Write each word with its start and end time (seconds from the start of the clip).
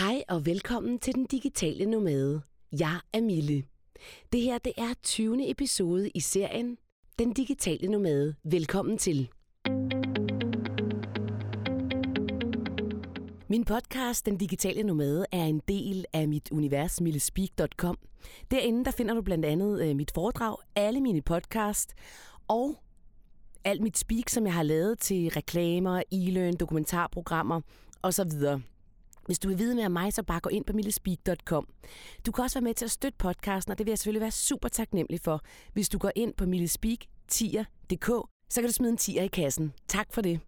Hej 0.00 0.22
og 0.28 0.46
velkommen 0.46 0.98
til 0.98 1.14
Den 1.14 1.26
Digitale 1.26 1.86
Nomade. 1.86 2.42
Jeg 2.72 3.00
er 3.12 3.20
Mille. 3.20 3.64
Det 4.32 4.40
her 4.40 4.58
det 4.58 4.72
er 4.76 4.94
20. 5.02 5.50
episode 5.50 6.10
i 6.10 6.20
serien 6.20 6.78
Den 7.18 7.32
Digitale 7.32 7.88
Nomade. 7.88 8.34
Velkommen 8.44 8.98
til. 8.98 9.30
Min 13.48 13.64
podcast, 13.64 14.26
Den 14.26 14.36
Digitale 14.36 14.82
Nomade, 14.82 15.26
er 15.32 15.44
en 15.44 15.60
del 15.68 16.04
af 16.12 16.28
mit 16.28 16.50
univers, 16.50 17.00
millespeak.com. 17.00 17.98
Derinde 18.50 18.84
der 18.84 18.90
finder 18.90 19.14
du 19.14 19.22
blandt 19.22 19.44
andet 19.44 19.88
øh, 19.88 19.96
mit 19.96 20.10
foredrag, 20.14 20.56
alle 20.74 21.00
mine 21.00 21.22
podcast 21.22 21.94
og 22.48 22.76
alt 23.64 23.82
mit 23.82 23.98
speak, 23.98 24.28
som 24.28 24.46
jeg 24.46 24.54
har 24.54 24.62
lavet 24.62 24.98
til 24.98 25.28
reklamer, 25.28 26.02
e-learn, 26.12 26.56
dokumentarprogrammer 26.56 27.60
osv. 28.02 28.32
Hvis 29.26 29.38
du 29.38 29.48
vil 29.48 29.58
vide 29.58 29.74
mere 29.74 29.86
om 29.86 29.92
mig, 29.92 30.12
så 30.12 30.22
bare 30.22 30.40
gå 30.40 30.48
ind 30.48 30.64
på 30.64 30.72
millespeak.com. 30.72 31.68
Du 32.26 32.32
kan 32.32 32.44
også 32.44 32.58
være 32.58 32.64
med 32.64 32.74
til 32.74 32.84
at 32.84 32.90
støtte 32.90 33.18
podcasten, 33.18 33.72
og 33.72 33.78
det 33.78 33.86
vil 33.86 33.90
jeg 33.90 33.98
selvfølgelig 33.98 34.20
være 34.20 34.30
super 34.30 34.68
taknemmelig 34.68 35.20
for. 35.20 35.40
Hvis 35.72 35.88
du 35.88 35.98
går 35.98 36.12
ind 36.16 36.34
på 36.34 36.46
millespeak.dk, 36.46 38.06
så 38.50 38.60
kan 38.60 38.64
du 38.64 38.72
smide 38.72 38.90
en 38.90 38.96
tier 38.96 39.22
i 39.22 39.26
kassen. 39.26 39.72
Tak 39.88 40.12
for 40.12 40.20
det. 40.20 40.40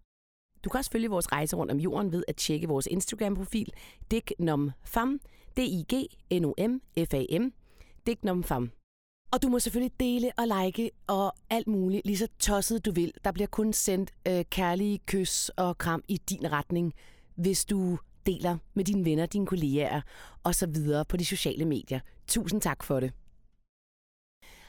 Du 0.63 0.69
kan 0.69 0.77
også 0.77 0.91
følge 0.91 1.09
vores 1.09 1.31
rejse 1.31 1.55
rundt 1.55 1.71
om 1.71 1.77
jorden 1.77 2.11
ved 2.11 2.23
at 2.27 2.35
tjekke 2.35 2.67
vores 2.67 2.87
Instagram-profil, 2.91 3.73
dignomfam, 4.11 5.19
D-I-G-N-O-M-F-A-M, 5.57 7.53
dignomfam. 8.07 8.71
Og 9.31 9.41
du 9.41 9.49
må 9.49 9.59
selvfølgelig 9.59 9.99
dele 9.99 10.31
og 10.37 10.45
like 10.47 10.91
og 11.07 11.35
alt 11.49 11.67
muligt, 11.67 12.05
lige 12.05 12.17
så 12.17 12.27
tosset 12.39 12.85
du 12.85 12.91
vil. 12.91 13.13
Der 13.23 13.31
bliver 13.31 13.47
kun 13.47 13.73
sendt 13.73 14.11
øh, 14.27 14.45
kærlige 14.49 14.99
kys 15.05 15.49
og 15.49 15.77
kram 15.77 16.03
i 16.07 16.17
din 16.17 16.51
retning, 16.51 16.93
hvis 17.35 17.65
du 17.65 17.97
deler 18.25 18.57
med 18.73 18.85
dine 18.85 19.05
venner, 19.05 19.25
dine 19.25 19.45
kollegaer 19.45 20.01
og 20.43 20.55
så 20.55 20.67
videre 20.67 21.05
på 21.05 21.17
de 21.17 21.25
sociale 21.25 21.65
medier. 21.65 21.99
Tusind 22.27 22.61
tak 22.61 22.83
for 22.83 22.99
det. 22.99 23.13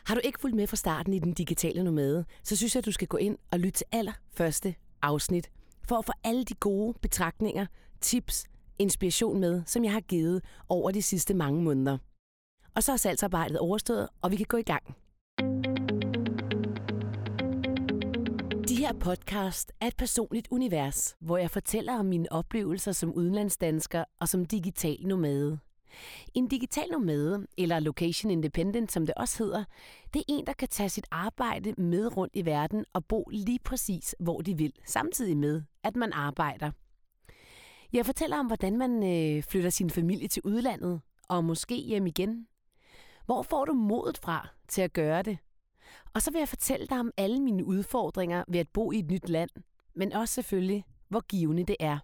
Har 0.04 0.14
du 0.14 0.20
ikke 0.24 0.40
fulgt 0.40 0.56
med 0.56 0.66
fra 0.66 0.76
starten 0.76 1.12
i 1.12 1.18
den 1.18 1.32
digitale 1.32 1.84
nomade, 1.84 2.24
så 2.42 2.56
synes 2.56 2.74
jeg, 2.74 2.80
at 2.80 2.86
du 2.86 2.92
skal 2.92 3.08
gå 3.08 3.16
ind 3.16 3.38
og 3.50 3.58
lytte 3.58 3.78
til 3.78 3.86
allerførste 3.92 4.74
afsnit, 5.02 5.50
for 5.88 5.96
at 5.96 6.04
få 6.04 6.12
alle 6.24 6.44
de 6.44 6.54
gode 6.54 6.98
betragtninger, 7.02 7.66
tips, 8.00 8.46
inspiration 8.78 9.40
med, 9.40 9.62
som 9.66 9.84
jeg 9.84 9.92
har 9.92 10.00
givet 10.00 10.44
over 10.68 10.90
de 10.90 11.02
sidste 11.02 11.34
mange 11.34 11.62
måneder. 11.62 11.98
Og 12.74 12.82
så 12.82 12.92
er 12.92 12.96
salgsarbejdet 12.96 13.58
overstået, 13.58 14.08
og 14.22 14.30
vi 14.30 14.36
kan 14.36 14.46
gå 14.48 14.56
i 14.56 14.62
gang. 14.62 14.96
Her 18.80 18.92
podcast 18.92 19.72
er 19.80 19.86
et 19.86 19.96
personligt 19.96 20.48
univers, 20.50 21.16
hvor 21.20 21.36
jeg 21.36 21.50
fortæller 21.50 21.98
om 21.98 22.06
mine 22.06 22.32
oplevelser 22.32 22.92
som 22.92 23.12
udenlandsdansker 23.12 24.04
og 24.20 24.28
som 24.28 24.44
digital 24.44 24.98
nomade. 25.04 25.58
En 26.34 26.48
digital 26.48 26.88
nomade, 26.90 27.46
eller 27.58 27.80
location 27.80 28.30
independent, 28.30 28.92
som 28.92 29.06
det 29.06 29.14
også 29.14 29.44
hedder, 29.44 29.64
det 30.14 30.20
er 30.20 30.24
en, 30.28 30.46
der 30.46 30.52
kan 30.52 30.68
tage 30.68 30.88
sit 30.88 31.06
arbejde 31.10 31.74
med 31.82 32.16
rundt 32.16 32.36
i 32.36 32.44
verden 32.44 32.84
og 32.92 33.04
bo 33.04 33.28
lige 33.32 33.58
præcis, 33.64 34.14
hvor 34.20 34.40
de 34.40 34.56
vil, 34.56 34.72
samtidig 34.86 35.36
med, 35.36 35.62
at 35.84 35.96
man 35.96 36.12
arbejder. 36.12 36.70
Jeg 37.92 38.06
fortæller 38.06 38.38
om, 38.38 38.46
hvordan 38.46 38.78
man 38.78 39.02
øh, 39.02 39.42
flytter 39.42 39.70
sin 39.70 39.90
familie 39.90 40.28
til 40.28 40.42
udlandet, 40.44 41.00
og 41.28 41.44
måske 41.44 41.76
hjem 41.76 42.06
igen. 42.06 42.46
Hvor 43.26 43.42
får 43.42 43.64
du 43.64 43.72
modet 43.72 44.18
fra 44.18 44.48
til 44.68 44.82
at 44.82 44.92
gøre 44.92 45.22
det? 45.22 45.38
Og 46.14 46.22
så 46.22 46.30
vil 46.30 46.38
jeg 46.38 46.48
fortælle 46.48 46.86
dig 46.86 47.00
om 47.00 47.10
alle 47.16 47.40
mine 47.40 47.64
udfordringer 47.64 48.44
ved 48.48 48.60
at 48.60 48.68
bo 48.68 48.92
i 48.92 48.98
et 48.98 49.10
nyt 49.10 49.28
land, 49.28 49.50
men 49.94 50.12
også 50.12 50.34
selvfølgelig, 50.34 50.84
hvor 51.08 51.20
givende 51.20 51.64
det 51.64 51.76
er. 51.80 51.98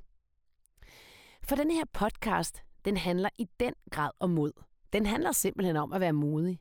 For 1.43 1.57
den 1.57 1.71
her 1.71 1.85
podcast, 1.93 2.63
den 2.85 2.97
handler 2.97 3.29
i 3.39 3.49
den 3.61 3.75
grad 3.91 4.11
om 4.21 4.31
mod. 4.31 4.53
Den 4.93 5.07
handler 5.07 5.33
simpelthen 5.33 5.77
om 5.77 5.93
at 5.93 6.01
være 6.01 6.13
modig. 6.13 6.61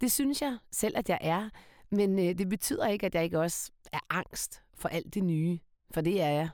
Det 0.00 0.12
synes 0.12 0.42
jeg 0.42 0.58
selv, 0.72 0.98
at 0.98 1.08
jeg 1.08 1.18
er, 1.20 1.50
men 1.90 2.18
øh, 2.18 2.38
det 2.38 2.48
betyder 2.48 2.86
ikke, 2.86 3.06
at 3.06 3.14
jeg 3.14 3.24
ikke 3.24 3.40
også 3.40 3.72
er 3.92 4.00
angst 4.10 4.62
for 4.74 4.88
alt 4.88 5.14
det 5.14 5.24
nye, 5.24 5.58
for 5.90 6.00
det 6.00 6.22
er 6.22 6.28
jeg. 6.28 6.48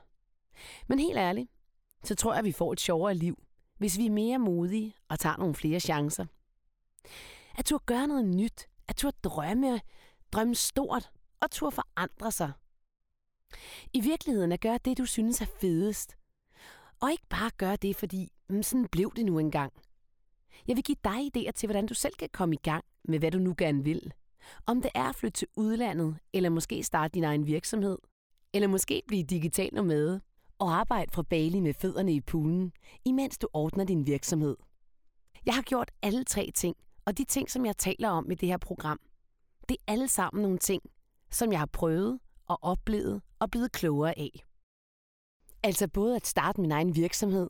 Men 0.87 0.99
helt 0.99 1.17
ærligt, 1.17 1.51
så 2.03 2.15
tror 2.15 2.31
jeg, 2.31 2.39
at 2.39 2.45
vi 2.45 2.51
får 2.51 2.73
et 2.73 2.79
sjovere 2.79 3.15
liv, 3.15 3.43
hvis 3.77 3.97
vi 3.97 4.05
er 4.05 4.11
mere 4.11 4.39
modige 4.39 4.95
og 5.09 5.19
tager 5.19 5.37
nogle 5.37 5.55
flere 5.55 5.79
chancer. 5.79 6.25
At 7.57 7.65
turde 7.65 7.83
gøre 7.85 8.07
noget 8.07 8.25
nyt, 8.25 8.67
at 8.87 8.95
turde 8.95 9.17
drømme, 9.23 9.81
drømme 10.33 10.55
stort 10.55 11.11
og 11.41 11.51
turde 11.51 11.75
forandre 11.75 12.31
sig. 12.31 12.51
I 13.93 14.01
virkeligheden 14.01 14.51
at 14.51 14.61
gøre 14.61 14.79
det, 14.85 14.97
du 14.97 15.05
synes 15.05 15.41
er 15.41 15.45
fedest. 15.61 16.17
Og 17.01 17.11
ikke 17.11 17.27
bare 17.29 17.51
gøre 17.57 17.75
det, 17.75 17.95
fordi 17.95 18.31
mm, 18.49 18.63
sådan 18.63 18.87
blev 18.87 19.13
det 19.15 19.25
nu 19.25 19.39
engang. 19.39 19.73
Jeg 20.67 20.75
vil 20.75 20.83
give 20.83 20.97
dig 21.03 21.31
idéer 21.35 21.51
til, 21.51 21.67
hvordan 21.67 21.85
du 21.85 21.93
selv 21.93 22.13
kan 22.13 22.29
komme 22.33 22.55
i 22.55 22.59
gang 22.63 22.83
med, 23.03 23.19
hvad 23.19 23.31
du 23.31 23.39
nu 23.39 23.55
gerne 23.57 23.83
vil. 23.83 24.13
Om 24.65 24.81
det 24.81 24.91
er 24.95 25.03
at 25.03 25.15
flytte 25.15 25.37
til 25.37 25.47
udlandet, 25.55 26.17
eller 26.33 26.49
måske 26.49 26.83
starte 26.83 27.13
din 27.13 27.23
egen 27.23 27.45
virksomhed, 27.45 27.97
eller 28.53 28.67
måske 28.67 29.01
blive 29.07 29.23
digital 29.23 29.69
nomade 29.73 30.21
og 30.59 30.73
arbejde 30.73 31.11
fra 31.11 31.23
Bali 31.23 31.59
med 31.59 31.73
fødderne 31.73 32.13
i 32.13 32.21
poolen, 32.21 32.71
imens 33.05 33.37
du 33.37 33.47
ordner 33.53 33.83
din 33.83 34.07
virksomhed. 34.07 34.57
Jeg 35.45 35.55
har 35.55 35.61
gjort 35.61 35.91
alle 36.01 36.23
tre 36.23 36.51
ting, 36.55 36.75
og 37.05 37.17
de 37.17 37.23
ting, 37.23 37.51
som 37.51 37.65
jeg 37.65 37.77
taler 37.77 38.09
om 38.09 38.31
i 38.31 38.35
det 38.35 38.49
her 38.49 38.57
program, 38.57 38.99
det 39.69 39.77
er 39.79 39.91
alle 39.91 40.07
sammen 40.07 40.41
nogle 40.41 40.57
ting, 40.57 40.81
som 41.31 41.51
jeg 41.51 41.59
har 41.59 41.65
prøvet 41.65 42.19
og 42.47 42.59
oplevet 42.61 43.21
og 43.39 43.51
blevet 43.51 43.71
klogere 43.71 44.19
af. 44.19 44.45
Altså 45.63 45.87
både 45.87 46.15
at 46.15 46.27
starte 46.27 46.61
min 46.61 46.71
egen 46.71 46.95
virksomhed. 46.95 47.49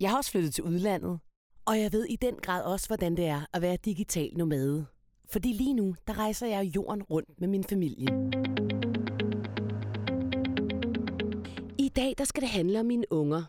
Jeg 0.00 0.10
har 0.10 0.16
også 0.16 0.30
flyttet 0.30 0.54
til 0.54 0.64
udlandet. 0.64 1.20
Og 1.64 1.80
jeg 1.80 1.92
ved 1.92 2.04
i 2.04 2.16
den 2.16 2.36
grad 2.36 2.64
også, 2.64 2.86
hvordan 2.86 3.16
det 3.16 3.26
er 3.26 3.46
at 3.52 3.62
være 3.62 3.76
digital 3.76 4.30
nomade. 4.36 4.86
Fordi 5.28 5.52
lige 5.52 5.74
nu, 5.74 5.94
der 6.06 6.18
rejser 6.18 6.46
jeg 6.46 6.64
jorden 6.76 7.02
rundt 7.02 7.40
med 7.40 7.48
min 7.48 7.64
familie. 7.64 8.06
I 11.78 11.88
dag, 11.88 12.14
der 12.18 12.24
skal 12.24 12.40
det 12.42 12.50
handle 12.50 12.80
om 12.80 12.86
mine 12.86 13.04
unger. 13.10 13.42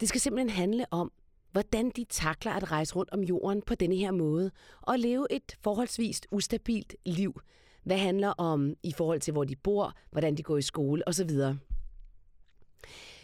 Det 0.00 0.08
skal 0.08 0.20
simpelthen 0.20 0.50
handle 0.50 0.86
om, 0.90 1.12
hvordan 1.52 1.90
de 1.90 2.04
takler 2.04 2.52
at 2.52 2.72
rejse 2.72 2.96
rundt 2.96 3.10
om 3.12 3.20
jorden 3.20 3.62
på 3.62 3.74
denne 3.74 3.96
her 3.96 4.10
måde 4.10 4.50
og 4.80 4.98
leve 4.98 5.26
et 5.30 5.56
forholdsvis 5.60 6.20
ustabilt 6.30 6.96
liv. 7.06 7.40
Hvad 7.84 7.98
handler 7.98 8.28
om 8.28 8.74
i 8.82 8.92
forhold 8.92 9.20
til, 9.20 9.32
hvor 9.32 9.44
de 9.44 9.56
bor, 9.56 9.94
hvordan 10.10 10.34
de 10.34 10.42
går 10.42 10.56
i 10.56 10.62
skole 10.62 11.08
osv. 11.08 11.30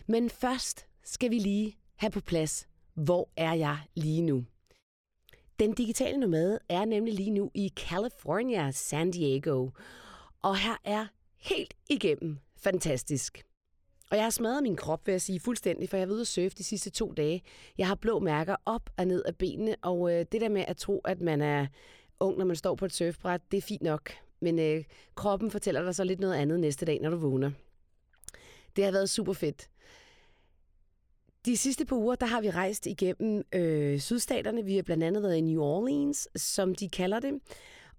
Men 0.06 0.30
først 0.30 0.86
skal 1.04 1.30
vi 1.30 1.38
lige 1.38 1.76
have 1.96 2.10
på 2.10 2.20
plads, 2.20 2.68
hvor 2.94 3.28
er 3.36 3.52
jeg 3.52 3.78
lige 3.94 4.22
nu? 4.22 4.44
Den 5.58 5.72
digitale 5.72 6.16
nomade 6.16 6.58
er 6.68 6.84
nemlig 6.84 7.14
lige 7.14 7.30
nu 7.30 7.50
i 7.54 7.72
California, 7.76 8.70
San 8.70 9.10
Diego. 9.10 9.70
Og 10.42 10.56
her 10.56 10.76
er 10.84 11.06
helt 11.36 11.74
igennem 11.90 12.38
fantastisk. 12.56 13.47
Og 14.10 14.16
jeg 14.16 14.24
har 14.24 14.30
smadret 14.30 14.62
min 14.62 14.76
krop, 14.76 15.06
vil 15.06 15.12
jeg 15.12 15.20
sige, 15.20 15.40
fuldstændig, 15.40 15.88
for 15.88 15.96
jeg 15.96 16.02
har 16.02 16.06
været 16.06 16.14
ude 16.14 16.20
at 16.20 16.26
surfe 16.26 16.56
de 16.58 16.64
sidste 16.64 16.90
to 16.90 17.12
dage. 17.12 17.42
Jeg 17.78 17.86
har 17.86 17.94
blå 17.94 18.18
mærker 18.18 18.56
op 18.66 18.90
og 18.96 19.06
ned 19.06 19.22
af 19.24 19.36
benene, 19.36 19.76
og 19.82 20.12
øh, 20.12 20.26
det 20.32 20.40
der 20.40 20.48
med 20.48 20.64
at 20.68 20.76
tro, 20.76 20.98
at 20.98 21.20
man 21.20 21.40
er 21.40 21.66
ung, 22.20 22.38
når 22.38 22.44
man 22.44 22.56
står 22.56 22.74
på 22.74 22.84
et 22.84 22.92
surfbræt, 22.92 23.40
det 23.50 23.56
er 23.56 23.62
fint 23.62 23.82
nok. 23.82 24.12
Men 24.40 24.58
øh, 24.58 24.84
kroppen 25.14 25.50
fortæller 25.50 25.82
dig 25.82 25.94
så 25.94 26.04
lidt 26.04 26.20
noget 26.20 26.34
andet 26.34 26.60
næste 26.60 26.86
dag, 26.86 27.00
når 27.00 27.10
du 27.10 27.16
vågner. 27.16 27.50
Det 28.76 28.84
har 28.84 28.92
været 28.92 29.10
super 29.10 29.32
fedt. 29.32 29.68
De 31.46 31.56
sidste 31.56 31.84
par 31.84 31.96
uger, 31.96 32.14
der 32.14 32.26
har 32.26 32.40
vi 32.40 32.50
rejst 32.50 32.86
igennem 32.86 33.44
øh, 33.52 33.98
sydstaterne. 33.98 34.64
Vi 34.64 34.76
har 34.76 34.82
blandt 34.82 35.04
andet 35.04 35.22
været 35.22 35.36
i 35.36 35.40
New 35.40 35.62
Orleans, 35.62 36.28
som 36.36 36.74
de 36.74 36.88
kalder 36.88 37.20
det, 37.20 37.40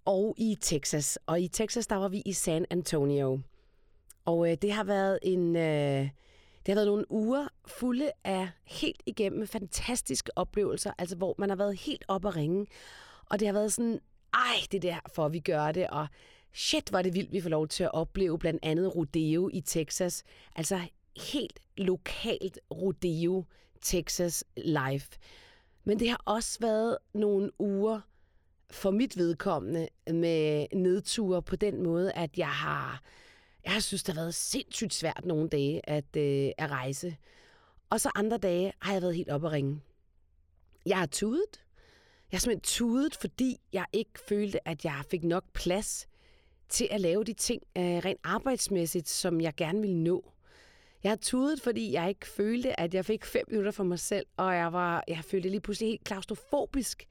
og 0.06 0.36
i 0.38 0.58
Texas. 0.62 1.20
Og 1.26 1.42
i 1.42 1.48
Texas, 1.48 1.88
der 1.88 1.96
var 1.96 2.08
vi 2.08 2.22
i 2.26 2.34
San 2.34 2.66
Antonio. 2.70 3.40
Og 4.30 4.52
øh, 4.52 4.58
det 4.62 4.72
har 4.72 4.84
været 4.84 5.20
en... 5.22 5.56
Øh, 5.56 6.10
det 6.66 6.68
har 6.68 6.76
været 6.76 6.88
nogle 6.88 7.12
uger 7.12 7.48
fulde 7.68 8.12
af 8.24 8.50
helt 8.64 9.02
igennem 9.06 9.48
fantastiske 9.48 10.38
oplevelser, 10.38 10.92
altså 10.98 11.16
hvor 11.16 11.36
man 11.38 11.50
har 11.50 11.56
været 11.56 11.80
helt 11.80 12.06
op 12.08 12.26
at 12.26 12.36
ringe. 12.36 12.68
Og 13.26 13.40
det 13.40 13.48
har 13.48 13.54
været 13.54 13.74
sådan, 13.74 14.00
ej, 14.34 14.56
det 14.72 14.82
der 14.82 15.00
for 15.16 15.30
vi 15.30 15.40
gør 15.40 15.72
det, 15.72 15.88
og 15.88 16.08
shit, 16.54 16.92
var 16.92 17.02
det 17.02 17.14
vildt, 17.14 17.32
vi 17.32 17.42
får 17.42 17.50
lov 17.50 17.68
til 17.68 17.84
at 17.84 17.94
opleve 17.94 18.40
blandt 18.40 18.60
andet 18.64 18.96
rodeo 18.96 19.50
i 19.54 19.62
Texas. 19.62 20.24
Altså 20.56 20.80
helt 21.34 21.60
lokalt 21.78 22.60
rodeo 22.72 23.46
Texas 23.82 24.44
live. 24.58 25.02
Men 25.84 26.00
det 26.00 26.10
har 26.10 26.22
også 26.26 26.60
været 26.60 26.98
nogle 27.14 27.52
uger 27.60 28.02
for 28.70 28.92
mit 28.92 29.18
vedkommende 29.18 29.88
med 30.08 30.68
nedture 30.74 31.42
på 31.42 31.56
den 31.56 31.84
måde, 31.84 32.12
at 32.12 32.38
jeg 32.38 32.52
har 32.52 33.02
jeg 33.66 33.84
synes, 33.84 34.04
det 34.04 34.16
har 34.16 34.22
været 34.22 34.36
sindssygt 34.36 34.94
svært 34.94 35.26
nogle 35.26 35.50
dage 35.50 35.90
at, 35.90 36.16
øh, 36.18 36.52
at 36.58 36.70
rejse. 36.70 37.18
Og 37.90 38.02
så 38.02 38.12
andre 38.16 38.38
dage 38.38 38.74
har 38.82 38.94
jeg 38.94 39.02
været 39.02 39.16
helt 39.16 39.30
op 39.30 39.46
at 39.46 39.52
ringe. 39.52 39.82
Jeg 40.86 40.98
har 40.98 41.06
tudet. 41.06 41.64
Jeg 42.32 42.38
har 42.38 42.40
simpelthen 42.40 42.62
tudet, 42.62 43.16
fordi 43.16 43.58
jeg 43.74 43.86
ikke 43.94 44.20
følte, 44.28 44.68
at 44.68 44.86
jeg 44.86 45.04
fik 45.12 45.24
nok 45.24 45.44
plads 45.54 46.08
til 46.70 46.88
at 46.92 47.02
lave 47.02 47.24
de 47.24 47.34
ting 47.34 47.62
øh, 47.78 47.84
rent 47.84 48.20
arbejdsmæssigt, 48.24 49.10
som 49.10 49.42
jeg 49.42 49.56
gerne 49.56 49.82
ville 49.82 50.04
nå. 50.04 50.32
Jeg 51.04 51.12
har 51.12 51.18
tudet, 51.18 51.62
fordi 51.62 51.92
jeg 51.94 52.10
ikke 52.10 52.28
følte, 52.28 52.80
at 52.80 52.94
jeg 52.94 53.06
fik 53.06 53.26
fem 53.26 53.46
minutter 53.48 53.72
for 53.72 53.84
mig 53.84 54.00
selv, 54.00 54.26
og 54.38 54.56
jeg, 54.56 54.74
var, 54.74 55.04
jeg 55.08 55.24
følte 55.24 55.50
lige 55.50 55.62
pludselig 55.62 55.90
helt 55.90 56.04
klaustrofobisk, 56.04 57.08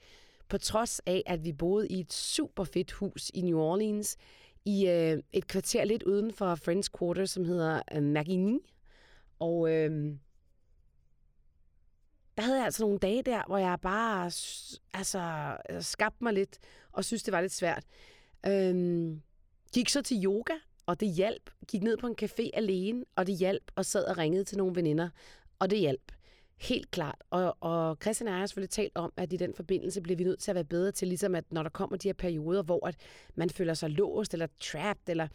på 0.49 0.59
trods 0.59 1.01
af, 1.07 1.23
at 1.27 1.45
vi 1.45 1.53
boede 1.53 1.89
i 1.89 2.01
et 2.01 2.13
super 2.13 2.65
fedt 2.65 2.93
hus 2.93 3.31
i 3.35 3.41
New 3.41 3.59
Orleans, 3.59 4.17
i 4.65 4.89
øh, 4.89 5.23
et 5.33 5.47
kvarter 5.47 5.85
lidt 5.85 6.03
uden 6.03 6.33
for 6.33 6.55
Friends 6.55 6.91
Quarter, 6.99 7.25
som 7.25 7.45
hedder 7.45 7.83
øh, 7.95 8.03
Magini. 8.03 8.59
Og 9.39 9.71
øh, 9.73 10.15
der 12.37 12.43
havde 12.43 12.57
jeg 12.57 12.65
altså 12.65 12.83
nogle 12.83 12.99
dage 12.99 13.23
der, 13.23 13.43
hvor 13.47 13.59
jeg 13.59 13.79
bare 13.83 14.25
altså, 14.95 15.57
øh, 15.71 15.83
skabte 15.83 16.25
mig 16.25 16.33
lidt, 16.33 16.59
og 16.93 17.05
synes, 17.05 17.23
det 17.23 17.33
var 17.33 17.41
lidt 17.41 17.53
svært. 17.53 17.85
Øh, 18.47 19.17
gik 19.75 19.89
så 19.89 20.03
til 20.03 20.25
yoga, 20.25 20.55
og 20.87 21.01
det 21.01 21.09
hjalp. 21.09 21.51
Gik 21.69 21.83
ned 21.83 21.97
på 21.97 22.07
en 22.07 22.17
café 22.23 22.51
alene, 22.55 23.05
og 23.17 23.27
det 23.27 23.37
hjalp, 23.37 23.71
og 23.77 23.87
sad 23.87 24.05
og 24.05 24.19
ringede 24.19 24.45
til 24.45 24.59
nogle 24.59 24.77
veninder, 24.77 25.09
og 25.59 25.71
det 25.71 25.79
hjalp. 25.79 26.13
Helt 26.59 26.91
klart. 26.91 27.23
Og, 27.31 27.57
og 27.61 27.97
Christian 28.03 28.29
og 28.29 28.33
jeg 28.33 28.41
har 28.41 28.47
selvfølgelig 28.47 28.71
talt 28.71 28.93
om, 28.95 29.13
at 29.17 29.33
i 29.33 29.37
den 29.37 29.55
forbindelse 29.55 30.01
bliver 30.01 30.17
vi 30.17 30.25
nødt 30.25 30.41
til 30.41 30.51
at 30.51 30.55
være 30.55 30.65
bedre 30.65 30.93
til, 30.93 31.09
ligesom 31.09 31.35
at 31.35 31.45
når 31.51 31.63
der 31.63 31.71
kommer 31.71 31.97
de 31.97 32.09
her 32.09 32.13
perioder, 32.13 32.63
hvor 32.63 32.87
at 32.87 32.97
man 33.35 33.51
føler 33.51 33.75
sig 33.75 33.91
låst 33.91 34.33
eller 34.33 34.47
trapped, 34.61 35.09
eller 35.09 35.29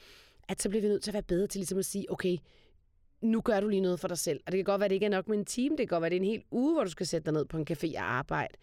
at 0.48 0.62
så 0.62 0.70
bliver 0.70 0.82
vi 0.82 0.88
nødt 0.88 1.04
til 1.04 1.10
at 1.12 1.14
være 1.14 1.24
bedre 1.24 1.48
til 1.48 1.60
ligesom 1.60 1.78
at 1.78 1.86
sige, 1.86 2.12
okay, 2.12 2.38
nu 3.22 3.42
gør 3.42 3.60
du 3.60 3.68
lige 3.68 3.82
noget 3.82 4.00
for 4.00 4.08
dig 4.08 4.18
selv. 4.18 4.40
Og 4.46 4.52
det 4.52 4.58
kan 4.58 4.66
godt 4.66 4.80
være, 4.80 4.86
at 4.86 4.90
det 4.90 4.96
ikke 4.96 5.06
er 5.06 5.10
nok 5.10 5.28
med 5.28 5.38
en 5.38 5.46
time, 5.46 5.78
det 5.78 5.80
kan 5.80 5.88
godt 5.88 6.02
være, 6.02 6.08
at 6.08 6.12
det 6.12 6.18
er 6.18 6.22
en 6.22 6.28
hel 6.30 6.44
uge, 6.52 6.74
hvor 6.74 6.84
du 6.84 6.90
skal 6.90 7.08
sætte 7.08 7.26
dig 7.26 7.34
ned 7.34 7.46
på 7.46 7.58
en 7.58 7.68
café 7.72 7.98
og 7.98 8.14
arbejde. 8.14 8.54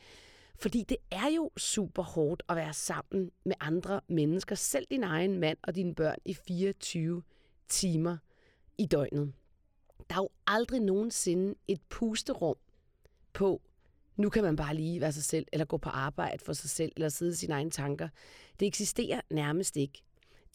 Fordi 0.57 0.85
det 0.89 0.97
er 1.11 1.29
jo 1.37 1.51
super 1.57 2.03
hårdt 2.03 2.43
at 2.49 2.57
være 2.57 2.73
sammen 2.73 3.31
med 3.45 3.55
andre 3.61 4.01
mennesker, 4.09 4.55
selv 4.55 4.87
din 4.91 5.05
egen 5.05 5.41
mand 5.41 5.59
og 5.63 5.75
dine 5.75 5.95
børn 5.95 6.19
i 6.25 6.35
24 6.35 7.23
timer 7.69 8.17
i 8.79 8.87
døgnet. 8.87 9.33
Der 10.11 10.17
er 10.17 10.21
jo 10.21 10.29
aldrig 10.47 10.81
nogensinde 10.81 11.55
et 11.69 11.81
pusterum 11.89 12.57
på, 13.33 13.63
nu 14.17 14.31
kan 14.31 14.43
man 14.43 14.57
bare 14.57 14.75
lige 14.75 15.01
være 15.01 15.13
sig 15.13 15.25
selv, 15.25 15.47
eller 15.53 15.65
gå 15.65 15.77
på 15.77 15.89
arbejde 15.89 16.45
for 16.45 16.53
sig 16.53 16.71
selv, 16.71 16.93
eller 16.97 17.09
sidde 17.09 17.33
i 17.33 17.35
sine 17.35 17.55
egne 17.55 17.71
tanker. 17.71 18.09
Det 18.61 18.69
eksisterer 18.69 19.21
nærmest 19.31 19.77
ikke. 19.77 20.03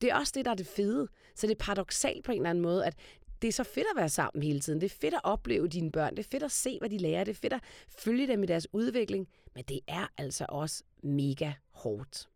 Det 0.01 0.11
er 0.11 0.15
også 0.15 0.33
det, 0.35 0.45
der 0.45 0.51
er 0.51 0.55
det 0.55 0.67
fede. 0.67 1.07
Så 1.35 1.47
det 1.47 1.53
er 1.53 1.63
paradoxalt 1.63 2.25
på 2.25 2.31
en 2.31 2.37
eller 2.37 2.49
anden 2.49 2.61
måde, 2.61 2.85
at 2.85 2.95
det 3.41 3.47
er 3.47 3.51
så 3.51 3.63
fedt 3.63 3.87
at 3.91 3.97
være 3.97 4.09
sammen 4.09 4.43
hele 4.43 4.59
tiden. 4.59 4.81
Det 4.81 4.91
er 4.91 4.95
fedt 5.01 5.13
at 5.13 5.21
opleve 5.23 5.67
dine 5.67 5.91
børn. 5.91 6.15
Det 6.17 6.25
er 6.25 6.29
fedt 6.31 6.43
at 6.43 6.51
se, 6.51 6.79
hvad 6.79 6.89
de 6.89 6.97
lærer. 6.97 7.23
Det 7.23 7.31
er 7.31 7.39
fedt 7.41 7.53
at 7.53 7.61
følge 7.89 8.27
dem 8.27 8.43
i 8.43 8.45
deres 8.45 8.67
udvikling. 8.73 9.27
Men 9.55 9.63
det 9.63 9.79
er 9.87 10.07
altså 10.17 10.45
også 10.49 10.83
mega 11.03 11.53
hårdt. 11.71 12.29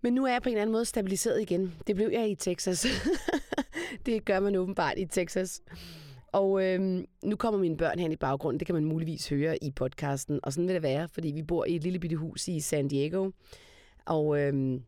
Men 0.00 0.14
nu 0.14 0.24
er 0.24 0.32
jeg 0.32 0.42
på 0.42 0.48
en 0.48 0.52
eller 0.52 0.62
anden 0.62 0.72
måde 0.72 0.84
stabiliseret 0.84 1.42
igen. 1.42 1.74
Det 1.86 1.96
blev 1.96 2.08
jeg 2.12 2.30
i 2.30 2.34
Texas. 2.34 2.86
det 4.06 4.24
gør 4.24 4.40
man 4.40 4.56
åbenbart 4.56 4.98
i 4.98 5.06
Texas. 5.06 5.62
Og 6.32 6.64
øhm, 6.64 7.06
nu 7.24 7.36
kommer 7.36 7.60
mine 7.60 7.76
børn 7.76 7.98
hen 7.98 8.12
i 8.12 8.16
baggrunden. 8.16 8.60
Det 8.60 8.66
kan 8.66 8.74
man 8.74 8.84
muligvis 8.84 9.28
høre 9.28 9.64
i 9.64 9.70
podcasten. 9.70 10.40
Og 10.42 10.52
sådan 10.52 10.66
vil 10.66 10.74
det 10.74 10.82
være, 10.82 11.08
fordi 11.08 11.28
vi 11.28 11.42
bor 11.42 11.64
i 11.64 11.76
et 11.76 11.82
lille 11.82 11.98
bitte 11.98 12.16
hus 12.16 12.48
i 12.48 12.60
San 12.60 12.88
Diego. 12.88 13.30
Og 14.06 14.40
øhm, 14.40 14.82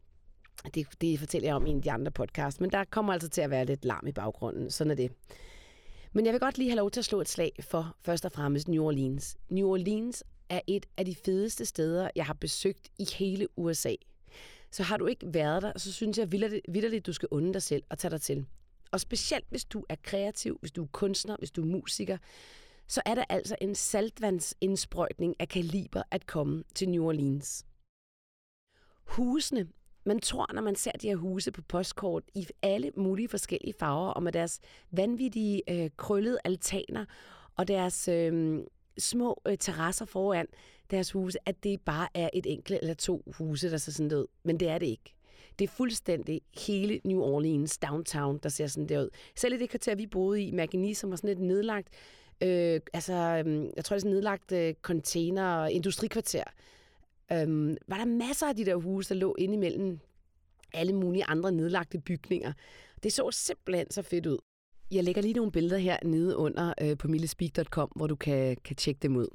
det, 0.75 0.87
det 1.01 1.19
fortæller 1.19 1.49
jeg 1.49 1.57
om 1.57 1.67
i 1.67 1.71
en 1.71 1.77
af 1.77 1.83
de 1.83 1.93
andre 1.93 2.13
podcasts. 2.13 2.61
Men 2.61 2.71
der 2.71 2.85
kommer 2.91 3.13
altså 3.13 3.29
til 3.29 3.41
at 3.41 3.51
være 3.51 3.65
lidt 3.65 3.85
larm 3.85 4.07
i 4.07 4.13
baggrunden. 4.13 4.71
Sådan 4.71 4.91
er 4.91 4.95
det. 4.95 5.13
Men 6.13 6.25
jeg 6.25 6.33
vil 6.33 6.41
godt 6.41 6.59
lige 6.59 6.71
have 6.71 6.77
lov 6.77 6.91
til 6.91 7.01
at 7.01 7.05
slå 7.05 7.21
et 7.21 7.29
slag 7.29 7.53
for 7.61 7.97
først 8.05 8.25
og 8.25 8.33
fremmest 8.33 8.69
New 8.69 8.85
Orleans. 8.85 9.37
New 9.51 9.69
Orleans 9.69 10.25
er 10.49 10.61
et 10.67 10.87
af 10.97 11.05
de 11.05 11.15
fedeste 11.15 11.65
steder, 11.65 12.11
jeg 12.17 12.27
har 12.27 12.35
besøgt 12.35 12.89
i 12.99 13.07
hele 13.19 13.49
USA. 13.57 13.95
Så 14.71 14.83
har 14.83 14.97
du 14.97 15.07
ikke 15.07 15.27
været 15.35 15.63
der, 15.63 15.73
så 15.77 15.93
synes 15.93 16.19
jeg 16.19 16.33
vidderligt, 16.33 17.07
du 17.07 17.13
skal 17.13 17.29
unde 17.31 17.53
dig 17.53 17.63
selv 17.63 17.83
og 17.91 17.99
tage 17.99 18.11
dig 18.11 18.21
til. 18.21 18.47
Og 18.93 19.01
specielt 19.01 19.47
hvis 19.51 19.65
du 19.65 19.85
er 19.89 19.97
kreativ, 20.03 20.59
hvis 20.61 20.73
du 20.73 20.83
er 20.83 20.89
kunstner, 20.93 21.37
hvis 21.39 21.51
du 21.51 21.63
er 21.63 21.67
musiker, 21.67 22.19
så 22.87 23.03
er 23.07 23.15
der 23.15 23.25
altså 23.29 23.57
en 23.61 23.75
saltvandsindsprøjtning 23.75 25.37
af 25.39 25.49
kaliber 25.49 26.03
at 26.11 26.27
komme 26.27 26.65
til 26.75 26.89
New 26.89 27.05
Orleans. 27.05 27.67
Husene, 29.05 29.69
man 30.05 30.21
tror, 30.21 30.53
når 30.55 30.63
man 30.63 30.77
ser 30.77 30.93
de 30.93 31.09
her 31.09 31.17
huse 31.17 31.53
på 31.53 31.63
postkort 31.63 32.23
i 32.35 32.47
alle 32.63 32.93
mulige 32.97 33.29
forskellige 33.29 33.75
farver, 33.79 34.11
og 34.11 34.23
med 34.23 34.33
deres 34.33 34.61
vanvittige 34.91 35.63
øh, 35.71 35.91
krøllede 35.97 36.39
altaner 36.45 37.05
og 37.57 37.69
deres 37.69 38.09
øh, 38.09 38.61
små 38.99 39.43
øh, 39.47 39.59
terrasser 39.59 40.05
foran 40.05 40.47
deres 40.91 41.13
huse, 41.13 41.39
at 41.47 41.65
det 41.65 41.81
bare 41.81 42.09
er 42.15 42.31
et 42.33 42.47
enkelt 42.47 42.79
eller 42.83 42.95
to 42.95 43.33
huse, 43.39 43.71
der 43.71 43.77
ser 43.77 43.93
sådan 43.93 44.13
ud. 44.13 44.27
Men 44.43 44.61
det 44.61 44.69
er 44.69 44.79
det 44.79 44.87
ikke. 44.87 45.15
Det 45.59 45.65
er 45.65 45.69
fuldstændig 45.69 46.41
hele 46.67 47.01
New 47.05 47.21
Orleans 47.21 47.79
downtown, 47.79 48.39
der 48.43 48.49
ser 48.49 48.67
sådan 48.67 48.89
der 48.89 49.03
ud. 49.03 49.09
Selv 49.37 49.55
i 49.55 49.59
det 49.59 49.71
kvarter, 49.71 49.95
vi 49.95 50.07
boede 50.07 50.43
i, 50.43 50.51
Magni, 50.51 50.95
som 50.95 51.11
var 51.11 51.17
sådan 51.17 51.31
et 51.31 51.39
nedlagt, 51.39 51.89
øh, 52.43 52.81
altså, 52.93 53.13
øhm, 53.15 53.71
jeg 53.77 53.85
tror, 53.85 53.95
det 53.95 53.99
er 53.99 54.01
sådan 54.01 54.11
et 54.11 54.15
nedlagt 54.15 54.53
øh, 54.53 54.75
container- 54.83 55.57
og 55.57 55.73
industrikvarter, 55.73 56.45
øh, 57.33 57.77
var 57.89 57.97
der 57.97 58.05
masser 58.05 58.47
af 58.47 58.57
de 58.57 58.65
der 58.65 58.77
huse, 58.77 59.15
der 59.15 59.21
lå 59.21 59.35
inde 59.39 59.55
imellem 59.55 59.99
alle 60.75 60.93
mulige 60.93 61.25
andre 61.25 61.53
nedlagte 61.53 61.99
bygninger. 61.99 62.53
Det 63.03 63.13
så 63.13 63.31
simpelthen 63.31 63.91
så 63.91 64.03
fedt 64.03 64.27
ud. 64.27 64.39
Jeg 64.91 65.05
lægger 65.05 65.23
lige 65.23 65.35
nogle 65.35 65.53
billeder 65.53 65.79
her 65.79 65.97
nede 66.05 66.37
under 66.37 66.75
øh, 66.81 66.99
på 66.99 67.09
millespeak.com, 67.09 67.93
hvor 67.97 68.07
du 68.07 68.17
kan, 68.17 68.57
kan 68.65 68.77
tjekke 68.77 68.99
dem 68.99 69.17
ud. 69.17 69.29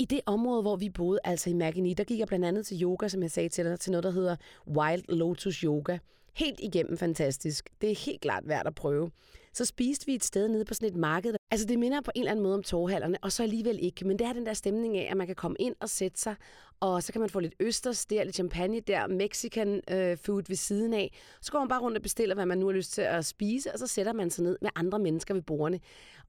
I 0.00 0.04
det 0.04 0.20
område, 0.26 0.62
hvor 0.62 0.76
vi 0.76 0.88
boede, 0.88 1.20
altså 1.24 1.50
i 1.50 1.52
Magini, 1.52 1.94
der 1.94 2.04
gik 2.04 2.18
jeg 2.18 2.26
blandt 2.26 2.44
andet 2.44 2.66
til 2.66 2.82
yoga, 2.82 3.08
som 3.08 3.22
jeg 3.22 3.30
sagde 3.30 3.48
til 3.48 3.64
dig, 3.64 3.80
til 3.80 3.92
noget, 3.92 4.04
der 4.04 4.10
hedder 4.10 4.36
Wild 4.68 5.02
Lotus 5.08 5.56
Yoga. 5.56 5.98
Helt 6.34 6.60
igennem 6.62 6.98
fantastisk. 6.98 7.68
Det 7.80 7.90
er 7.90 7.94
helt 8.06 8.20
klart 8.20 8.48
værd 8.48 8.66
at 8.66 8.74
prøve. 8.74 9.10
Så 9.52 9.64
spiste 9.64 10.06
vi 10.06 10.14
et 10.14 10.24
sted 10.24 10.48
nede 10.48 10.64
på 10.64 10.74
sådan 10.74 10.88
et 10.88 10.96
marked. 10.96 11.34
Altså 11.50 11.66
det 11.66 11.78
minder 11.78 12.00
på 12.00 12.10
en 12.14 12.22
eller 12.22 12.30
anden 12.30 12.42
måde 12.42 12.54
om 12.54 12.62
torvhallerne, 12.62 13.18
og 13.22 13.32
så 13.32 13.42
alligevel 13.42 13.78
ikke. 13.82 14.06
Men 14.06 14.18
det 14.18 14.26
er 14.26 14.32
den 14.32 14.46
der 14.46 14.52
stemning 14.52 14.98
af, 14.98 15.08
at 15.10 15.16
man 15.16 15.26
kan 15.26 15.36
komme 15.36 15.56
ind 15.60 15.74
og 15.80 15.88
sætte 15.88 16.20
sig, 16.20 16.34
og 16.80 17.02
så 17.02 17.12
kan 17.12 17.20
man 17.20 17.30
få 17.30 17.40
lidt 17.40 17.54
østers 17.60 18.06
der, 18.06 18.24
lidt 18.24 18.34
champagne 18.34 18.80
der, 18.80 19.06
Mexican 19.06 19.80
øh, 19.90 20.16
food 20.16 20.42
ved 20.48 20.56
siden 20.56 20.94
af. 20.94 21.18
Så 21.40 21.52
går 21.52 21.58
man 21.58 21.68
bare 21.68 21.80
rundt 21.80 21.96
og 21.96 22.02
bestiller, 22.02 22.34
hvad 22.34 22.46
man 22.46 22.58
nu 22.58 22.66
har 22.66 22.72
lyst 22.72 22.92
til 22.92 23.02
at 23.02 23.24
spise, 23.24 23.72
og 23.72 23.78
så 23.78 23.86
sætter 23.86 24.12
man 24.12 24.30
sig 24.30 24.44
ned 24.44 24.58
med 24.62 24.70
andre 24.74 24.98
mennesker 24.98 25.34
ved 25.34 25.42
bordene. 25.42 25.80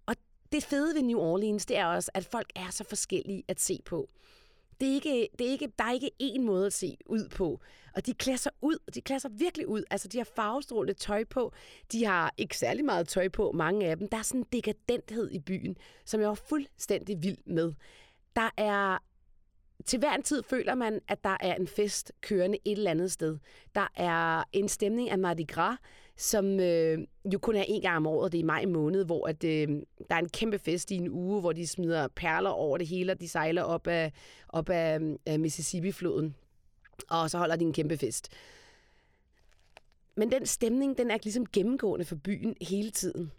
Og 0.06 0.16
det 0.52 0.64
fede 0.64 0.96
ved 0.96 1.04
New 1.04 1.20
Orleans, 1.20 1.66
det 1.66 1.78
er 1.78 1.86
også, 1.86 2.12
at 2.14 2.26
folk 2.26 2.52
er 2.56 2.70
så 2.72 2.84
forskellige 2.84 3.44
at 3.48 3.60
se 3.60 3.80
på. 3.86 4.10
Det 4.80 4.90
er 4.90 4.94
ikke, 4.94 5.28
det 5.40 5.48
er 5.48 5.52
ikke, 5.52 5.72
der 5.80 5.86
er 5.86 5.92
ikke 5.92 6.12
én 6.22 6.42
måde 6.42 6.66
at 6.66 6.74
se 6.74 6.98
ud 7.06 7.30
på. 7.30 7.60
Og 7.96 8.06
de 8.06 8.14
klæder 8.14 8.38
sig 8.38 8.52
ud, 8.62 8.78
de 8.94 9.02
klæder 9.02 9.20
sig 9.20 9.32
virkelig 9.34 9.68
ud. 9.68 9.84
Altså, 9.92 10.08
de 10.08 10.18
har 10.18 10.30
farvestrålende 10.36 10.94
tøj 10.94 11.24
på. 11.24 11.54
De 11.92 12.06
har 12.06 12.34
ikke 12.38 12.58
særlig 12.58 12.86
meget 12.86 13.08
tøj 13.08 13.30
på, 13.30 13.52
mange 13.52 13.88
af 13.88 13.98
dem. 13.98 14.10
Der 14.10 14.18
er 14.18 14.22
sådan 14.22 14.42
en 14.42 14.48
dekadenthed 14.54 15.32
i 15.32 15.40
byen, 15.40 15.78
som 16.06 16.22
jeg 16.22 16.30
var 16.30 16.36
fuldstændig 16.36 17.24
vild 17.24 17.38
med. 17.46 17.74
Der 18.36 18.50
er 18.58 18.98
til 19.86 20.00
hver 20.00 20.14
en 20.14 20.24
tid 20.24 20.44
føler 20.44 20.76
man, 20.76 21.00
at 21.08 21.24
der 21.24 21.38
er 21.40 21.56
en 21.56 21.68
fest 21.68 22.12
kørende 22.22 22.58
et 22.66 22.72
eller 22.72 22.92
andet 22.92 23.12
sted. 23.12 23.38
Der 23.76 23.88
er 23.96 24.44
en 24.54 24.70
stemning 24.70 25.10
af 25.10 25.20
Mardi 25.20 25.44
Gras, 25.44 25.78
som 26.18 26.60
øh, 26.60 27.00
jo 27.34 27.40
kun 27.40 27.56
er 27.56 27.64
en 27.68 27.82
gang 27.82 27.98
om 27.98 28.08
året, 28.08 28.32
det 28.32 28.38
er 28.38 28.44
i 28.44 28.46
maj 28.46 28.66
måned, 28.66 29.06
hvor 29.06 29.28
at, 29.28 29.44
øh, 29.44 29.68
der 30.10 30.16
er 30.16 30.20
en 30.20 30.30
kæmpe 30.30 30.60
fest 30.60 30.92
i 30.92 30.96
en 30.96 31.10
uge, 31.10 31.40
hvor 31.40 31.54
de 31.54 31.68
smider 31.68 32.08
perler 32.08 32.50
over 32.50 32.78
det 32.78 32.88
hele, 32.88 33.12
og 33.12 33.22
de 33.22 33.30
sejler 33.30 33.64
op 33.64 33.88
af, 33.88 34.12
op 34.50 34.70
af 34.70 35.00
af 35.26 35.34
øh, 35.34 35.40
Mississippi-floden. 35.40 36.36
Og 37.10 37.30
så 37.30 37.38
holder 37.38 37.56
de 37.56 37.66
en 37.66 37.74
kæmpe 37.74 37.98
fest. 37.98 38.30
Men 40.16 40.32
den 40.32 40.46
stemning, 40.46 40.98
den 40.98 41.12
er 41.12 41.18
ligesom 41.24 41.46
gennemgående 41.46 42.06
for 42.06 42.16
byen 42.16 42.56
hele 42.62 42.92
tiden. 42.92 43.32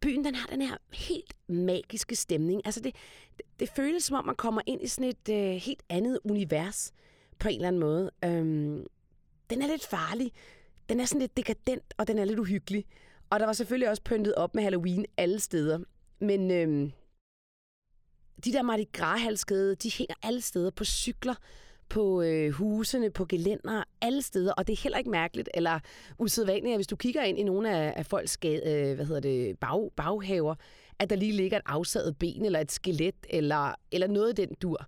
Byen, 0.00 0.24
den 0.24 0.34
har 0.34 0.46
den 0.46 0.62
her 0.62 0.76
helt 0.92 1.34
magiske 1.48 2.16
stemning. 2.16 2.62
Altså 2.64 2.80
det, 2.80 2.94
det, 3.36 3.46
det 3.60 3.68
føles 3.68 4.04
som 4.04 4.16
om, 4.16 4.26
man 4.26 4.34
kommer 4.34 4.60
ind 4.66 4.82
i 4.82 4.86
sådan 4.86 5.10
et 5.10 5.28
øh, 5.28 5.54
helt 5.54 5.82
andet 5.88 6.18
univers 6.24 6.92
på 7.38 7.48
en 7.48 7.54
eller 7.54 7.68
anden 7.68 7.80
måde. 7.80 8.10
Øhm, 8.24 8.86
den 9.54 9.62
er 9.62 9.66
lidt 9.66 9.86
farlig. 9.86 10.32
Den 10.88 11.00
er 11.00 11.04
sådan 11.04 11.20
lidt 11.20 11.36
dekadent, 11.36 11.94
og 11.96 12.06
den 12.06 12.18
er 12.18 12.24
lidt 12.24 12.38
uhyggelig. 12.38 12.84
Og 13.30 13.40
der 13.40 13.46
var 13.46 13.52
selvfølgelig 13.52 13.88
også 13.88 14.02
pyntet 14.02 14.34
op 14.34 14.54
med 14.54 14.62
Halloween 14.62 15.06
alle 15.16 15.40
steder. 15.40 15.78
Men 16.18 16.50
øhm, 16.50 16.92
de 18.44 18.52
der 18.52 18.62
Mardi 18.62 18.88
gras 18.92 19.44
de 19.82 19.90
hænger 19.98 20.14
alle 20.22 20.40
steder 20.40 20.70
på 20.70 20.84
cykler, 20.84 21.34
på 21.88 22.22
øh, 22.22 22.50
husene, 22.50 23.10
på 23.10 23.24
gelænder, 23.24 23.84
alle 24.00 24.22
steder. 24.22 24.52
Og 24.52 24.66
det 24.66 24.72
er 24.72 24.82
heller 24.82 24.98
ikke 24.98 25.10
mærkeligt 25.10 25.48
eller 25.54 25.80
usædvanligt, 26.18 26.72
at 26.72 26.78
hvis 26.78 26.86
du 26.86 26.96
kigger 26.96 27.22
ind 27.22 27.38
i 27.38 27.42
nogle 27.42 27.70
af, 27.70 27.94
af 27.96 28.06
folks 28.06 28.38
øh, 28.44 28.94
hvad 28.94 29.04
hedder 29.06 29.20
det, 29.20 29.58
bag, 29.58 29.90
baghaver, 29.96 30.54
at 30.98 31.10
der 31.10 31.16
lige 31.16 31.32
ligger 31.32 31.58
et 31.58 31.64
afsaget 31.66 32.18
ben 32.18 32.44
eller 32.44 32.60
et 32.60 32.72
skelet 32.72 33.14
eller, 33.30 33.74
eller 33.92 34.06
noget 34.06 34.28
af 34.28 34.34
den 34.34 34.54
dur. 34.62 34.86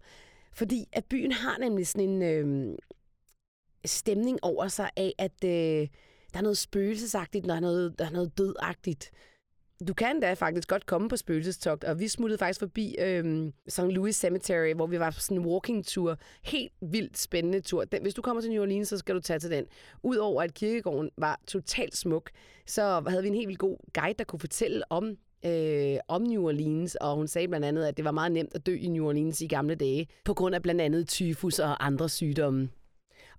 Fordi 0.52 0.84
at 0.92 1.04
byen 1.04 1.32
har 1.32 1.58
nemlig 1.58 1.86
sådan 1.86 2.08
en 2.08 2.22
øh, 2.22 2.76
stemning 3.86 4.38
over 4.42 4.68
sig 4.68 4.90
af, 4.96 5.14
at 5.18 5.44
øh, 5.44 5.88
der 6.32 6.38
er 6.38 6.42
noget 6.42 6.58
spøgelsesagtigt, 6.58 7.44
der 7.44 7.54
er 7.54 7.60
noget, 7.60 7.98
der 7.98 8.06
er 8.06 8.10
noget 8.10 8.38
dødagtigt. 8.38 9.10
du 9.88 9.94
kan 9.94 10.20
da 10.20 10.34
faktisk 10.34 10.68
godt 10.68 10.86
komme 10.86 11.08
på 11.08 11.16
spøgelsestogt, 11.16 11.84
og 11.84 12.00
vi 12.00 12.08
smuttede 12.08 12.38
faktisk 12.38 12.60
forbi 12.60 12.96
øh, 12.98 13.52
St. 13.68 13.82
Louis 13.82 14.16
Cemetery, 14.16 14.74
hvor 14.74 14.86
vi 14.86 15.00
var 15.00 15.10
på 15.10 15.20
sådan 15.20 15.36
en 15.36 15.46
walking 15.46 15.86
tour. 15.86 16.18
Helt 16.44 16.72
vildt 16.80 17.18
spændende 17.18 17.60
tur. 17.60 17.84
Den, 17.84 18.02
hvis 18.02 18.14
du 18.14 18.22
kommer 18.22 18.40
til 18.42 18.50
New 18.50 18.62
Orleans, 18.62 18.88
så 18.88 18.98
skal 18.98 19.14
du 19.14 19.20
tage 19.20 19.38
til 19.38 19.50
den. 19.50 19.64
Udover 20.02 20.42
at 20.42 20.54
kirkegården 20.54 21.10
var 21.18 21.40
totalt 21.46 21.96
smuk, 21.96 22.30
så 22.66 23.02
havde 23.08 23.22
vi 23.22 23.28
en 23.28 23.34
helt 23.34 23.48
vildt 23.48 23.60
god 23.60 23.76
guide, 23.94 24.14
der 24.18 24.24
kunne 24.24 24.40
fortælle 24.40 24.92
om 24.92 25.16
øh, 25.46 25.98
om 26.08 26.22
New 26.22 26.46
Orleans, 26.46 26.94
og 26.94 27.16
hun 27.16 27.28
sagde 27.28 27.48
blandt 27.48 27.66
andet, 27.66 27.84
at 27.84 27.96
det 27.96 28.04
var 28.04 28.10
meget 28.10 28.32
nemt 28.32 28.54
at 28.54 28.66
dø 28.66 28.74
i 28.74 28.88
New 28.88 29.06
Orleans 29.08 29.40
i 29.40 29.46
gamle 29.46 29.74
dage, 29.74 30.08
på 30.24 30.34
grund 30.34 30.54
af 30.54 30.62
blandt 30.62 30.80
andet 30.80 31.08
tyfus 31.08 31.58
og 31.58 31.86
andre 31.86 32.08
sygdomme. 32.08 32.68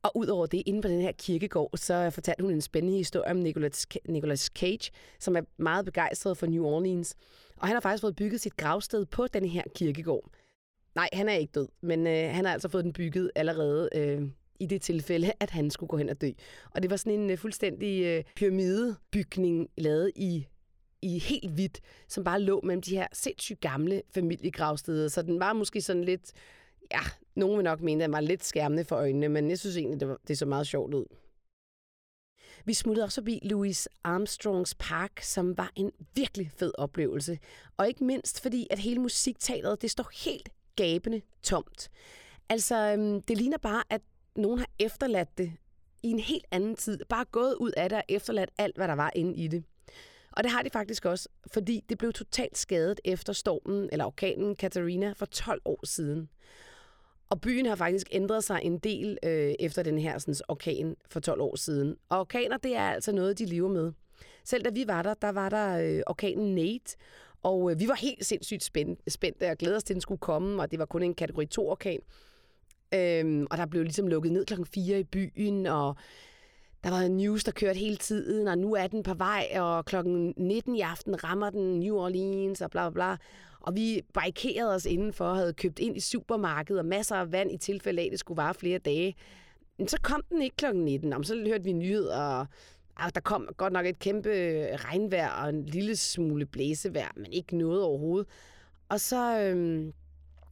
Og 0.04 0.18
udover 0.18 0.46
det, 0.46 0.64
inde 0.66 0.82
på 0.82 0.88
den 0.88 1.02
her 1.02 1.12
kirkegård, 1.12 1.78
så 1.78 2.10
fortalte 2.10 2.42
hun 2.42 2.52
en 2.52 2.62
spændende 2.62 2.98
historie 2.98 3.32
om 3.32 3.38
Nicolas, 3.38 3.88
Nicolas 4.08 4.42
Cage, 4.56 4.92
som 5.20 5.36
er 5.36 5.42
meget 5.58 5.86
begejstret 5.86 6.38
for 6.38 6.46
New 6.46 6.66
Orleans. 6.66 7.16
Og 7.58 7.68
han 7.68 7.76
har 7.76 7.82
faktisk 7.82 8.02
fået 8.02 8.16
bygget 8.16 8.42
sit 8.42 8.58
gravsted 8.58 9.06
på 9.06 9.28
den 9.28 9.46
her 9.46 9.64
kirkegård. 9.76 10.30
Nej, 10.96 11.10
han 11.14 11.30
er 11.30 11.34
ikke 11.34 11.52
død, 11.52 11.68
men 11.82 12.08
øh, 12.08 12.30
han 12.32 12.46
har 12.46 12.54
altså 12.54 12.70
fået 12.70 12.84
den 12.84 12.94
bygget 12.94 13.32
allerede 13.36 13.90
øh, 13.96 14.22
i 14.60 14.66
det 14.66 14.82
tilfælde, 14.82 15.32
at 15.40 15.50
han 15.50 15.70
skulle 15.70 15.88
gå 15.88 15.98
hen 15.98 16.10
og 16.10 16.22
dø. 16.22 16.32
Og 16.72 16.82
det 16.82 16.90
var 16.90 16.98
sådan 16.98 17.20
en 17.20 17.30
øh, 17.30 17.38
fuldstændig 17.38 18.04
øh, 18.04 18.24
pyramidebygning 18.36 19.70
lavet 19.78 20.12
i 20.16 20.48
i 21.02 21.20
helt 21.20 21.52
hvidt, 21.52 21.82
som 22.08 22.24
bare 22.24 22.42
lå 22.42 22.62
mellem 22.64 22.82
de 22.82 22.96
her 22.96 23.08
sindssygt 23.14 23.60
gamle 23.60 24.02
familiegravsteder. 24.14 25.08
Så 25.08 25.22
den 25.22 25.40
var 25.40 25.54
måske 25.54 25.82
sådan 25.82 26.04
lidt, 26.04 26.32
ja, 26.92 27.00
nogen 27.36 27.58
vil 27.58 27.64
nok 27.64 27.82
mene, 27.82 28.04
at 28.04 28.08
den 28.08 28.14
var 28.14 28.20
lidt 28.20 28.46
skærmende 28.46 28.86
for 28.86 28.96
øjnene, 28.96 29.30
men 29.30 29.50
jeg 29.50 29.60
synes 29.60 29.78
egentlig, 29.78 30.00
det, 30.00 30.08
var, 30.08 30.18
det 30.28 30.38
så 30.38 30.46
meget 30.46 30.68
sjovt 30.68 30.94
ud. 30.94 31.06
Vi 32.66 32.74
smuttede 32.74 33.06
også 33.06 33.22
forbi 33.22 33.40
Louis 33.44 33.88
Armstrongs 34.04 34.76
Park, 34.80 35.22
som 35.22 35.58
var 35.58 35.72
en 35.76 35.92
virkelig 36.16 36.52
fed 36.52 36.72
oplevelse. 36.78 37.40
Og 37.78 37.88
ikke 37.88 38.04
mindst 38.04 38.42
fordi, 38.42 38.68
at 38.70 38.80
hele 38.80 39.00
musiktalet, 39.02 39.82
det 39.82 39.92
står 39.92 40.12
helt 40.26 40.50
gabende 40.76 41.22
tomt. 41.44 41.90
Altså, 42.50 42.76
øhm, 42.76 43.22
det 43.22 43.38
ligner 43.38 43.58
bare, 43.58 43.84
at 43.90 44.02
nogen 44.36 44.60
har 44.60 44.70
efterladt 44.80 45.38
det 45.38 45.54
i 46.04 46.08
en 46.08 46.20
helt 46.20 46.46
anden 46.52 46.76
tid. 46.76 47.00
Bare 47.10 47.26
gået 47.26 47.56
ud 47.56 47.72
af 47.78 47.90
det 47.90 47.98
og 47.98 48.04
efterladt 48.10 48.50
alt, 48.58 48.76
hvad 48.76 48.88
der 48.88 48.96
var 48.96 49.12
inde 49.16 49.36
i 49.36 49.48
det. 49.48 49.64
Og 50.32 50.44
det 50.44 50.52
har 50.52 50.62
de 50.62 50.70
faktisk 50.70 51.06
også, 51.06 51.30
fordi 51.54 51.84
det 51.90 51.98
blev 51.98 52.14
totalt 52.14 52.58
skadet 52.58 53.00
efter 53.06 53.34
stormen, 53.34 53.90
eller 53.92 54.06
orkanen 54.06 54.56
Katarina, 54.56 55.12
for 55.12 55.26
12 55.26 55.62
år 55.66 55.86
siden. 55.86 56.30
Og 57.30 57.42
byen 57.42 57.66
har 57.66 57.76
faktisk 57.76 58.08
ændret 58.12 58.44
sig 58.44 58.60
en 58.64 58.78
del 58.78 59.18
øh, 59.24 59.54
efter 59.60 59.84
den 59.84 59.98
her 59.98 60.18
sådan, 60.18 60.36
orkan 60.48 60.96
for 61.10 61.20
12 61.20 61.42
år 61.42 61.56
siden. 61.56 61.96
Og 62.10 62.20
orkaner, 62.20 62.58
det 62.58 62.76
er 62.76 62.90
altså 62.90 63.12
noget, 63.12 63.40
de 63.40 63.46
lever 63.46 63.70
med. 63.70 63.92
Selv 64.44 64.66
da 64.66 64.70
vi 64.70 64.88
var 64.88 65.02
der, 65.02 65.14
der 65.14 65.30
var 65.30 65.50
der 65.50 65.78
øh, 65.78 66.02
orkanen 66.08 66.56
Nate, 66.56 66.98
og 67.44 67.72
øh, 67.72 67.80
vi 67.80 67.88
var 67.88 67.96
helt 67.96 68.26
sindssygt 68.26 68.64
spændte, 68.64 69.12
spændte 69.12 69.50
og 69.50 69.58
glædede 69.58 69.78
os 69.78 69.84
til, 69.84 69.94
at 69.94 69.96
den 69.96 70.02
skulle 70.02 70.20
komme, 70.20 70.62
og 70.62 70.72
det 70.72 70.80
var 70.80 70.86
kun 70.86 71.04
en 71.04 71.14
kategori 71.14 71.48
2-orkan. 71.60 72.00
Øhm, 72.94 73.48
og 73.52 73.58
der 73.58 73.66
blev 73.66 73.84
ligesom 73.84 74.08
lukket 74.08 74.32
ned 74.32 74.46
klokken 74.46 74.66
4 74.66 75.00
i 75.00 75.04
byen, 75.04 75.66
og 75.66 75.96
der 76.84 76.90
var 76.90 77.08
news, 77.08 77.44
der 77.44 77.52
kørte 77.52 77.80
hele 77.80 77.98
tiden, 77.98 78.48
og 78.48 78.58
nu 78.58 78.74
er 78.74 78.88
den 78.88 79.04
på 79.04 79.14
vej, 79.14 79.48
og 79.56 79.86
klokken 79.86 80.34
19 80.38 80.76
i 80.76 80.82
aften 80.82 81.24
rammer 81.24 81.50
den 81.50 81.80
New 81.80 81.96
Orleans, 81.96 82.62
og 82.62 82.72
bla 82.72 82.90
bla 82.90 82.94
bla. 82.94 83.18
Og 83.60 83.76
vi 83.76 84.02
barrikerede 84.14 84.76
os 84.76 84.86
indenfor 84.86 85.26
og 85.26 85.36
havde 85.36 85.54
købt 85.54 85.80
ind 85.80 85.98
i 85.98 86.00
supermarkedet 86.00 86.80
og 86.80 86.86
masser 86.86 87.16
af 87.16 87.32
vand 87.32 87.52
i 87.52 87.58
tilfælde 87.58 88.02
af, 88.02 88.06
at 88.06 88.12
det 88.12 88.20
skulle 88.20 88.38
vare 88.38 88.54
flere 88.54 88.80
dage. 88.80 89.16
Men 89.78 89.88
så 89.88 89.98
kom 90.02 90.22
den 90.30 90.42
ikke 90.42 90.56
klokken 90.56 90.86
19, 90.86 91.14
og 91.14 91.26
så 91.26 91.44
hørte 91.48 91.64
vi 91.64 91.74
nyheder, 91.74 92.20
og 92.20 92.48
og 93.00 93.16
der 93.16 93.22
kom 93.22 93.48
godt 93.58 93.74
nok 93.74 93.86
et 93.86 94.00
kæmpe 94.00 94.30
regnvejr 94.76 95.30
og 95.30 95.50
en 95.50 95.66
lille 95.66 95.96
smule 95.96 96.46
blæsevejr, 96.46 97.12
men 97.16 97.34
ikke 97.34 97.58
noget 97.58 97.84
overhovedet. 97.84 98.28
Og 98.90 99.00
så 99.00 99.40
øhm, 99.40 99.94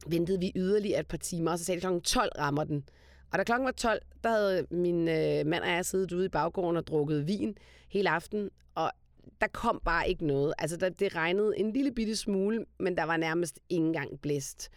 ventede 0.06 0.40
vi 0.40 0.52
yderligere 0.56 1.00
et 1.00 1.06
par 1.06 1.16
timer, 1.16 1.50
og 1.50 1.58
så 1.58 1.64
sagde 1.64 1.80
klokken 1.80 2.02
12 2.02 2.32
rammer 2.38 2.64
den. 2.64 2.88
Og 3.32 3.38
da 3.38 3.44
klokken 3.44 3.64
var 3.64 3.72
12, 3.72 4.02
der 4.24 4.30
havde 4.30 4.66
min 4.70 5.08
øh, 5.08 5.46
mand 5.46 5.62
og 5.62 5.68
jeg 5.68 5.86
siddet 5.86 6.12
ude 6.12 6.26
i 6.26 6.28
baggården 6.28 6.76
og 6.76 6.86
drukket 6.86 7.26
vin 7.26 7.56
hele 7.88 8.10
aften, 8.10 8.50
og 8.74 8.90
der 9.40 9.46
kom 9.46 9.80
bare 9.84 10.08
ikke 10.08 10.26
noget. 10.26 10.54
Altså, 10.58 10.76
der, 10.76 10.88
det 10.88 11.14
regnede 11.14 11.58
en 11.58 11.72
lille 11.72 11.92
bitte 11.92 12.16
smule, 12.16 12.64
men 12.80 12.96
der 12.96 13.04
var 13.04 13.16
nærmest 13.16 13.60
ingen 13.68 13.92
gang 13.92 14.20
blæst. 14.20 14.70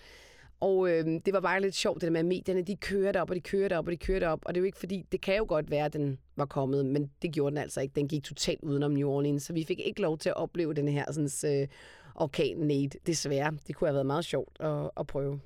Og 0.60 0.90
øh, 0.90 1.06
det 1.26 1.34
var 1.34 1.40
bare 1.40 1.62
lidt 1.62 1.76
sjovt, 1.76 2.02
det 2.02 2.08
der 2.08 2.12
med, 2.12 2.20
at 2.20 2.26
medierne, 2.26 2.62
de 2.62 2.76
kører 2.76 3.22
op, 3.22 3.30
og 3.30 3.36
de 3.36 3.42
kører 3.42 3.78
op, 3.78 3.86
og 3.88 3.92
de 3.92 3.98
kører 3.98 4.28
op. 4.28 4.40
Og 4.46 4.54
det 4.54 4.60
er 4.60 4.62
jo 4.62 4.66
ikke 4.66 4.78
fordi, 4.78 5.06
det 5.12 5.22
kan 5.22 5.38
jo 5.38 5.46
godt 5.48 5.72
være, 5.72 5.86
at 5.86 5.94
den 5.94 6.20
var 6.36 6.46
kommet, 6.46 6.86
men 6.86 7.12
det 7.22 7.34
gjorde 7.34 7.56
den 7.56 7.58
altså 7.58 7.82
ikke. 7.82 7.96
Den 7.96 8.08
gik 8.08 8.24
totalt 8.24 8.64
udenom 8.64 8.92
New 8.92 9.10
Orleans, 9.10 9.44
så 9.44 9.54
vi 9.54 9.64
fik 9.64 9.80
ikke 9.80 10.02
lov 10.02 10.18
til 10.18 10.30
at 10.30 10.36
opleve 10.36 10.74
den 10.74 10.88
her 10.88 11.06
sådan, 11.12 11.62
øh, 11.62 11.68
orkan 12.16 12.58
Nate, 12.58 13.00
desværre. 13.08 13.52
Det 13.68 13.76
kunne 13.76 13.88
have 13.88 13.94
været 13.94 14.06
meget 14.06 14.26
sjovt 14.26 14.60
at, 14.60 14.90
at 14.98 15.08
prøve. 15.08 15.40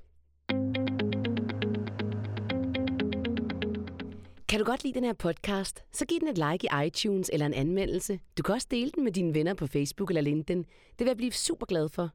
Kan 4.54 4.60
du 4.60 4.66
godt 4.66 4.84
lide 4.84 4.94
den 4.94 5.04
her 5.04 5.14
podcast, 5.14 5.84
så 5.92 6.06
giv 6.06 6.20
den 6.20 6.28
et 6.28 6.38
like 6.38 6.68
i 6.68 6.88
iTunes 6.88 7.30
eller 7.34 7.46
en 7.46 7.54
anmeldelse. 7.54 8.20
Du 8.38 8.44
kan 8.44 8.56
også 8.56 8.68
dele 8.72 8.92
den 8.96 9.04
med 9.04 9.12
dine 9.12 9.34
venner 9.34 9.54
på 9.54 9.68
Facebook 9.68 10.10
eller 10.10 10.22
LinkedIn. 10.22 10.58
Det 10.58 11.00
vil 11.00 11.08
jeg 11.08 11.18
blive 11.18 11.32
super 11.32 11.66
glad 11.66 11.90
for. 11.90 12.10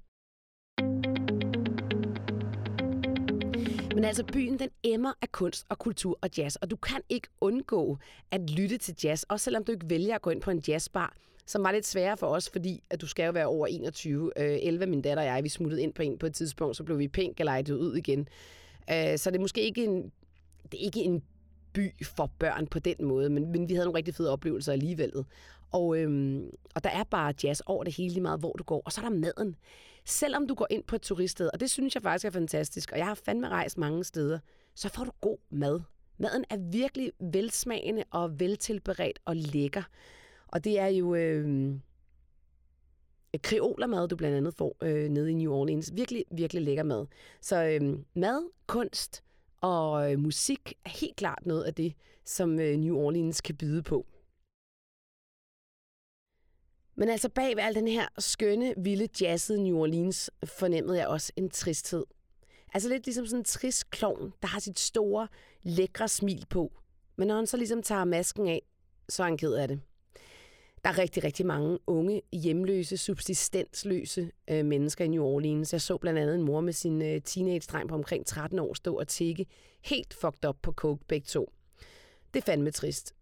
Men 3.95 4.05
altså, 4.05 4.25
byen 4.33 4.59
den 4.59 4.69
emmer 4.83 5.13
af 5.23 5.33
kunst 5.33 5.67
og 5.69 5.79
kultur 5.79 6.19
og 6.23 6.31
jazz, 6.39 6.57
og 6.57 6.71
du 6.71 6.77
kan 6.77 7.01
ikke 7.09 7.29
undgå 7.41 7.99
at 8.31 8.51
lytte 8.51 8.79
til 8.79 8.95
jazz, 9.05 9.23
også 9.23 9.45
selvom 9.45 9.65
du 9.65 9.73
ikke 9.73 9.91
vælger 9.91 10.15
at 10.15 10.23
gå 10.23 10.31
ind 10.31 10.41
på 10.41 10.51
en 10.51 10.63
jazzbar, 10.69 11.17
som 11.47 11.65
var 11.65 11.73
lidt 11.73 11.87
sværere 11.87 12.17
for 12.17 12.27
os, 12.27 12.51
fordi 12.51 12.83
at 12.91 13.01
du 13.01 13.07
skal 13.07 13.25
jo 13.25 13.33
være 13.33 13.47
over 13.47 13.67
21. 13.67 14.33
Øh, 14.37 14.59
11, 14.63 14.87
min 14.87 15.03
datter 15.03 15.23
og 15.23 15.27
jeg, 15.27 15.45
vi 15.45 15.49
smuttede 15.49 15.83
ind 15.83 15.93
på 15.93 16.03
en 16.03 16.19
på 16.19 16.27
et 16.27 16.35
tidspunkt, 16.35 16.77
så 16.77 16.85
blev 16.85 16.99
vi 16.99 17.09
pink 17.09 17.41
og 17.41 17.47
ud 17.71 17.97
igen. 17.97 18.29
Øh, 18.91 19.19
så 19.19 19.31
det 19.31 19.37
er 19.37 19.41
måske 19.41 19.63
ikke 19.63 19.85
en, 19.85 20.13
det 20.73 20.81
er 20.81 20.85
ikke 20.85 21.01
en 21.01 21.23
by 21.73 22.05
for 22.05 22.31
børn 22.39 22.67
på 22.67 22.79
den 22.79 22.97
måde, 23.01 23.31
men, 23.31 23.53
men 23.53 23.69
vi 23.69 23.75
havde 23.75 23.87
nogle 23.87 23.99
rigtig 23.99 24.15
fede 24.15 24.33
oplevelser 24.33 24.73
alligevel. 24.73 25.13
Og, 25.73 25.99
øhm, 25.99 26.51
og 26.75 26.85
der 26.85 26.91
er 26.91 27.05
bare 27.05 27.35
jazz 27.45 27.61
over 27.67 27.85
det 27.85 27.97
hele 27.97 28.13
lige 28.13 28.23
meget, 28.23 28.41
hvor 28.41 28.53
du 28.53 28.65
går. 28.65 28.83
Og 28.85 28.93
så 28.93 29.01
er 29.01 29.09
der 29.09 29.17
maden. 29.17 29.57
Selvom 30.05 30.47
du 30.47 30.55
går 30.55 30.67
ind 30.71 30.85
på 30.85 30.97
et 30.97 31.03
turiststed, 31.03 31.51
og 31.53 31.61
det 31.61 31.71
synes 31.71 31.95
jeg 31.95 32.03
faktisk 32.03 32.25
er 32.25 32.31
fantastisk, 32.31 32.93
og 32.93 32.99
jeg 32.99 33.07
har 33.07 33.15
fandme 33.15 33.49
rejst 33.49 33.79
mange 33.79 34.05
steder, 34.05 34.39
så 34.75 34.89
får 34.89 35.05
du 35.05 35.11
god 35.21 35.39
mad. 35.51 35.81
Maden 36.19 36.45
er 36.51 36.57
virkelig 36.73 37.13
velsmagende 37.21 38.05
og 38.11 38.41
veltilberedt 38.41 39.19
og 39.25 39.37
lækker. 39.37 39.83
Og 40.47 40.65
det 40.65 40.79
er 40.79 40.87
jo 40.87 41.15
øh, 41.15 41.75
kreolermad, 43.43 44.09
du 44.09 44.17
blandt 44.17 44.37
andet 44.37 44.55
får 44.55 44.77
øh, 44.83 45.09
nede 45.09 45.31
i 45.31 45.35
New 45.35 45.53
Orleans. 45.53 45.93
Virkelig, 45.95 46.25
virkelig 46.31 46.63
lækker 46.63 46.83
mad. 46.83 47.07
Så 47.41 47.65
øh, 47.65 47.99
mad, 48.15 48.51
kunst, 48.67 49.23
og 49.61 50.13
øh, 50.13 50.19
musik 50.19 50.73
er 50.85 50.91
helt 50.91 51.17
klart 51.17 51.47
noget 51.47 51.65
af 51.65 51.75
det, 51.75 51.95
som 52.25 52.61
øh, 52.61 52.77
New 52.77 52.97
Orleans 52.97 53.41
kan 53.41 53.57
byde 53.57 53.83
på. 53.83 54.07
Men 56.95 57.09
altså 57.09 57.29
bag 57.29 57.57
ved 57.57 57.63
al 57.63 57.75
den 57.75 57.89
her 57.89 58.09
skønne, 58.19 58.75
vilde, 58.77 59.09
jazzede 59.21 59.63
New 59.63 59.79
Orleans, 59.79 60.31
fornemmede 60.45 60.99
jeg 60.99 61.07
også 61.07 61.33
en 61.37 61.51
tristhed. 61.51 62.05
Altså 62.75 62.89
lidt 62.89 63.07
ligesom 63.07 63.27
sådan 63.27 63.41
en 63.41 63.45
trist 63.45 63.91
klovn, 63.91 64.33
der 64.43 64.49
har 64.49 64.61
sit 64.61 64.79
store, 64.79 65.29
lækre 65.63 66.09
smil 66.09 66.47
på. 66.51 66.73
Men 67.17 67.29
når 67.29 67.37
han 67.37 67.47
så 67.47 67.57
ligesom 67.57 67.83
tager 67.83 68.05
masken 68.05 68.49
af, 68.49 68.63
så 69.09 69.23
er 69.23 69.27
han 69.27 69.39
ked 69.39 69.53
af 69.53 69.69
det. 69.69 69.81
Der 70.85 70.91
er 70.91 70.99
rigtig, 70.99 71.25
rigtig 71.25 71.47
mange 71.47 71.79
unge, 71.87 72.23
hjemløse, 72.33 72.97
subsistensløse 72.97 74.31
øh, 74.51 74.65
mennesker 74.65 75.05
i 75.05 75.09
New 75.09 75.25
Orleans. 75.25 75.73
Jeg 75.73 75.81
så 75.81 75.97
blandt 75.97 76.19
andet 76.19 76.35
en 76.35 76.43
mor 76.43 76.61
med 76.61 76.73
sin 76.73 77.03
øh, 77.03 77.21
teenage-dreng 77.25 77.89
på 77.89 77.95
omkring 77.95 78.27
13 78.27 78.59
år 78.59 78.75
stå 78.75 78.99
og 78.99 79.09
tikke 79.09 79.47
helt 79.85 80.15
fucked 80.15 80.49
up 80.49 80.57
på 80.63 80.73
coke 80.73 81.05
begge 81.09 81.27
to. 81.27 81.53
Det 82.35 82.41
er 82.41 82.45
fandme 82.45 82.71
trist. 82.71 83.15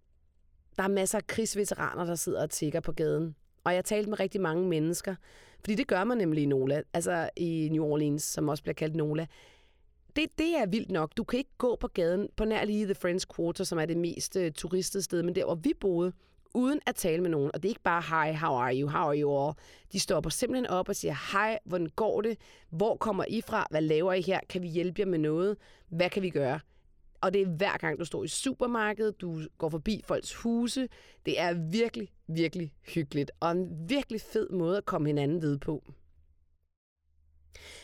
Der 0.76 0.82
er 0.82 0.88
masser 0.88 1.18
af 1.18 1.26
krigsveteraner, 1.26 2.04
der 2.04 2.14
sidder 2.14 2.42
og 2.42 2.50
tigger 2.50 2.80
på 2.80 2.92
gaden. 2.92 3.36
Og 3.64 3.72
jeg 3.72 3.76
har 3.76 3.82
talt 3.82 4.08
med 4.08 4.20
rigtig 4.20 4.40
mange 4.40 4.68
mennesker, 4.68 5.14
fordi 5.60 5.74
det 5.74 5.86
gør 5.86 6.04
man 6.04 6.18
nemlig 6.18 6.42
i 6.42 6.46
Nola, 6.46 6.82
altså 6.92 7.30
i 7.36 7.68
New 7.72 7.84
Orleans, 7.84 8.22
som 8.22 8.48
også 8.48 8.62
bliver 8.62 8.74
kaldt 8.74 8.96
Nola. 8.96 9.26
Det, 10.16 10.38
det 10.38 10.56
er 10.56 10.66
vildt 10.66 10.90
nok. 10.90 11.16
Du 11.16 11.24
kan 11.24 11.38
ikke 11.38 11.56
gå 11.58 11.76
på 11.80 11.88
gaden 11.88 12.28
på 12.36 12.44
nær 12.44 12.64
lige 12.64 12.84
The 12.84 12.94
French 12.94 13.26
Quarter, 13.36 13.64
som 13.64 13.78
er 13.78 13.86
det 13.86 13.96
mest 13.96 14.36
øh, 14.36 14.52
turistede 14.52 15.02
sted, 15.02 15.22
men 15.22 15.34
der 15.34 15.44
hvor 15.44 15.54
vi 15.54 15.72
boede, 15.80 16.12
uden 16.56 16.80
at 16.86 16.94
tale 16.94 17.22
med 17.22 17.30
nogen. 17.30 17.50
Og 17.54 17.62
det 17.62 17.68
er 17.68 17.70
ikke 17.70 17.82
bare, 17.82 18.02
hi, 18.02 18.32
how 18.32 18.54
are 18.54 18.80
you, 18.80 18.88
how 18.88 19.08
are 19.08 19.20
you 19.20 19.46
all? 19.46 19.54
De 19.92 20.00
stopper 20.00 20.30
simpelthen 20.30 20.66
op 20.66 20.88
og 20.88 20.96
siger, 20.96 21.32
hej, 21.32 21.58
hvordan 21.64 21.86
går 21.96 22.20
det? 22.20 22.38
Hvor 22.70 22.96
kommer 22.96 23.24
I 23.28 23.40
fra? 23.40 23.66
Hvad 23.70 23.80
laver 23.80 24.12
I 24.12 24.22
her? 24.22 24.40
Kan 24.48 24.62
vi 24.62 24.68
hjælpe 24.68 25.00
jer 25.00 25.06
med 25.06 25.18
noget? 25.18 25.56
Hvad 25.88 26.10
kan 26.10 26.22
vi 26.22 26.30
gøre? 26.30 26.60
Og 27.20 27.32
det 27.34 27.42
er 27.42 27.46
hver 27.46 27.76
gang, 27.76 27.98
du 27.98 28.04
står 28.04 28.24
i 28.24 28.28
supermarkedet, 28.28 29.20
du 29.20 29.40
går 29.58 29.68
forbi 29.68 30.02
folks 30.04 30.34
huse. 30.34 30.88
Det 31.26 31.40
er 31.40 31.52
virkelig, 31.70 32.08
virkelig 32.26 32.72
hyggeligt. 32.94 33.30
Og 33.40 33.50
en 33.50 33.88
virkelig 33.88 34.20
fed 34.20 34.48
måde 34.50 34.76
at 34.76 34.84
komme 34.84 35.08
hinanden 35.08 35.42
ved 35.42 35.58
på. 35.58 35.82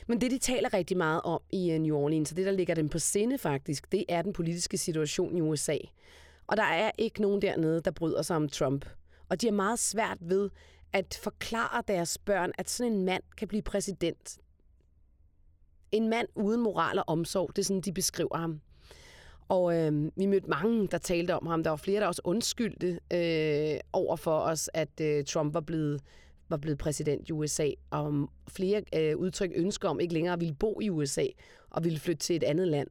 Men 0.06 0.20
det, 0.20 0.30
de 0.30 0.38
taler 0.38 0.74
rigtig 0.74 0.96
meget 0.96 1.20
om 1.22 1.40
i 1.50 1.70
øh, 1.70 1.78
New 1.78 1.96
Orleans, 1.96 2.30
og 2.30 2.36
det, 2.36 2.46
der 2.46 2.52
ligger 2.52 2.74
dem 2.74 2.88
på 2.88 2.98
sinde 2.98 3.38
faktisk, 3.38 3.92
det 3.92 4.04
er 4.08 4.22
den 4.22 4.32
politiske 4.32 4.78
situation 4.78 5.36
i 5.36 5.40
USA. 5.40 5.76
Og 6.46 6.56
der 6.56 6.62
er 6.62 6.90
ikke 6.98 7.22
nogen 7.22 7.42
dernede, 7.42 7.80
der 7.80 7.90
bryder 7.90 8.22
sig 8.22 8.36
om 8.36 8.48
Trump. 8.48 8.86
Og 9.28 9.40
de 9.40 9.48
er 9.48 9.52
meget 9.52 9.78
svært 9.78 10.18
ved 10.20 10.50
at 10.92 11.20
forklare 11.22 11.82
deres 11.88 12.18
børn, 12.18 12.52
at 12.58 12.70
sådan 12.70 12.92
en 12.92 13.04
mand 13.04 13.22
kan 13.36 13.48
blive 13.48 13.62
præsident. 13.62 14.38
En 15.92 16.08
mand 16.08 16.28
uden 16.34 16.60
moral 16.60 16.98
og 16.98 17.04
omsorg, 17.06 17.50
det 17.56 17.62
er 17.62 17.66
sådan, 17.66 17.80
de 17.80 17.92
beskriver 17.92 18.36
ham. 18.36 18.60
Og 19.48 19.76
øh, 19.76 20.10
vi 20.16 20.26
mødte 20.26 20.50
mange, 20.50 20.88
der 20.88 20.98
talte 20.98 21.34
om 21.34 21.46
ham. 21.46 21.62
Der 21.62 21.70
var 21.70 21.76
flere, 21.76 22.00
der 22.00 22.06
også 22.06 22.22
undskyldte 22.24 22.98
øh, 23.12 23.80
over 23.92 24.16
for 24.16 24.38
os, 24.38 24.70
at 24.74 25.00
øh, 25.00 25.24
Trump 25.24 25.54
var 25.54 25.60
blevet, 25.60 26.00
var 26.48 26.56
blevet 26.56 26.78
præsident 26.78 27.28
i 27.28 27.32
USA. 27.32 27.70
Og 27.90 28.30
flere 28.48 28.82
øh, 28.94 29.16
udtryk 29.16 29.50
ønsker 29.54 29.88
om 29.88 30.00
ikke 30.00 30.14
længere 30.14 30.32
at 30.32 30.40
ville 30.40 30.54
bo 30.54 30.80
i 30.80 30.90
USA 30.90 31.26
og 31.70 31.84
ville 31.84 31.98
flytte 31.98 32.20
til 32.20 32.36
et 32.36 32.42
andet 32.42 32.68
land. 32.68 32.88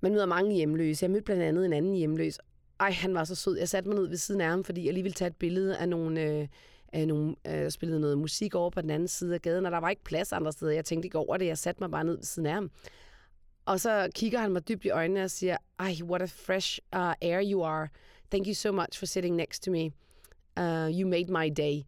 Man 0.00 0.12
møder 0.12 0.26
mange 0.26 0.54
hjemløse. 0.54 1.04
Jeg 1.04 1.10
mødte 1.10 1.24
blandt 1.24 1.42
andet 1.42 1.66
en 1.66 1.72
anden 1.72 1.94
hjemløs. 1.94 2.38
Ej, 2.80 2.90
han 2.90 3.14
var 3.14 3.24
så 3.24 3.34
sød. 3.34 3.58
Jeg 3.58 3.68
satte 3.68 3.88
mig 3.88 3.98
ned 3.98 4.08
ved 4.08 4.16
siden 4.16 4.40
af 4.40 4.48
ham, 4.48 4.64
fordi 4.64 4.86
jeg 4.86 4.94
lige 4.94 5.02
ville 5.02 5.14
tage 5.14 5.28
et 5.28 5.36
billede 5.36 5.78
af 5.78 5.88
nogle... 5.88 6.22
Øh, 6.22 6.48
af 6.92 7.08
nogle, 7.08 7.34
øh, 7.46 7.70
spillede 7.70 8.00
noget 8.00 8.18
musik 8.18 8.54
over 8.54 8.70
på 8.70 8.80
den 8.80 8.90
anden 8.90 9.08
side 9.08 9.34
af 9.34 9.42
gaden, 9.42 9.66
og 9.66 9.72
der 9.72 9.78
var 9.78 9.90
ikke 9.90 10.04
plads 10.04 10.32
andre 10.32 10.52
steder. 10.52 10.72
Jeg 10.72 10.84
tænkte 10.84 11.06
ikke 11.06 11.18
over 11.18 11.36
det. 11.36 11.46
Jeg 11.46 11.58
satte 11.58 11.82
mig 11.82 11.90
bare 11.90 12.04
ned 12.04 12.16
ved 12.16 12.24
siden 12.24 12.46
af 12.46 12.52
ham. 12.54 12.70
Og 13.66 13.80
så 13.80 14.08
kigger 14.14 14.38
han 14.38 14.52
mig 14.52 14.68
dybt 14.68 14.84
i 14.84 14.90
øjnene 14.90 15.24
og 15.24 15.30
siger, 15.30 15.56
ej, 15.78 15.94
what 16.02 16.22
a 16.22 16.24
fresh 16.24 16.78
uh, 16.96 17.12
air 17.22 17.52
you 17.52 17.64
are. 17.64 17.88
Thank 18.30 18.46
you 18.46 18.54
so 18.54 18.72
much 18.72 18.98
for 18.98 19.06
sitting 19.06 19.36
next 19.36 19.62
to 19.62 19.70
me. 19.70 19.84
Uh, 20.60 21.00
you 21.00 21.08
made 21.08 21.32
my 21.32 21.52
day. 21.56 21.82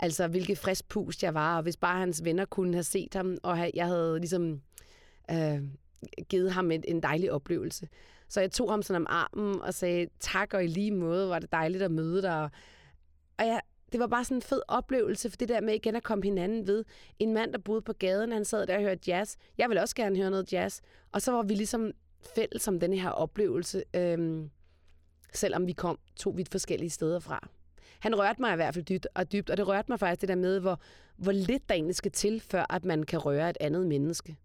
Altså, 0.00 0.26
hvilket 0.28 0.58
frisk 0.58 0.88
pust 0.88 1.22
jeg 1.22 1.34
var, 1.34 1.56
og 1.56 1.62
hvis 1.62 1.76
bare 1.76 1.98
hans 1.98 2.24
venner 2.24 2.44
kunne 2.44 2.74
have 2.74 2.82
set 2.82 3.14
ham, 3.14 3.36
og 3.42 3.70
jeg 3.74 3.86
havde 3.86 4.18
ligesom 4.18 4.60
uh, 5.32 5.58
givet 6.28 6.52
ham 6.52 6.70
et, 6.70 6.84
en 6.88 7.02
dejlig 7.02 7.32
oplevelse. 7.32 7.88
Så 8.28 8.40
jeg 8.40 8.52
tog 8.52 8.70
ham 8.70 8.82
sådan 8.82 9.02
om 9.02 9.06
armen 9.10 9.60
og 9.60 9.74
sagde, 9.74 10.08
tak 10.20 10.54
og 10.54 10.64
i 10.64 10.66
lige 10.66 10.90
måde, 10.90 11.28
var 11.28 11.38
det 11.38 11.52
dejligt 11.52 11.82
at 11.82 11.90
møde 11.90 12.22
dig. 12.22 12.50
Og 13.38 13.46
jeg, 13.46 13.60
det 13.92 14.00
var 14.00 14.06
bare 14.06 14.24
sådan 14.24 14.36
en 14.36 14.42
fed 14.42 14.62
oplevelse, 14.68 15.30
for 15.30 15.36
det 15.36 15.48
der 15.48 15.60
med 15.60 15.74
igen 15.74 15.96
at 15.96 16.02
komme 16.02 16.24
hinanden 16.24 16.66
ved. 16.66 16.84
En 17.18 17.34
mand, 17.34 17.52
der 17.52 17.58
boede 17.58 17.82
på 17.82 17.92
gaden, 17.92 18.32
han 18.32 18.44
sad 18.44 18.66
der 18.66 18.76
og 18.76 18.82
hørte 18.82 19.00
jazz. 19.06 19.36
Jeg 19.58 19.68
ville 19.68 19.82
også 19.82 19.94
gerne 19.94 20.16
høre 20.16 20.30
noget 20.30 20.52
jazz. 20.52 20.80
Og 21.12 21.22
så 21.22 21.32
var 21.32 21.42
vi 21.42 21.54
ligesom 21.54 21.92
fælles 22.34 22.68
om 22.68 22.80
den 22.80 22.92
her 22.92 23.10
oplevelse, 23.10 23.84
øhm, 23.94 24.50
selvom 25.32 25.66
vi 25.66 25.72
kom 25.72 25.98
to 26.16 26.30
vidt 26.30 26.48
forskellige 26.48 26.90
steder 26.90 27.20
fra. 27.20 27.48
Han 28.00 28.18
rørte 28.18 28.40
mig 28.40 28.52
i 28.52 28.56
hvert 28.56 28.74
fald 28.74 28.84
dybt 28.84 29.06
og 29.14 29.32
dybt, 29.32 29.50
og 29.50 29.56
det 29.56 29.68
rørte 29.68 29.86
mig 29.88 29.98
faktisk 29.98 30.20
det 30.20 30.28
der 30.28 30.34
med, 30.34 30.60
hvor, 30.60 30.80
hvor 31.16 31.32
lidt 31.32 31.68
der 31.68 31.74
egentlig 31.74 31.96
skal 31.96 32.12
til, 32.12 32.40
før 32.40 32.66
at 32.70 32.84
man 32.84 33.02
kan 33.02 33.18
røre 33.18 33.50
et 33.50 33.56
andet 33.60 33.86
menneske. 33.86 34.36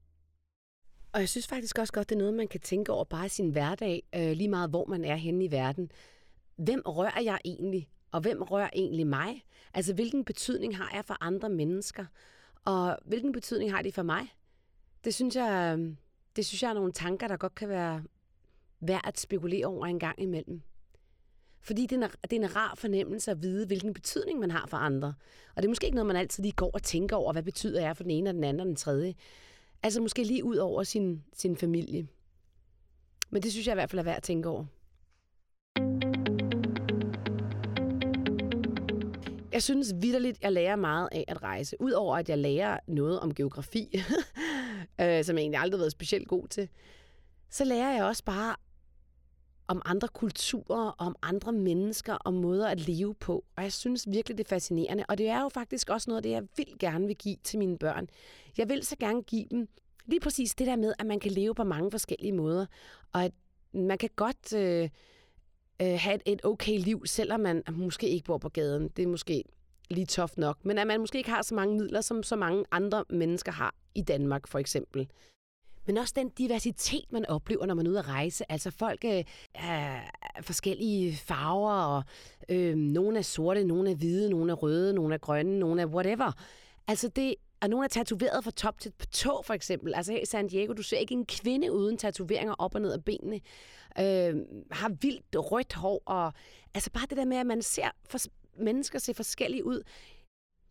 Og 1.16 1.22
jeg 1.22 1.30
synes 1.30 1.48
faktisk 1.48 1.80
også 1.80 1.94
godt, 1.94 2.10
det 2.10 2.16
er 2.16 2.20
noget, 2.20 2.34
man 2.34 2.48
kan 2.48 2.60
tænke 2.60 2.92
over 2.92 3.04
bare 3.04 3.26
i 3.26 3.30
sin 3.30 3.50
hverdag, 3.50 4.04
øh, 4.16 4.32
lige 4.32 4.48
meget 4.48 4.70
hvor 4.70 4.86
man 4.86 5.06
er 5.06 5.16
henne 5.16 5.46
i 5.46 5.52
verden. 5.52 5.92
Hvem 6.56 6.82
rører 6.86 7.22
jeg 7.22 7.40
egentlig? 7.46 7.90
Og 8.12 8.22
hvem 8.22 8.42
rører 8.42 8.70
egentlig 8.74 9.08
mig? 9.08 9.46
Altså, 9.74 9.94
hvilken 9.94 10.26
betydning 10.26 10.78
har 10.78 10.92
jeg 10.94 11.06
for 11.06 11.18
andre 11.22 11.50
mennesker? 11.50 12.06
Og 12.66 12.98
hvilken 13.06 13.32
betydning 13.32 13.72
har 13.72 13.82
de 13.82 13.92
for 13.92 14.04
mig? 14.04 14.28
Det 15.04 15.14
synes 15.14 15.36
jeg, 15.36 15.78
øh, 15.80 15.96
det 16.36 16.46
synes 16.46 16.64
jeg 16.64 16.70
er 16.70 16.74
nogle 16.74 16.92
tanker, 16.92 17.28
der 17.28 17.38
godt 17.38 17.56
kan 17.56 17.70
være 17.70 18.04
værd 18.80 19.02
at 19.04 19.20
spekulere 19.20 19.66
over 19.66 19.86
en 19.86 20.00
gang 20.00 20.22
imellem. 20.22 20.62
Fordi 21.62 21.82
det 21.82 21.92
er, 21.92 22.06
en, 22.06 22.12
det 22.24 22.34
er 22.34 22.44
en 22.44 22.56
rar 22.56 22.76
fornemmelse 22.76 23.32
at 23.32 23.42
vide, 23.42 23.68
hvilken 23.68 23.94
betydning 23.94 24.40
man 24.40 24.52
har 24.52 24.68
for 24.68 24.78
andre. 24.78 25.14
Og 25.56 25.62
det 25.62 25.66
er 25.66 25.70
måske 25.70 25.86
ikke 25.86 25.96
noget, 25.96 26.08
man 26.08 26.16
altid 26.16 26.44
lige 26.44 26.56
går 26.56 26.72
og 26.74 26.84
tænker 26.84 27.16
over, 27.16 27.32
hvad 27.32 27.44
betyder 27.44 27.82
jeg 27.82 27.98
for 27.98 28.04
den 28.04 28.12
ene 28.12 28.30
og 28.30 28.34
den 28.34 28.44
anden 28.44 28.60
og 28.60 28.68
den 28.68 28.76
tredje. 28.76 29.16
Altså 29.86 30.02
måske 30.02 30.24
lige 30.24 30.44
ud 30.44 30.56
over 30.56 30.84
sin, 30.84 31.24
sin 31.34 31.58
familie. 31.58 32.08
Men 33.30 33.44
det 33.44 33.52
synes 33.52 33.68
jeg 33.68 33.74
i 33.74 33.76
hvert 33.76 33.90
fald 33.90 34.00
er 34.00 34.04
værd 34.04 34.18
at 34.18 34.24
tænke 34.24 34.50
over. 34.50 34.66
Jeg 39.52 39.64
synes 39.64 39.94
vidderligt, 40.02 40.42
jeg 40.42 40.52
lærer 40.52 40.76
meget 40.76 41.10
af 41.12 41.26
at 41.28 41.44
rejse. 41.44 41.82
Udover 41.82 42.18
at 42.18 42.30
jeg 42.30 42.38
lærer 42.38 42.80
noget 42.88 43.20
om 43.20 43.34
geografi, 43.34 43.90
øh, 45.02 45.24
som 45.24 45.36
jeg 45.36 45.42
egentlig 45.42 45.60
aldrig 45.60 45.78
har 45.78 45.84
været 45.84 45.92
specielt 45.92 46.28
god 46.28 46.48
til, 46.48 46.70
så 47.50 47.66
lærer 47.66 47.94
jeg 47.94 48.04
også 48.04 48.24
bare 48.24 48.56
om 49.68 49.82
andre 49.86 50.08
kulturer, 50.08 50.96
om 50.98 51.16
andre 51.22 51.52
mennesker, 51.52 52.14
om 52.14 52.34
måder 52.34 52.68
at 52.68 52.88
leve 52.88 53.16
på. 53.16 53.46
Og 53.56 53.64
jeg 53.64 53.74
synes 53.74 54.06
virkelig, 54.10 54.38
det 54.38 54.44
er 54.44 54.50
fascinerende. 54.50 55.06
Og 55.10 55.18
det 55.18 55.28
er 55.28 55.42
jo 55.42 55.50
faktisk 55.50 55.90
også 55.90 56.10
noget 56.10 56.18
af 56.18 56.24
det, 56.24 56.30
jeg 56.30 56.44
vil 56.58 56.80
gerne 56.80 57.08
vil 57.08 57.16
give 57.16 57.36
til 57.44 57.60
mine 57.60 57.78
børn. 57.78 58.08
Jeg 58.58 58.70
vil 58.70 58.86
så 58.86 58.96
gerne 59.00 59.24
give 59.24 59.46
dem 59.52 59.68
lige 60.06 60.20
præcis 60.20 60.56
det 60.56 60.68
der 60.68 60.76
med, 60.76 60.94
at 61.00 61.06
man 61.06 61.20
kan 61.20 61.32
leve 61.32 61.56
på 61.56 61.64
mange 61.64 61.92
forskellige 61.92 62.32
måder. 62.32 62.66
Og 63.14 63.24
at 63.24 63.32
man 63.74 63.98
kan 63.98 64.10
godt... 64.16 64.54
Øh, 64.54 64.90
øh, 65.82 65.98
have 66.00 66.16
et, 66.16 66.22
et 66.26 66.46
okay 66.46 66.80
liv, 66.80 67.06
selvom 67.06 67.40
man 67.40 67.64
måske 67.72 68.10
ikke 68.10 68.26
bor 68.26 68.38
på 68.38 68.50
gaden. 68.50 68.88
Det 68.88 69.04
er 69.04 69.08
måske 69.08 69.44
lige 69.90 70.06
tof 70.06 70.38
nok. 70.38 70.66
Men 70.66 70.78
at 70.78 70.88
man 70.88 71.00
måske 71.00 71.18
ikke 71.18 71.30
har 71.30 71.42
så 71.42 71.56
mange 71.56 71.78
midler, 71.78 72.02
som 72.02 72.24
så 72.24 72.36
mange 72.36 72.66
andre 72.72 73.06
mennesker 73.10 73.52
har 73.52 73.76
i 73.96 74.02
Danmark, 74.02 74.48
for 74.48 74.60
eksempel. 74.60 75.08
Men 75.88 75.98
også 75.98 76.14
den 76.16 76.30
diversitet, 76.30 77.12
man 77.12 77.26
oplever, 77.26 77.66
når 77.66 77.76
man 77.76 77.86
er 77.86 77.90
ude 77.90 78.00
at 78.00 78.08
rejse. 78.08 78.52
Altså 78.52 78.72
folk 78.72 79.06
øh, 79.06 79.24
er 79.56 80.00
forskellige 80.42 81.16
farver, 81.16 81.72
og 81.74 82.04
øh, 82.50 82.76
nogle 82.76 83.18
er 83.18 83.22
sorte, 83.22 83.64
nogle 83.64 83.92
er 83.92 83.96
hvide, 83.96 84.30
nogle 84.30 84.52
er 84.52 84.56
røde, 84.56 84.94
nogle 84.94 85.14
er 85.14 85.18
grønne, 85.18 85.60
nogle 85.60 85.82
er 85.82 85.86
whatever. 85.86 86.32
Altså 86.88 87.08
det, 87.08 87.36
og 87.62 87.70
nogle 87.70 87.86
er 87.86 87.90
tatoveret 87.90 88.44
fra 88.44 88.52
top 88.52 88.80
til 88.80 88.94
tå, 89.12 89.42
for 89.46 89.54
eksempel. 89.54 89.94
Altså 89.96 90.12
her 90.12 90.22
i 90.22 90.26
San 90.26 90.48
Diego, 90.48 90.74
du 90.74 90.84
ser 90.84 90.98
ikke 90.98 91.14
en 91.14 91.26
kvinde 91.26 91.72
uden 91.72 91.98
tatoveringer 91.98 92.54
op 92.58 92.76
og 92.76 92.82
ned 92.82 92.94
af 92.94 93.04
benene 93.04 93.40
øh, 94.00 94.36
har 94.72 94.92
vildt 95.02 95.26
rødt 95.36 95.74
hår, 95.74 96.04
og 96.06 96.34
altså 96.74 96.92
bare 96.92 97.06
det 97.10 97.18
der 97.18 97.26
med, 97.26 97.38
at 97.38 97.46
man 97.46 97.62
ser 97.62 97.90
for, 98.10 98.20
mennesker 98.60 99.00
se 99.00 99.14
forskellige 99.14 99.66
ud. 99.66 99.82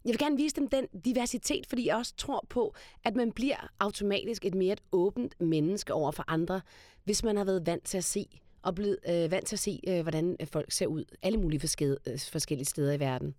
Jeg 0.04 0.12
vil 0.12 0.18
gerne 0.18 0.36
vise 0.36 0.56
dem 0.56 0.68
den 0.68 0.86
diversitet, 1.04 1.66
fordi 1.66 1.86
jeg 1.86 1.96
også 1.96 2.14
tror 2.16 2.46
på, 2.48 2.74
at 3.04 3.16
man 3.16 3.32
bliver 3.32 3.68
automatisk 3.80 4.44
et 4.44 4.54
mere 4.54 4.72
et 4.72 4.82
åbent 4.92 5.40
menneske 5.40 5.92
over 5.94 6.10
for 6.10 6.24
andre, 6.26 6.60
hvis 7.04 7.24
man 7.24 7.36
har 7.36 7.44
været 7.44 7.66
vant 7.66 7.84
til 7.84 7.98
at 7.98 8.04
se 8.04 8.40
og 8.62 8.74
blevet 8.74 8.98
øh, 9.08 9.30
vant 9.30 9.46
til 9.46 9.56
at 9.56 9.60
se, 9.60 9.80
øh, 9.88 10.02
hvordan 10.02 10.36
øh, 10.40 10.46
folk 10.46 10.72
ser 10.72 10.86
ud 10.86 11.04
alle 11.22 11.38
mulige 11.38 11.78
øh, 11.82 12.18
forskellige 12.18 12.66
steder 12.66 12.92
i 12.92 13.00
verden. 13.00 13.34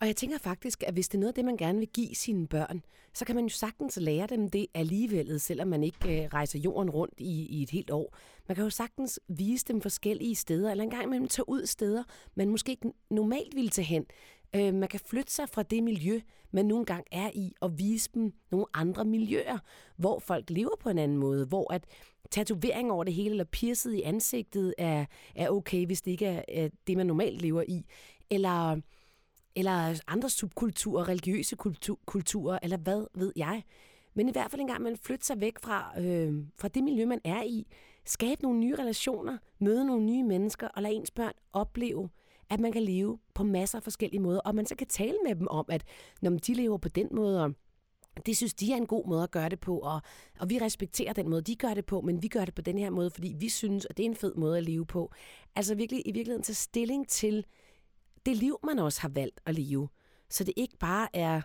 Og 0.00 0.06
jeg 0.06 0.16
tænker 0.16 0.38
faktisk, 0.38 0.82
at 0.86 0.94
hvis 0.94 1.08
det 1.08 1.18
er 1.18 1.20
noget 1.20 1.28
af 1.28 1.34
det, 1.34 1.44
man 1.44 1.56
gerne 1.56 1.78
vil 1.78 1.88
give 1.88 2.14
sine 2.14 2.46
børn, 2.46 2.82
så 3.14 3.24
kan 3.24 3.34
man 3.34 3.44
jo 3.44 3.50
sagtens 3.50 3.98
lære 4.00 4.26
dem 4.26 4.50
det 4.50 4.66
alligevel, 4.74 5.40
selvom 5.40 5.68
man 5.68 5.84
ikke 5.84 6.24
øh, 6.24 6.28
rejser 6.32 6.58
jorden 6.58 6.90
rundt 6.90 7.14
i, 7.18 7.46
i 7.46 7.62
et 7.62 7.70
helt 7.70 7.90
år. 7.90 8.16
Man 8.48 8.54
kan 8.54 8.64
jo 8.64 8.70
sagtens 8.70 9.20
vise 9.28 9.64
dem 9.64 9.80
forskellige 9.80 10.34
steder, 10.34 10.70
eller 10.70 10.84
engang 10.84 11.04
imellem 11.04 11.28
tage 11.28 11.48
ud 11.48 11.66
steder, 11.66 12.04
man 12.34 12.48
måske 12.48 12.70
ikke 12.72 12.92
normalt 13.10 13.54
ville 13.54 13.70
tage 13.70 13.86
hen. 13.86 14.06
Øh, 14.54 14.74
man 14.74 14.88
kan 14.88 15.00
flytte 15.00 15.32
sig 15.32 15.48
fra 15.48 15.62
det 15.62 15.82
miljø, 15.82 16.20
man 16.50 16.66
nogle 16.66 16.84
gange 16.84 17.04
er 17.12 17.30
i, 17.34 17.52
og 17.60 17.78
vise 17.78 18.10
dem 18.14 18.32
nogle 18.50 18.66
andre 18.74 19.04
miljøer, 19.04 19.58
hvor 19.96 20.18
folk 20.18 20.50
lever 20.50 20.76
på 20.80 20.88
en 20.88 20.98
anden 20.98 21.18
måde, 21.18 21.46
hvor 21.46 21.72
at 21.72 21.84
tatovering 22.30 22.92
over 22.92 23.04
det 23.04 23.14
hele, 23.14 23.30
eller 23.30 23.44
pierced 23.44 23.92
i 23.92 24.02
ansigtet, 24.02 24.74
er, 24.78 25.04
er 25.34 25.48
okay, 25.48 25.86
hvis 25.86 26.02
det 26.02 26.10
ikke 26.10 26.26
er, 26.26 26.42
er 26.48 26.68
det, 26.86 26.96
man 26.96 27.06
normalt 27.06 27.42
lever 27.42 27.62
i. 27.68 27.84
Eller 28.30 28.80
eller 29.56 30.00
andre 30.06 30.30
subkulturer, 30.30 31.08
religiøse 31.08 31.56
kultur, 31.56 31.98
kulturer, 32.06 32.58
eller 32.62 32.76
hvad 32.76 33.06
ved 33.14 33.32
jeg. 33.36 33.62
Men 34.14 34.28
i 34.28 34.32
hvert 34.32 34.50
fald 34.50 34.60
en 34.60 34.66
gang 34.66 34.82
man 34.82 34.96
flytter 34.96 35.24
sig 35.24 35.40
væk 35.40 35.58
fra, 35.58 36.00
øh, 36.00 36.44
fra 36.58 36.68
det 36.68 36.84
miljø, 36.84 37.06
man 37.06 37.20
er 37.24 37.42
i, 37.42 37.66
skabe 38.04 38.42
nogle 38.42 38.58
nye 38.58 38.74
relationer, 38.74 39.38
møde 39.58 39.84
nogle 39.84 40.04
nye 40.04 40.22
mennesker, 40.22 40.68
og 40.68 40.82
lade 40.82 40.94
ens 40.94 41.10
børn 41.10 41.32
opleve, 41.52 42.08
at 42.50 42.60
man 42.60 42.72
kan 42.72 42.82
leve 42.82 43.18
på 43.34 43.42
masser 43.44 43.78
af 43.78 43.82
forskellige 43.82 44.20
måder, 44.20 44.40
og 44.40 44.54
man 44.54 44.66
så 44.66 44.74
kan 44.76 44.86
tale 44.86 45.16
med 45.26 45.34
dem 45.34 45.48
om, 45.50 45.66
at 45.68 45.84
når 46.22 46.30
de 46.30 46.54
lever 46.54 46.78
på 46.78 46.88
den 46.88 47.08
måde, 47.12 47.44
og 47.44 47.54
det 48.26 48.36
synes 48.36 48.54
de 48.54 48.72
er 48.72 48.76
en 48.76 48.86
god 48.86 49.08
måde 49.08 49.22
at 49.22 49.30
gøre 49.30 49.48
det 49.48 49.60
på, 49.60 49.78
og, 49.78 50.00
og 50.40 50.50
vi 50.50 50.58
respekterer 50.58 51.12
den 51.12 51.28
måde, 51.28 51.42
de 51.42 51.56
gør 51.56 51.74
det 51.74 51.86
på, 51.86 52.00
men 52.00 52.22
vi 52.22 52.28
gør 52.28 52.44
det 52.44 52.54
på 52.54 52.62
den 52.62 52.78
her 52.78 52.90
måde, 52.90 53.10
fordi 53.10 53.34
vi 53.38 53.48
synes, 53.48 53.86
at 53.90 53.96
det 53.96 54.02
er 54.02 54.10
en 54.10 54.16
fed 54.16 54.34
måde 54.34 54.58
at 54.58 54.64
leve 54.64 54.86
på. 54.86 55.12
Altså 55.56 55.74
virkelig 55.74 56.02
i 56.06 56.12
virkeligheden 56.12 56.42
tage 56.42 56.54
stilling 56.54 57.08
til, 57.08 57.46
det 58.26 58.36
liv, 58.36 58.58
man 58.64 58.78
også 58.78 59.00
har 59.00 59.08
valgt 59.08 59.40
at 59.46 59.54
leve. 59.54 59.88
Så 60.30 60.44
det 60.44 60.54
ikke 60.56 60.76
bare 60.78 61.08
er, 61.12 61.40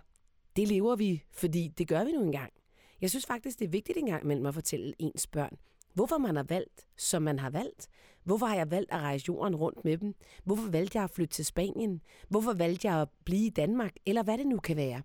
det 0.56 0.68
lever 0.68 0.96
vi, 0.96 1.24
fordi 1.32 1.68
det 1.68 1.88
gør 1.88 2.04
vi 2.04 2.12
nu 2.12 2.24
engang. 2.24 2.54
Jeg 3.02 3.10
synes 3.10 3.26
faktisk, 3.26 3.60
det 3.60 3.66
er 3.66 3.70
vigtigt 3.70 3.98
engang 3.98 4.26
mellem 4.26 4.46
at 4.46 4.54
fortælle 4.54 4.94
ens 5.00 5.28
børn, 5.28 5.58
hvorfor 5.94 6.18
man 6.18 6.36
har 6.36 6.44
valgt, 6.44 6.88
som 6.98 7.22
man 7.22 7.40
har 7.40 7.50
valgt. 7.50 7.88
Hvorfor 8.24 8.46
har 8.46 8.56
jeg 8.56 8.72
valgt 8.72 8.92
at 8.92 9.00
rejse 9.00 9.26
jorden 9.28 9.56
rundt 9.56 9.86
med 9.86 9.98
dem? 9.98 10.16
Hvorfor 10.44 10.70
valgte 10.72 10.98
jeg 10.98 11.04
at 11.04 11.10
flytte 11.10 11.34
til 11.34 11.46
Spanien? 11.46 12.02
Hvorfor 12.30 12.54
valgte 12.54 12.88
jeg 12.88 13.02
at 13.02 13.10
blive 13.26 13.46
i 13.46 13.50
Danmark? 13.50 13.94
Eller 14.06 14.24
hvad 14.24 14.38
det 14.38 14.48
nu 14.48 14.58
kan 14.58 14.78
være. 14.78 15.02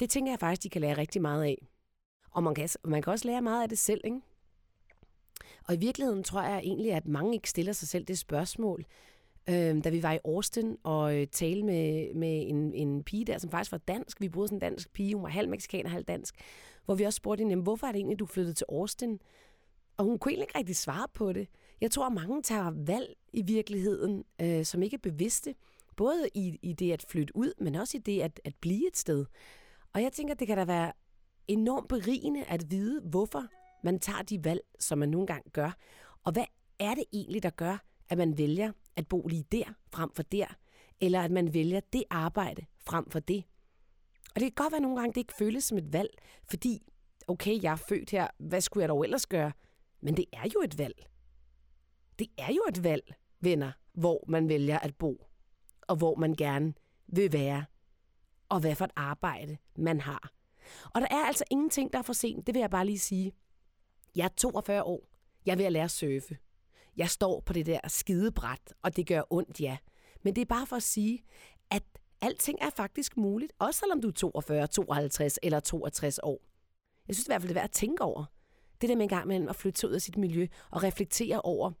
Det 0.00 0.10
tænker 0.10 0.32
jeg 0.32 0.40
faktisk, 0.40 0.62
de 0.62 0.68
kan 0.68 0.80
lære 0.80 0.98
rigtig 0.98 1.22
meget 1.22 1.44
af. 1.44 1.68
Og 2.30 2.42
man 2.42 2.54
kan, 2.54 2.68
man 2.84 3.02
kan 3.02 3.12
også 3.12 3.28
lære 3.28 3.42
meget 3.42 3.62
af 3.62 3.68
det 3.68 3.78
selv, 3.78 4.00
ikke? 4.04 4.20
Og 5.68 5.74
i 5.74 5.78
virkeligheden 5.78 6.22
tror 6.24 6.42
jeg 6.42 6.58
egentlig, 6.58 6.92
at 6.92 7.06
mange 7.06 7.34
ikke 7.34 7.50
stiller 7.50 7.72
sig 7.72 7.88
selv 7.88 8.04
det 8.04 8.18
spørgsmål, 8.18 8.84
øh, 9.48 9.84
da 9.84 9.90
vi 9.90 10.02
var 10.02 10.12
i 10.12 10.18
Austin 10.24 10.76
og 10.82 11.16
øh, 11.16 11.26
talte 11.26 11.62
med, 11.62 12.14
med 12.14 12.48
en, 12.48 12.74
en 12.74 13.02
pige 13.02 13.24
der, 13.24 13.38
som 13.38 13.50
faktisk 13.50 13.72
var 13.72 13.78
dansk. 13.78 14.20
Vi 14.20 14.28
boede 14.28 14.48
sådan 14.48 14.56
en 14.56 14.60
dansk 14.60 14.92
pige, 14.92 15.14
hun 15.14 15.22
var 15.22 15.28
halv 15.28 15.48
meksikaner, 15.48 15.90
halv 15.90 16.04
dansk. 16.04 16.34
Hvor 16.84 16.94
vi 16.94 17.04
også 17.04 17.16
spurgte 17.16 17.42
hende, 17.42 17.62
hvorfor 17.62 17.86
er 17.86 17.92
det 17.92 17.98
egentlig, 17.98 18.18
du 18.18 18.26
flyttede 18.26 18.54
til 18.54 18.66
Austin? 18.68 19.20
Og 19.96 20.04
hun 20.04 20.18
kunne 20.18 20.32
egentlig 20.32 20.44
ikke 20.48 20.58
rigtig 20.58 20.76
svare 20.76 21.06
på 21.14 21.32
det. 21.32 21.48
Jeg 21.80 21.90
tror, 21.90 22.06
at 22.06 22.12
mange 22.12 22.42
tager 22.42 22.70
valg 22.86 23.14
i 23.32 23.42
virkeligheden, 23.42 24.24
øh, 24.40 24.64
som 24.64 24.82
ikke 24.82 24.94
er 24.94 25.10
bevidste, 25.10 25.54
Både 25.96 26.28
i, 26.34 26.58
i 26.62 26.72
det 26.72 26.92
at 26.92 27.04
flytte 27.08 27.36
ud, 27.36 27.52
men 27.60 27.74
også 27.74 27.96
i 27.96 28.00
det 28.00 28.20
at, 28.20 28.40
at 28.44 28.54
blive 28.60 28.88
et 28.88 28.96
sted. 28.96 29.26
Og 29.92 30.02
jeg 30.02 30.12
tænker, 30.12 30.34
det 30.34 30.46
kan 30.46 30.56
da 30.56 30.64
være 30.64 30.92
enormt 31.48 31.88
berigende 31.88 32.44
at 32.44 32.70
vide, 32.70 33.00
hvorfor 33.00 33.44
man 33.84 33.98
tager 33.98 34.22
de 34.22 34.44
valg, 34.44 34.60
som 34.80 34.98
man 34.98 35.08
nogle 35.08 35.26
gange 35.26 35.50
gør. 35.50 35.76
Og 36.24 36.32
hvad 36.32 36.44
er 36.78 36.94
det 36.94 37.04
egentlig, 37.12 37.42
der 37.42 37.50
gør, 37.50 37.84
at 38.08 38.18
man 38.18 38.38
vælger 38.38 38.72
at 38.96 39.08
bo 39.08 39.26
lige 39.26 39.44
der, 39.52 39.74
frem 39.92 40.10
for 40.14 40.22
der? 40.22 40.46
Eller 41.00 41.22
at 41.22 41.30
man 41.30 41.54
vælger 41.54 41.80
det 41.92 42.04
arbejde, 42.10 42.66
frem 42.86 43.10
for 43.10 43.20
det? 43.20 43.44
Og 44.34 44.40
det 44.40 44.42
kan 44.42 44.64
godt 44.64 44.72
være 44.72 44.80
nogle 44.80 44.96
gange, 44.96 45.12
det 45.12 45.20
ikke 45.20 45.34
føles 45.38 45.64
som 45.64 45.78
et 45.78 45.92
valg, 45.92 46.10
fordi, 46.50 46.82
okay, 47.28 47.62
jeg 47.62 47.72
er 47.72 47.76
født 47.88 48.10
her, 48.10 48.28
hvad 48.38 48.60
skulle 48.60 48.82
jeg 48.82 48.88
dog 48.88 49.04
ellers 49.04 49.26
gøre? 49.26 49.52
Men 50.00 50.16
det 50.16 50.24
er 50.32 50.46
jo 50.54 50.60
et 50.64 50.78
valg. 50.78 51.06
Det 52.18 52.26
er 52.38 52.52
jo 52.52 52.62
et 52.68 52.84
valg, 52.84 53.14
venner, 53.40 53.72
hvor 53.92 54.24
man 54.28 54.48
vælger 54.48 54.78
at 54.78 54.96
bo, 54.96 55.26
og 55.80 55.96
hvor 55.96 56.14
man 56.14 56.34
gerne 56.34 56.74
vil 57.06 57.32
være, 57.32 57.64
og 58.48 58.60
hvad 58.60 58.74
for 58.74 58.84
et 58.84 58.90
arbejde 58.96 59.56
man 59.76 60.00
har. 60.00 60.32
Og 60.94 61.00
der 61.00 61.06
er 61.10 61.24
altså 61.26 61.44
ingenting, 61.50 61.92
der 61.92 61.98
er 61.98 62.02
for 62.02 62.12
sent, 62.12 62.46
det 62.46 62.54
vil 62.54 62.60
jeg 62.60 62.70
bare 62.70 62.86
lige 62.86 62.98
sige. 62.98 63.32
Jeg 64.16 64.24
er 64.24 64.28
42 64.28 64.82
år. 64.82 65.08
Jeg 65.46 65.52
er 65.52 65.56
ved 65.56 65.64
at 65.64 65.72
lære 65.72 65.84
at 65.84 65.90
surfe. 65.90 66.38
Jeg 66.96 67.10
står 67.10 67.40
på 67.40 67.52
det 67.52 67.66
der 67.66 67.80
skidebræt, 67.88 68.74
og 68.82 68.96
det 68.96 69.06
gør 69.06 69.22
ondt, 69.30 69.60
ja. 69.60 69.76
Men 70.22 70.34
det 70.34 70.40
er 70.40 70.46
bare 70.46 70.66
for 70.66 70.76
at 70.76 70.82
sige, 70.82 71.24
at 71.70 71.82
alting 72.20 72.58
er 72.60 72.70
faktisk 72.70 73.16
muligt, 73.16 73.52
også 73.58 73.80
selvom 73.80 74.00
du 74.00 74.08
er 74.08 74.12
42, 74.12 74.66
52 74.66 75.38
eller 75.42 75.60
62 75.60 76.20
år. 76.22 76.40
Jeg 77.08 77.16
synes 77.16 77.26
i 77.26 77.28
hvert 77.28 77.42
fald, 77.42 77.48
det 77.48 77.56
er 77.56 77.60
værd 77.60 77.64
at 77.64 77.70
tænke 77.70 78.02
over. 78.02 78.24
Det 78.80 78.88
der 78.88 78.96
med 78.96 79.02
en 79.02 79.08
gang 79.08 79.28
med 79.28 79.48
at 79.48 79.56
flytte 79.56 79.88
ud 79.88 79.92
af 79.92 80.02
sit 80.02 80.16
miljø 80.16 80.46
og 80.70 80.82
reflektere 80.82 81.40
over, 81.40 81.72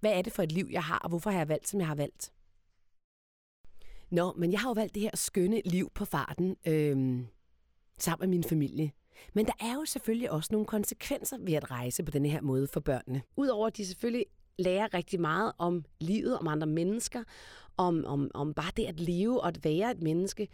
hvad 0.00 0.12
er 0.12 0.22
det 0.22 0.32
for 0.32 0.42
et 0.42 0.52
liv, 0.52 0.68
jeg 0.70 0.84
har, 0.84 0.98
og 0.98 1.08
hvorfor 1.08 1.30
har 1.30 1.38
jeg 1.38 1.48
valgt, 1.48 1.68
som 1.68 1.80
jeg 1.80 1.86
har 1.86 1.94
valgt. 1.94 2.32
Nå, 4.10 4.32
men 4.32 4.52
jeg 4.52 4.60
har 4.60 4.68
jo 4.68 4.72
valgt 4.72 4.94
det 4.94 5.02
her 5.02 5.10
skønne 5.14 5.62
liv 5.64 5.90
på 5.94 6.04
farten 6.04 6.56
øhm, 6.66 7.26
sammen 7.98 8.30
med 8.30 8.38
min 8.38 8.44
familie. 8.44 8.92
Men 9.34 9.46
der 9.46 9.52
er 9.60 9.74
jo 9.74 9.84
selvfølgelig 9.84 10.30
også 10.30 10.48
nogle 10.52 10.66
konsekvenser 10.66 11.38
ved 11.40 11.54
at 11.54 11.70
rejse 11.70 12.02
på 12.02 12.10
den 12.10 12.26
her 12.26 12.40
måde 12.40 12.66
for 12.66 12.80
børnene. 12.80 13.22
Udover 13.36 13.66
at 13.66 13.76
de 13.76 13.86
selvfølgelig 13.86 14.26
lærer 14.58 14.94
rigtig 14.94 15.20
meget 15.20 15.52
om 15.58 15.84
livet, 16.00 16.38
om 16.38 16.48
andre 16.48 16.66
mennesker, 16.66 17.22
om, 17.76 18.04
om, 18.04 18.30
om 18.34 18.54
bare 18.54 18.70
det 18.76 18.84
at 18.84 19.00
leve 19.00 19.40
og 19.40 19.48
at 19.48 19.64
være 19.64 19.90
et 19.90 20.02
menneske, 20.02 20.48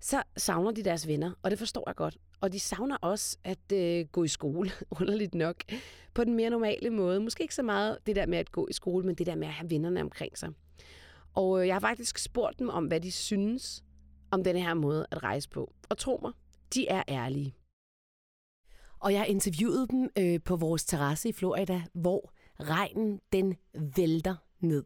så 0.00 0.22
savner 0.36 0.70
de 0.70 0.84
deres 0.84 1.08
venner, 1.08 1.32
og 1.42 1.50
det 1.50 1.58
forstår 1.58 1.84
jeg 1.86 1.94
godt. 1.94 2.18
Og 2.40 2.52
de 2.52 2.60
savner 2.60 2.96
også 2.96 3.38
at 3.44 3.72
øh, 3.72 4.06
gå 4.06 4.24
i 4.24 4.28
skole, 4.28 4.70
underligt 5.00 5.34
nok, 5.34 5.56
på 6.14 6.24
den 6.24 6.34
mere 6.34 6.50
normale 6.50 6.90
måde. 6.90 7.20
Måske 7.20 7.42
ikke 7.42 7.54
så 7.54 7.62
meget 7.62 7.98
det 8.06 8.16
der 8.16 8.26
med 8.26 8.38
at 8.38 8.52
gå 8.52 8.66
i 8.70 8.72
skole, 8.72 9.06
men 9.06 9.14
det 9.14 9.26
der 9.26 9.34
med 9.34 9.46
at 9.46 9.52
have 9.52 9.70
vennerne 9.70 10.00
omkring 10.00 10.38
sig. 10.38 10.50
Og 11.34 11.60
øh, 11.60 11.66
jeg 11.66 11.74
har 11.74 11.80
faktisk 11.80 12.18
spurgt 12.18 12.58
dem 12.58 12.68
om, 12.68 12.84
hvad 12.84 13.00
de 13.00 13.12
synes 13.12 13.84
om 14.30 14.44
denne 14.44 14.60
her 14.60 14.74
måde 14.74 15.06
at 15.10 15.22
rejse 15.22 15.48
på. 15.48 15.72
Og 15.88 15.98
tro 15.98 16.18
mig, 16.22 16.32
de 16.74 16.88
er 16.88 17.02
ærlige. 17.08 17.54
Og 18.98 19.12
jeg 19.12 19.28
interviewede 19.28 19.86
dem 19.88 20.10
øh, 20.18 20.40
på 20.44 20.56
vores 20.56 20.84
terrasse 20.84 21.28
i 21.28 21.32
Florida, 21.32 21.82
hvor 21.92 22.32
regnen 22.60 23.20
den 23.32 23.54
vælter 23.96 24.34
ned. 24.60 24.84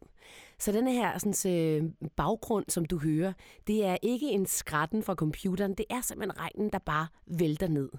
Så 0.58 0.72
den 0.72 0.88
her 0.88 1.18
sådan, 1.18 1.52
øh, 1.52 2.08
baggrund, 2.16 2.64
som 2.68 2.84
du 2.84 2.98
hører, 2.98 3.32
det 3.66 3.84
er 3.84 3.96
ikke 4.02 4.30
en 4.30 4.46
skratten 4.46 5.02
fra 5.02 5.14
computeren, 5.14 5.74
det 5.74 5.86
er 5.90 6.00
simpelthen 6.00 6.40
regnen, 6.40 6.70
der 6.72 6.78
bare 6.78 7.06
vælter 7.26 7.68
ned. 7.68 7.90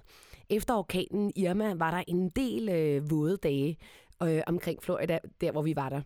Efter 0.50 0.74
orkanen 0.74 1.32
Irma 1.36 1.74
var 1.74 1.90
der 1.90 2.02
en 2.08 2.28
del 2.28 2.68
øh, 2.68 3.10
våde 3.10 3.36
dage 3.36 3.76
øh, 4.22 4.42
omkring 4.46 4.82
Florida, 4.82 5.18
der 5.40 5.52
hvor 5.52 5.62
vi 5.62 5.76
var 5.76 5.88
der. 5.88 6.02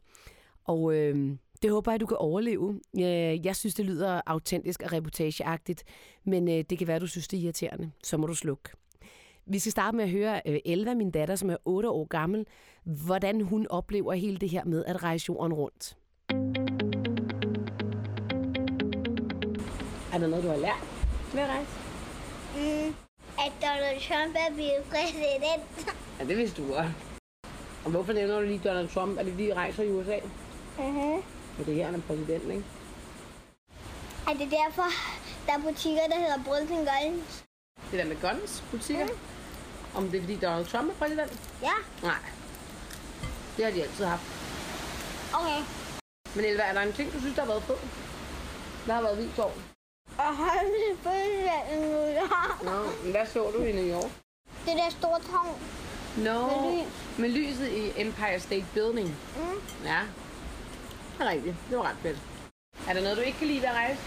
Og 0.64 0.94
øh, 0.94 1.36
det 1.62 1.70
håber 1.70 1.92
jeg, 1.92 2.00
du 2.00 2.06
kan 2.06 2.16
overleve. 2.16 2.80
Øh, 2.98 3.46
jeg 3.46 3.56
synes, 3.56 3.74
det 3.74 3.84
lyder 3.84 4.20
autentisk 4.26 4.82
og 4.82 4.92
reportageagtigt, 4.92 5.84
men 6.24 6.48
øh, 6.48 6.64
det 6.70 6.78
kan 6.78 6.86
være, 6.86 6.98
du 6.98 7.06
synes, 7.06 7.28
det 7.28 7.38
er 7.38 7.42
irriterende. 7.42 7.90
Så 8.04 8.16
må 8.16 8.26
du 8.26 8.34
slukke. 8.34 8.70
Vi 9.46 9.58
skal 9.58 9.72
starte 9.72 9.96
med 9.96 10.04
at 10.04 10.10
høre 10.10 10.42
øh, 10.46 10.58
Elva, 10.64 10.94
min 10.94 11.10
datter, 11.10 11.36
som 11.36 11.50
er 11.50 11.56
8 11.64 11.90
år 11.90 12.04
gammel, 12.04 12.46
hvordan 12.84 13.40
hun 13.40 13.66
oplever 13.70 14.12
hele 14.12 14.36
det 14.36 14.50
her 14.50 14.64
med 14.64 14.84
at 14.84 15.02
rejse 15.02 15.24
jorden 15.28 15.52
rundt. 15.52 15.96
Er 20.12 20.18
der 20.18 20.26
noget, 20.26 20.44
du 20.44 20.48
har 20.48 20.56
lært 20.56 20.84
ved 21.34 21.40
at 21.40 21.48
rejse? 21.48 21.70
Mm, 22.56 22.94
at 23.44 23.52
Donald 23.62 24.00
Trump 24.08 24.36
er 24.48 24.54
blevet 24.54 24.82
præsident. 24.90 25.94
Ja, 26.20 26.24
det 26.24 26.36
vidste 26.36 26.62
du 26.62 26.68
godt. 26.68 26.86
Og 27.84 27.90
hvorfor 27.90 28.12
nævner 28.12 28.40
du 28.40 28.46
lige 28.46 28.60
Donald 28.64 28.88
Trump? 28.88 29.18
Er 29.18 29.22
det 29.22 29.32
lige 29.32 29.54
rejser 29.54 29.82
i 29.82 29.90
USA? 29.90 30.18
Uh-huh. 30.78 31.22
For 31.56 31.64
det 31.64 31.72
er 31.72 31.74
her, 31.74 31.84
han 31.84 31.94
er 31.94 32.00
præsident, 32.06 32.42
ikke? 32.42 32.64
Er 34.28 34.32
det 34.32 34.48
derfor, 34.50 34.88
der 35.46 35.52
er 35.52 35.62
butikker, 35.62 36.02
der 36.08 36.16
hedder 36.16 36.44
Brooklyn 36.44 36.76
Guns? 36.76 37.44
Det 37.90 37.98
der 37.98 38.04
med 38.04 38.16
guns 38.20 38.64
butikker? 38.70 39.06
Mm. 39.06 39.33
Om 39.94 40.08
det 40.08 40.16
er, 40.18 40.20
fordi 40.22 40.36
Donald 40.36 40.66
Trump 40.66 40.90
er 40.90 40.94
præsident? 40.94 41.32
Ja, 41.62 41.72
Nej. 42.02 42.14
Det 43.56 43.64
har 43.64 43.72
de 43.72 43.82
altid 43.82 44.04
haft. 44.04 44.22
okay. 45.34 45.60
Men 46.34 46.44
Elva, 46.44 46.62
er 46.62 46.72
der 46.72 46.80
en 46.80 46.92
ting, 46.92 47.12
du 47.12 47.20
synes, 47.20 47.34
der 47.34 47.42
har 47.42 47.48
været 47.48 47.62
fed? 47.62 47.74
Der 48.86 48.92
har 48.94 49.02
været 49.02 49.18
vildt 49.18 49.34
sjov. 49.34 49.52
Og 50.18 50.36
hold 50.36 50.66
det 50.66 50.98
fødselsdag 51.02 51.62
i 51.72 51.76
New 51.80 52.22
York. 52.22 52.62
Nå, 52.64 52.82
men 53.02 53.10
hvad 53.10 53.26
så 53.26 53.50
du 53.58 53.62
i 53.62 53.72
New 53.72 53.84
York? 54.00 54.10
Det 54.66 54.72
der 54.76 54.90
store 54.90 55.20
tårn. 55.20 55.58
Nå, 56.16 56.60
Med 56.60 56.72
lys. 56.82 57.18
med 57.18 57.28
lyset 57.28 57.68
i 57.68 57.92
Empire 58.00 58.40
State 58.40 58.64
Building. 58.74 59.08
Mm. 59.36 59.60
Ja, 59.84 60.00
det 61.18 61.26
er 61.26 61.30
rigtigt. 61.30 61.56
Det 61.70 61.78
var 61.78 61.84
ret 61.84 61.96
fedt. 62.02 62.18
Er 62.88 62.92
der 62.92 63.00
noget, 63.02 63.16
du 63.16 63.22
ikke 63.22 63.38
kan 63.38 63.46
lide 63.48 63.60
ved 63.60 63.68
at 63.68 63.74
rejse? 63.74 64.00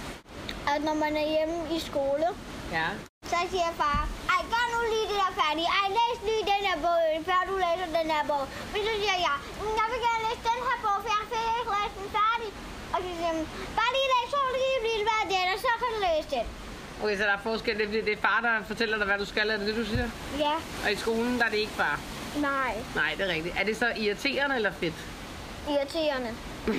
At 0.75 0.83
når 0.83 0.93
man 0.93 1.15
er 1.17 1.27
hjemme 1.29 1.75
i 1.75 1.79
skole, 1.79 2.25
Ja. 2.75 2.87
så 3.31 3.37
siger 3.53 3.71
far, 3.81 3.99
ej, 4.33 4.41
gør 4.53 4.65
nu 4.73 4.79
lige 4.93 5.07
det 5.11 5.17
der 5.23 5.31
færdigt. 5.41 5.69
Ej, 5.79 5.85
læs 5.97 6.17
lige 6.29 6.43
den 6.53 6.61
her 6.67 6.77
bog, 6.85 7.01
før 7.29 7.39
du 7.49 7.53
læser 7.65 7.87
den 7.99 8.07
her 8.15 8.23
bog. 8.31 8.43
Men 8.73 8.79
så 8.87 8.91
siger 9.01 9.17
jeg, 9.27 9.35
"Mm, 9.61 9.73
jeg 9.79 9.87
vil 9.91 9.99
gerne 10.07 10.21
læse 10.27 10.41
den 10.51 10.59
her 10.67 10.77
bog, 10.85 10.97
for 11.03 11.09
jeg 11.17 11.23
fik 11.31 11.43
ikke 11.59 11.71
læst 11.77 11.93
den 11.99 12.07
færdig. 12.19 12.49
Og 12.93 12.97
så 13.03 13.07
siger 13.17 13.29
han, 13.33 13.39
bare 13.79 13.91
lige 13.97 14.09
læs 14.13 14.27
to 14.33 14.39
lige 14.57 14.77
blive 14.85 15.01
hver 15.07 15.21
den, 15.33 15.45
og 15.53 15.57
så 15.65 15.71
kan 15.81 15.89
du 15.95 15.99
læse 16.07 16.27
den. 16.35 16.45
Okay, 17.03 17.15
så 17.19 17.23
der 17.29 17.35
er 17.39 17.43
forskel. 17.49 17.73
Det 17.79 17.85
er, 17.87 17.91
det 18.09 18.13
er 18.17 18.21
far, 18.27 18.39
der 18.47 18.53
fortæller 18.71 18.95
dig, 19.01 19.05
hvad 19.09 19.17
du 19.23 19.27
skal. 19.33 19.45
Er 19.49 19.57
det 19.57 19.65
det, 19.69 19.75
du 19.81 19.85
siger? 19.91 20.07
Ja, 20.45 20.55
Og 20.83 20.87
i 20.95 20.97
skolen, 21.03 21.33
der 21.39 21.45
er 21.45 21.49
det 21.55 21.61
ikke 21.65 21.75
far. 21.83 21.95
nej, 22.51 22.73
Nej, 23.01 23.11
det 23.17 23.23
er 23.29 23.33
rigtigt. 23.35 23.53
Er 23.59 23.63
det 23.69 23.75
så 23.83 23.87
irriterende 24.03 24.55
eller 24.59 24.71
fedt? 24.81 24.97
irriterende. 25.73 26.31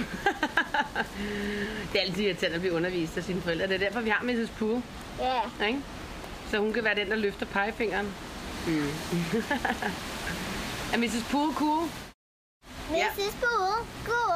det 1.93 2.01
er 2.01 2.05
altid 2.07 2.23
irriterende 2.25 2.55
at 2.55 2.61
blive 2.61 2.75
undervist 2.75 3.17
af 3.17 3.25
sine 3.25 3.43
forældre. 3.43 3.67
Det 3.67 3.75
er 3.75 3.79
derfor, 3.79 4.01
vi 4.01 4.11
har 4.11 4.23
Mrs. 4.25 4.51
Pooh. 4.59 4.81
Ja, 5.21 5.67
Ikke? 5.67 5.81
Så 6.51 6.59
hun 6.59 6.73
kan 6.73 6.85
være 6.85 6.95
den, 6.95 7.11
der 7.11 7.17
løfter 7.17 7.47
pegefingeren. 7.47 8.07
Mm. 8.67 8.89
er 10.93 10.97
Mrs. 10.97 11.25
Pooh 11.31 11.55
cool? 11.55 11.89
men 12.91 12.99
Ja. 12.99 13.07
uge, 13.19 13.77
god 14.07 14.29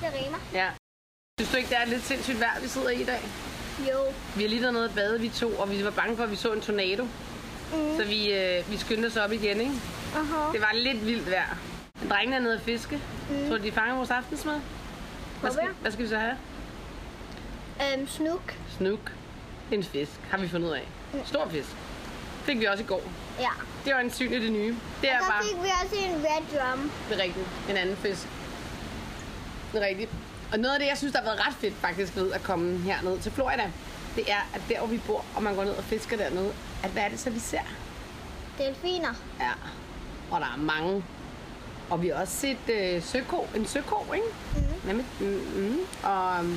det 0.00 0.12
rimer. 0.24 0.38
Ja. 0.52 0.68
Synes 1.40 1.50
du 1.50 1.56
ikke, 1.56 1.68
det 1.68 1.78
er 1.78 1.84
lidt 1.84 2.04
sindssygt 2.04 2.40
vejr, 2.40 2.60
vi 2.60 2.68
sidder 2.68 2.88
i 2.90 3.02
i 3.02 3.04
dag? 3.04 3.20
Jo. 3.78 3.98
Vi 4.36 4.42
har 4.42 4.48
lige 4.48 4.60
været 4.62 4.74
nede 4.74 4.84
at 4.84 4.94
bade, 4.94 5.20
vi 5.20 5.28
to, 5.28 5.50
og 5.50 5.70
vi 5.70 5.84
var 5.84 5.90
bange 5.90 6.16
for, 6.16 6.24
at 6.24 6.30
vi 6.30 6.36
så 6.36 6.52
en 6.52 6.60
tornado. 6.60 7.04
Mm. 7.04 7.96
Så 7.96 8.04
vi, 8.04 8.32
øh, 8.32 8.70
vi 8.70 8.76
skyndte 8.76 9.06
os 9.06 9.16
op 9.16 9.32
igen, 9.32 9.60
ikke? 9.60 9.72
Aha. 10.14 10.52
Det 10.52 10.60
var 10.60 10.70
lidt 10.74 11.06
vildt 11.06 11.30
vejr. 11.30 11.56
Men 12.00 12.10
drengene 12.10 12.36
er 12.36 12.40
nede 12.40 12.54
at 12.54 12.60
fiske. 12.60 13.00
Mm. 13.30 13.48
Tror 13.48 13.56
du, 13.58 13.62
de 13.64 13.72
fanger 13.72 13.94
vores 13.96 14.10
aftensmad? 14.10 14.60
Hvad 15.40 15.50
skal, 15.52 15.68
hvad 15.80 15.92
skal 15.92 16.04
vi 16.04 16.08
så 16.08 16.18
have? 16.18 16.36
Øhm, 17.94 18.08
snuk. 18.08 18.56
Snook. 18.76 19.12
En 19.72 19.82
fisk, 19.84 20.12
har 20.30 20.38
vi 20.38 20.48
fundet 20.48 20.68
ud 20.68 20.74
af. 20.74 20.88
Stor 21.24 21.48
fisk. 21.48 21.68
Fik 22.44 22.60
vi 22.60 22.64
også 22.64 22.82
i 22.82 22.86
går. 22.86 23.02
Ja. 23.40 23.48
Det 23.84 23.94
var 23.94 24.00
en 24.00 24.10
syn 24.12 24.32
i 24.32 24.38
det 24.40 24.52
nye. 24.52 24.76
Det 25.00 25.10
er 25.12 25.18
Og 25.18 25.24
så 25.24 25.30
bare 25.30 25.42
fik 25.44 25.62
vi 25.62 25.68
også 25.84 25.96
en 25.96 26.24
red 26.24 26.58
drum. 26.58 26.90
det 27.08 27.18
er 27.18 27.22
rigtigt. 27.22 27.46
En 27.70 27.76
anden 27.76 27.96
fisk. 27.96 28.28
Det 29.72 29.82
er 29.82 29.86
rigtigt. 29.86 30.10
Og 30.52 30.58
noget 30.58 30.74
af 30.74 30.80
det, 30.80 30.86
jeg 30.86 30.98
synes, 30.98 31.12
der 31.12 31.18
har 31.18 31.24
været 31.26 31.46
ret 31.46 31.54
fedt 31.54 31.74
faktisk 31.80 32.16
ved 32.16 32.32
at 32.32 32.42
komme 32.42 32.78
herned 32.78 33.18
til 33.20 33.32
Florida, 33.32 33.70
det 34.16 34.24
er, 34.32 34.48
at 34.54 34.60
der, 34.68 34.78
hvor 34.78 34.86
vi 34.86 35.00
bor, 35.06 35.24
og 35.34 35.42
man 35.42 35.54
går 35.54 35.64
ned 35.64 35.72
og 35.72 35.84
fisker 35.84 36.16
dernede, 36.16 36.52
at 36.82 36.90
hvad 36.90 37.02
er 37.02 37.08
det 37.08 37.20
så, 37.20 37.30
vi 37.30 37.38
ser? 37.38 37.60
Delfiner. 38.58 39.14
Ja. 39.40 39.50
Og 40.30 40.40
der 40.40 40.46
er 40.46 40.56
mange. 40.58 41.04
Og 41.90 42.02
vi 42.02 42.08
har 42.08 42.14
også 42.14 42.36
set 42.36 42.58
øh, 42.68 43.02
søko, 43.02 43.48
en 43.56 43.66
søko, 43.66 44.12
ikke? 44.12 44.26
Mm. 44.56 44.62
Nemlig. 44.86 45.06
Mm, 45.20 45.26
mm. 45.56 45.78
Og 46.02 46.38
øhm, 46.38 46.48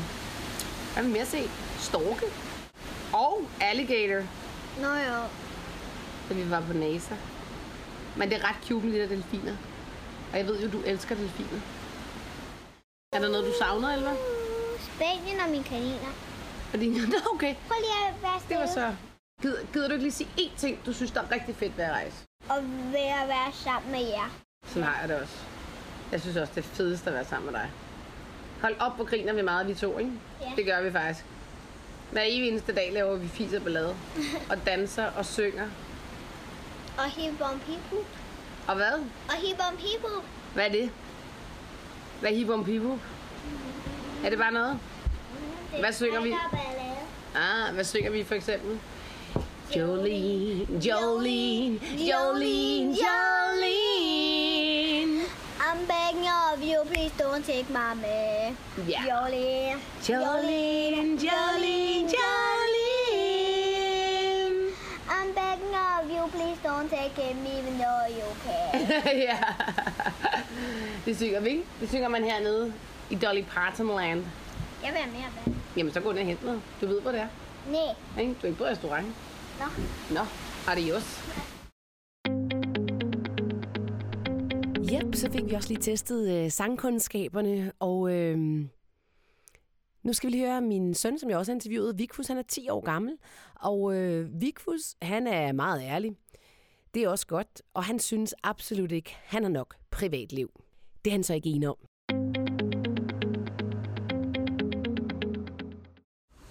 hvad 0.93 0.95
har 0.95 1.01
vi 1.03 1.09
mere 1.09 1.25
set? 1.25 1.49
Storke. 1.79 2.25
Og 3.13 3.41
alligator, 3.61 4.23
Nå 4.81 4.87
jo. 4.87 5.21
da 6.29 6.33
vi 6.33 6.49
var 6.49 6.61
på 6.61 6.73
NASA. 6.73 7.15
Men 8.17 8.29
det 8.29 8.37
er 8.37 8.49
ret 8.49 8.67
cute 8.67 8.85
med 8.85 8.93
de 8.93 8.99
der 8.99 9.07
delfiner. 9.07 9.55
Og 10.31 10.37
jeg 10.37 10.47
ved 10.47 10.61
jo, 10.61 10.71
du 10.71 10.81
elsker 10.85 11.15
delfiner. 11.15 11.59
Er 13.13 13.19
der 13.19 13.29
noget, 13.29 13.45
du 13.45 13.53
savner, 13.59 13.93
Elva? 13.93 14.13
Spanien 14.79 15.39
og 15.45 15.49
mine 15.49 15.63
kaniner. 15.63 16.11
Fordi, 16.69 16.89
Nå, 17.13 17.17
okay. 17.33 17.55
Prøv 17.67 17.77
lige 17.79 18.07
at 18.07 18.13
være 18.21 18.41
Det 18.49 18.57
var 18.57 18.73
så... 18.73 18.95
Gider, 19.41 19.57
gider 19.73 19.87
du 19.87 19.93
ikke 19.93 20.03
lige 20.03 20.13
sige 20.13 20.29
én 20.39 20.57
ting, 20.57 20.85
du 20.85 20.93
synes, 20.93 21.11
der 21.11 21.21
er 21.21 21.31
rigtig 21.31 21.55
fedt 21.55 21.77
ved 21.77 21.83
at 21.85 21.91
rejse? 21.91 22.17
Og 22.49 22.63
ved 22.63 23.07
at 23.21 23.27
være 23.27 23.51
sammen 23.53 23.91
med 23.91 23.99
jer. 23.99 24.29
Sådan 24.65 24.83
har 24.83 24.99
jeg 24.99 25.09
det 25.09 25.21
også. 25.21 25.33
Jeg 26.11 26.21
synes 26.21 26.37
også, 26.37 26.53
det 26.55 26.63
er 26.63 26.67
fedest 26.67 27.07
at 27.07 27.13
være 27.13 27.25
sammen 27.25 27.51
med 27.51 27.59
dig. 27.59 27.69
Hold 28.61 28.75
op, 28.79 28.95
hvor 28.95 29.05
griner 29.05 29.33
vi 29.33 29.41
meget, 29.41 29.67
vi 29.67 29.73
to, 29.75 29.97
ikke? 29.97 30.11
Ja. 30.41 30.51
Det 30.55 30.65
gør 30.65 30.81
vi 30.81 30.91
faktisk. 30.91 31.25
Hver 32.11 32.21
evig 32.21 32.47
eneste 32.49 32.75
dag 32.75 32.93
laver 32.93 33.15
vi 33.15 33.27
fis 33.27 33.53
og 33.53 33.61
ballade. 33.61 33.95
og 34.51 34.57
danser 34.65 35.05
og 35.05 35.25
synger. 35.25 35.67
Og 36.97 37.05
hip 37.05 37.41
om 37.41 37.61
hip 37.67 38.05
Og 38.67 38.75
hvad? 38.75 38.93
Og 39.27 39.35
hip 39.35 39.59
om 39.71 39.77
hip 39.77 40.05
Hvad 40.53 40.65
er 40.65 40.71
det? 40.71 40.91
Hvad 42.19 42.31
er 42.31 42.35
hip 42.35 42.49
om 42.49 42.63
pipu? 42.63 42.99
Er 44.25 44.29
det 44.29 44.37
bare 44.37 44.51
noget? 44.51 44.79
Hvad 45.79 45.93
synger 45.93 46.21
vi? 46.21 46.33
Ah, 47.35 47.73
hvad 47.73 47.83
synger 47.83 48.11
vi 48.11 48.23
for 48.23 48.35
eksempel? 48.35 48.79
Jolene, 49.75 50.67
Jolene, 50.85 51.79
Jolene, 51.97 52.95
Jolene. 52.95 53.96
I'm 55.87 55.93
begging 55.93 56.27
of 56.27 56.61
you, 56.63 56.83
please 56.85 57.11
don't 57.17 57.43
take 57.45 57.69
my 57.69 57.93
man. 58.01 58.57
Ja. 58.87 58.99
Jolene. 59.07 59.79
Jolene, 60.03 61.17
Jolene, 61.17 62.09
Jolene. 63.07 64.71
I'm 65.09 65.31
begging 65.33 65.75
of 65.75 66.09
you, 66.11 66.27
please 66.31 66.57
don't 66.63 66.89
take 66.89 67.15
him 67.15 67.37
even 67.45 67.77
though 67.77 68.07
you 68.07 68.25
can. 68.43 68.87
ja. 69.27 69.37
Det 71.05 71.17
synger 71.17 71.39
vi, 71.39 71.49
ikke? 71.49 71.63
Det 71.81 71.89
synger 71.89 72.09
man 72.09 72.23
hernede 72.23 72.73
i 73.09 73.15
Dolly 73.15 73.43
Parton 73.43 73.87
Land. 73.87 74.25
Jeg 74.83 74.91
vil 74.91 75.01
have 75.01 75.11
mere 75.11 75.29
vand. 75.45 75.55
Jamen, 75.77 75.93
så 75.93 75.99
gå 75.99 76.11
ned 76.11 76.19
og 76.19 76.25
hent 76.25 76.43
noget. 76.45 76.61
Du 76.81 76.87
ved, 76.87 77.01
hvor 77.01 77.11
det 77.11 77.19
er. 77.21 77.27
Nej. 77.67 77.95
Du 78.15 78.21
er 78.21 78.47
ikke 78.47 78.57
på 78.57 78.65
restaurant. 78.65 79.07
Nå. 79.59 79.65
Nå, 80.09 80.21
adios. 80.67 81.03
Yep, 81.37 81.56
så 85.17 85.31
fik 85.31 85.45
vi 85.45 85.53
også 85.53 85.69
lige 85.69 85.81
testet 85.81 86.29
øh, 86.29 86.51
sangkundskaberne, 86.51 87.71
og 87.79 88.13
øh, 88.13 88.37
nu 90.03 90.13
skal 90.13 90.27
vi 90.27 90.31
lige 90.31 90.45
høre 90.45 90.61
min 90.61 90.93
søn, 90.93 91.19
som 91.19 91.29
jeg 91.29 91.37
også 91.37 91.51
har 91.51 91.55
interviewet. 91.55 91.99
Vikfus, 91.99 92.27
han 92.27 92.37
er 92.37 92.41
10 92.41 92.69
år 92.69 92.81
gammel, 92.81 93.17
og 93.55 93.95
øh, 93.95 94.41
Vikfus, 94.41 94.95
han 95.01 95.27
er 95.27 95.51
meget 95.51 95.81
ærlig. 95.83 96.15
Det 96.93 97.03
er 97.03 97.09
også 97.09 97.27
godt, 97.27 97.61
og 97.73 97.83
han 97.83 97.99
synes 97.99 98.35
absolut 98.43 98.91
ikke, 98.91 99.15
han 99.23 99.43
har 99.43 99.49
nok 99.49 99.75
privatliv. 99.91 100.49
Det 101.05 101.11
er 101.11 101.13
han 101.13 101.23
så 101.23 101.33
ikke 101.33 101.49
enig 101.49 101.69
om. 101.69 101.77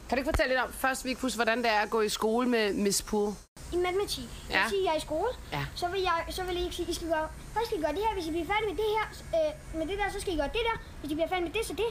Kan 0.08 0.10
du 0.10 0.16
ikke 0.16 0.28
fortælle 0.28 0.48
lidt 0.48 0.60
om, 0.60 0.72
først 0.72 1.04
Vikfus, 1.04 1.34
hvordan 1.34 1.58
det 1.58 1.70
er 1.70 1.80
at 1.80 1.90
gå 1.90 2.00
i 2.00 2.08
skole 2.08 2.48
med 2.48 2.74
Miss 2.74 3.02
Poole? 3.02 3.32
I 3.74 3.76
matematik. 3.76 4.28
Ja. 4.50 4.58
Ja. 4.58 4.68
Så 4.68 4.76
jeg 4.84 4.92
er 4.94 4.98
i 5.02 5.04
skole. 5.08 5.32
Ja. 5.56 5.62
Så 5.74 5.86
vil 5.92 6.00
jeg, 6.10 6.18
så 6.36 6.42
vil 6.44 6.54
jeg 6.54 6.64
ikke 6.64 6.76
sige, 6.76 6.90
I 6.90 6.94
skal 6.94 7.08
gøre, 7.08 7.28
først 7.54 7.66
skal 7.66 7.78
I 7.78 7.82
gøre 7.82 7.94
det 7.98 8.02
her, 8.06 8.12
hvis 8.16 8.26
I 8.26 8.30
bliver 8.34 8.46
færdige 8.52 8.68
med 8.72 8.78
det 8.82 8.88
her, 8.96 9.04
øh, 9.36 9.50
med 9.78 9.86
det 9.90 9.96
der, 10.00 10.06
så 10.14 10.18
skal 10.20 10.32
I 10.34 10.36
gøre 10.42 10.52
det 10.56 10.62
der. 10.68 10.76
Hvis 11.00 11.10
I 11.12 11.14
bliver 11.14 11.28
færdige 11.32 11.46
med 11.48 11.54
det, 11.58 11.64
så 11.70 11.74
det. 11.82 11.90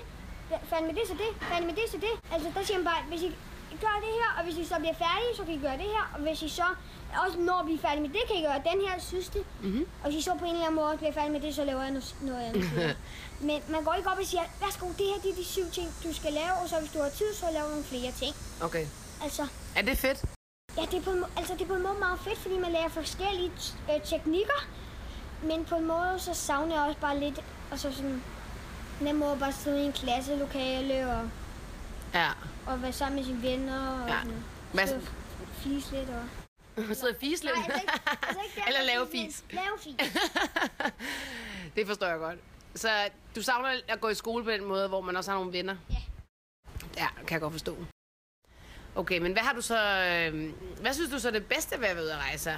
Ja, 0.51 0.57
Færdig 0.71 0.85
med 0.89 0.95
det, 0.99 1.03
så 1.11 1.13
det. 1.23 1.29
Færdig 1.51 1.65
med 1.69 1.75
det, 1.79 1.85
så 1.93 1.97
det. 2.05 2.13
Altså, 2.33 2.47
der 2.55 2.63
siger 2.67 2.77
man 2.77 2.85
bare, 2.91 3.01
hvis 3.11 3.21
I 3.21 3.29
gør 3.85 3.95
det 4.05 4.11
her, 4.19 4.29
og 4.38 4.41
hvis 4.45 4.57
I 4.63 4.65
så 4.71 4.75
bliver 4.83 4.97
færdige, 5.05 5.31
så 5.38 5.43
kan 5.45 5.53
I 5.53 5.61
gøre 5.67 5.77
det 5.83 5.89
her. 5.95 6.03
Og 6.13 6.19
hvis 6.25 6.41
I 6.47 6.49
så 6.49 6.67
også 7.25 7.38
når 7.39 7.63
vi 7.67 7.73
er 7.73 7.79
færdige 7.88 8.01
med 8.01 8.09
det, 8.09 8.21
kan 8.27 8.35
I 8.35 8.41
gøre 8.41 8.61
den 8.71 8.79
her 8.88 8.95
sidste. 8.99 9.39
Mm-hmm. 9.61 9.88
Og 10.03 10.05
hvis 10.11 10.19
I 10.19 10.23
så 10.23 10.33
på 10.39 10.45
en 10.45 10.51
eller 10.51 10.65
anden 10.65 10.75
måde 10.81 10.97
bliver 10.97 11.13
færdige 11.13 11.31
med 11.31 11.41
det, 11.41 11.55
så 11.55 11.63
laver 11.65 11.81
jeg 11.81 11.91
noget, 11.91 12.15
noget 12.21 12.43
andet. 12.47 12.97
Men 13.47 13.61
man 13.69 13.83
går 13.83 13.93
ikke 13.93 14.09
op 14.09 14.17
og 14.17 14.25
siger, 14.25 14.43
værsgo, 14.61 14.88
det 14.88 15.05
her 15.11 15.21
det 15.23 15.31
er 15.31 15.35
de 15.35 15.45
syv 15.45 15.71
ting, 15.71 15.88
du 16.03 16.13
skal 16.13 16.33
lave, 16.33 16.53
og 16.63 16.69
så 16.69 16.75
hvis 16.79 16.91
du 16.91 16.99
har 17.01 17.09
tid, 17.09 17.33
så 17.33 17.45
laver 17.53 17.65
du 17.65 17.69
nogle 17.69 17.83
flere 17.85 18.11
ting. 18.11 18.35
Okay. 18.61 18.85
Altså, 19.23 19.47
Er 19.75 19.81
det 19.81 19.97
fedt? 19.97 20.35
Ja, 20.77 20.81
det 20.81 20.93
er, 20.93 21.01
på 21.01 21.09
en, 21.11 21.23
altså, 21.38 21.53
det 21.53 21.61
er 21.61 21.65
på 21.65 21.73
en 21.73 21.83
måde 21.83 21.99
meget 21.99 22.19
fedt, 22.19 22.38
fordi 22.38 22.57
man 22.57 22.71
lærer 22.71 22.88
forskellige 22.89 23.51
øh, 23.95 24.01
teknikker. 24.05 24.67
Men 25.43 25.65
på 25.65 25.75
en 25.75 25.85
måde, 25.88 26.15
så 26.19 26.33
savner 26.33 26.75
jeg 26.75 26.83
også 26.83 26.99
bare 26.99 27.19
lidt, 27.19 27.39
altså 27.71 27.91
sådan, 27.93 28.23
nem 29.01 29.15
måde 29.15 29.31
at 29.31 29.39
bare 29.39 29.51
sidde 29.53 29.81
i 29.81 29.85
en 29.85 29.93
klasselokale 29.93 31.11
og, 31.11 31.29
Ja. 32.13 32.31
og 32.67 32.81
være 32.81 32.93
sammen 32.93 33.15
med 33.15 33.25
sine 33.25 33.41
venner 33.41 33.89
og 34.03 34.09
Ja. 34.09 34.19
sådan, 34.21 34.88
sidde 34.88 35.01
og 35.41 35.47
fise 35.63 35.91
lidt 35.91 36.09
og... 36.09 36.23
Sidde 36.95 37.09
og 37.13 37.19
fise 37.19 37.43
lidt? 37.43 37.55
Nej, 37.55 37.63
altså 37.65 37.81
ikke, 37.81 37.91
altså 38.27 38.39
ikke 38.45 38.63
Eller 38.67 38.79
derfor, 38.79 38.93
lave 38.93 39.07
fis. 39.27 39.43
Lave 39.51 39.79
fis. 39.79 40.17
det 41.75 41.88
forstår 41.88 42.07
jeg 42.07 42.17
godt. 42.19 42.39
Så 42.75 42.89
du 43.35 43.41
savner 43.41 43.69
at 43.88 44.01
gå 44.01 44.09
i 44.09 44.15
skole 44.15 44.43
på 44.43 44.51
den 44.51 44.65
måde, 44.65 44.88
hvor 44.88 45.01
man 45.01 45.15
også 45.17 45.31
har 45.31 45.38
nogle 45.38 45.53
venner? 45.53 45.75
Ja. 45.89 45.95
Ja, 46.97 47.07
kan 47.17 47.31
jeg 47.31 47.41
godt 47.41 47.53
forstå. 47.53 47.77
Okay, 48.95 49.17
men 49.19 49.31
hvad 49.34 49.41
har 49.43 49.53
du 49.53 49.62
så... 49.62 49.77
Øh, 49.77 50.53
hvad 50.81 50.93
synes 50.93 51.12
du 51.12 51.19
så 51.19 51.27
er 51.27 51.31
det 51.31 51.45
bedste 51.45 51.79
ved 51.81 51.88
at 51.88 51.95
være 51.95 52.03
ude 52.05 52.13
at 52.13 52.19
rejse? 52.19 52.51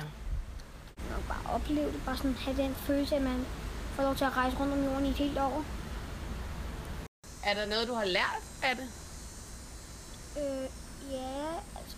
Og 1.17 1.23
bare 1.27 1.55
opleve 1.55 1.91
det, 1.91 2.01
bare 2.05 2.17
sådan 2.17 2.33
have 2.35 2.57
den 2.57 2.75
følelse, 2.75 3.15
at 3.15 3.21
man 3.21 3.45
får 3.95 4.03
lov 4.03 4.15
til 4.15 4.25
at 4.25 4.37
rejse 4.37 4.57
rundt 4.59 4.73
om 4.73 4.83
jorden 4.83 5.05
i 5.05 5.09
et 5.09 5.15
helt 5.15 5.37
år. 5.39 5.65
Er 7.45 7.53
der 7.53 7.65
noget, 7.65 7.87
du 7.87 7.93
har 7.93 8.05
lært 8.05 8.41
af 8.63 8.75
det? 8.75 8.85
Øh, 10.37 10.69
ja, 11.11 11.45
altså, 11.79 11.95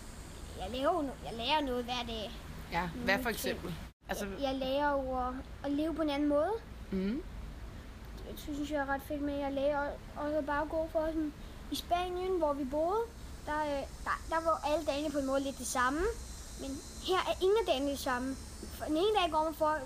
jeg 0.60 0.70
lærer 0.70 0.82
jo 0.82 1.00
no- 1.00 1.26
jeg 1.30 1.36
lærer 1.36 1.60
noget 1.60 1.84
hver 1.84 2.02
dag. 2.06 2.30
Ja, 2.72 2.88
hvad 3.04 3.18
for 3.22 3.30
eksempel? 3.30 3.74
Altså, 4.08 4.24
Jeg, 4.24 4.42
jeg 4.42 4.54
lærer 4.54 4.90
jo 4.92 5.28
at, 5.64 5.70
leve 5.72 5.94
på 5.94 6.02
en 6.02 6.10
anden 6.10 6.28
måde. 6.28 6.50
mm, 6.90 7.22
det 8.30 8.40
synes 8.40 8.70
jeg 8.70 8.78
er 8.80 8.86
ret 8.88 9.00
fedt 9.08 9.22
med. 9.22 9.34
Jeg 9.38 9.52
lærer 9.52 9.88
også 10.16 10.42
bare 10.46 10.66
gå 10.66 10.88
for 10.92 11.06
sådan, 11.06 11.32
i 11.70 11.74
Spanien, 11.76 12.38
hvor 12.38 12.52
vi 12.52 12.64
boede. 12.64 13.00
Der, 13.46 13.60
øh, 13.60 13.82
der, 14.04 14.16
der 14.30 14.44
var 14.44 14.60
alle 14.72 14.86
dagene 14.86 15.10
på 15.10 15.18
en 15.18 15.26
måde 15.26 15.40
lidt 15.40 15.58
det 15.58 15.66
samme. 15.66 16.00
Men 16.60 16.70
her 17.08 17.18
er 17.30 17.42
ingen 17.42 17.58
af 17.60 17.66
dagene 17.66 17.90
det 17.90 17.98
samme. 17.98 18.36
For 18.78 18.84
den 18.84 18.96
ene 18.96 19.14
dag 19.22 19.30
går 19.30 19.44
man 19.44 19.54
for 19.54 19.66
at 19.66 19.82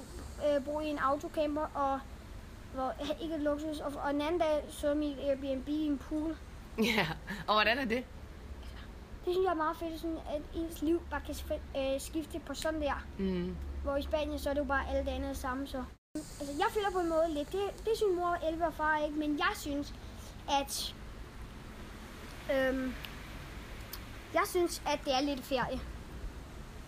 øh, 0.56 0.64
bo 0.64 0.80
i 0.80 0.86
en 0.86 0.98
autocamper, 0.98 1.66
og 1.74 2.00
hvor 2.74 2.94
ikke 3.22 3.36
luksus. 3.36 3.80
Og, 3.80 3.92
og 4.04 4.12
den 4.12 4.20
anden 4.20 4.40
dag 4.40 4.64
så 4.68 4.94
mit 4.94 5.18
Airbnb 5.18 5.68
i 5.68 5.86
en 5.86 5.98
pool. 5.98 6.36
ja. 6.96 7.06
Og 7.46 7.54
hvordan 7.54 7.78
er 7.78 7.84
det? 7.84 8.04
Det 9.24 9.32
synes 9.32 9.44
jeg 9.44 9.50
er 9.50 9.54
meget 9.54 9.76
fedt, 9.76 10.00
sådan, 10.00 10.18
at 10.34 10.42
ens 10.54 10.82
liv 10.82 11.02
bare 11.10 11.20
kan 11.26 11.34
øh, 11.76 12.00
skifte 12.00 12.38
på 12.38 12.54
sådan 12.54 12.80
der. 12.80 13.04
Mm. 13.18 13.56
Hvor 13.82 13.96
i 13.96 14.02
Spanien, 14.02 14.38
så 14.38 14.50
er 14.50 14.54
det 14.54 14.60
jo 14.60 14.64
bare 14.64 14.88
alle 14.88 15.04
dagene 15.04 15.28
det 15.28 15.36
samme, 15.36 15.66
så... 15.66 15.84
Altså, 16.14 16.54
jeg 16.58 16.66
føler 16.70 16.90
på 16.90 16.98
en 16.98 17.08
måde 17.08 17.26
lidt, 17.28 17.52
det, 17.52 17.60
det 17.84 17.92
synes 17.96 18.16
mor, 18.16 18.38
11 18.48 18.66
og 18.66 18.74
far 18.74 18.98
ikke, 18.98 19.18
men 19.18 19.38
jeg 19.38 19.52
synes, 19.56 19.94
at... 20.50 20.94
Øhm, 22.52 22.94
jeg 24.34 24.42
synes, 24.46 24.82
at 24.86 24.98
det 25.04 25.14
er 25.14 25.20
lidt 25.20 25.44
ferie 25.44 25.80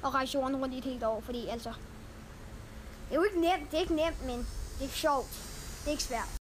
at 0.04 0.14
rejse 0.14 0.38
jorden 0.38 0.56
rundt 0.56 0.74
i 0.74 0.78
et 0.78 0.84
helt 0.84 1.04
år, 1.04 1.20
fordi 1.20 1.46
altså... 1.46 1.72
Det 3.08 3.12
er 3.12 3.16
jo 3.16 3.22
ikke 3.22 3.40
nemt, 3.40 3.70
det 3.70 3.76
er 3.76 3.80
ikke 3.80 3.94
nemt, 3.94 4.26
men 4.26 4.38
det 4.78 4.84
er 4.84 4.88
sjovt. 4.88 5.30
Det 5.80 5.86
er 5.86 5.90
ikke 5.90 6.02
svært. 6.02 6.36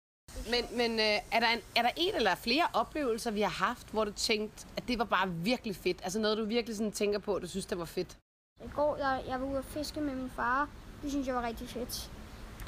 Men, 0.50 0.76
men 0.76 1.00
øh, 1.00 1.18
er, 1.32 1.40
der 1.40 1.48
en, 1.48 1.60
er 1.76 1.82
der 1.82 1.90
en 1.96 2.14
eller 2.14 2.34
flere 2.34 2.66
oplevelser, 2.72 3.30
vi 3.30 3.40
har 3.40 3.66
haft, 3.66 3.88
hvor 3.90 4.04
du 4.04 4.12
tænkte, 4.12 4.66
at 4.76 4.88
det 4.88 4.98
var 4.98 5.04
bare 5.04 5.30
virkelig 5.30 5.76
fedt? 5.76 6.00
Altså 6.02 6.18
noget, 6.18 6.38
du 6.38 6.44
virkelig 6.44 6.76
sådan 6.76 6.92
tænker 6.92 7.18
på, 7.18 7.34
at 7.34 7.42
du 7.42 7.48
synes, 7.48 7.66
det 7.66 7.78
var 7.78 7.84
fedt? 7.84 8.16
I 8.64 8.68
går, 8.74 8.96
jeg, 8.96 9.22
jeg 9.28 9.40
var 9.40 9.46
ude 9.46 9.58
at 9.58 9.64
fiske 9.64 10.00
med 10.00 10.14
min 10.14 10.30
far. 10.36 10.68
Det 11.02 11.10
synes 11.10 11.26
jeg 11.26 11.34
var 11.34 11.42
rigtig 11.42 11.68
fedt. 11.68 12.10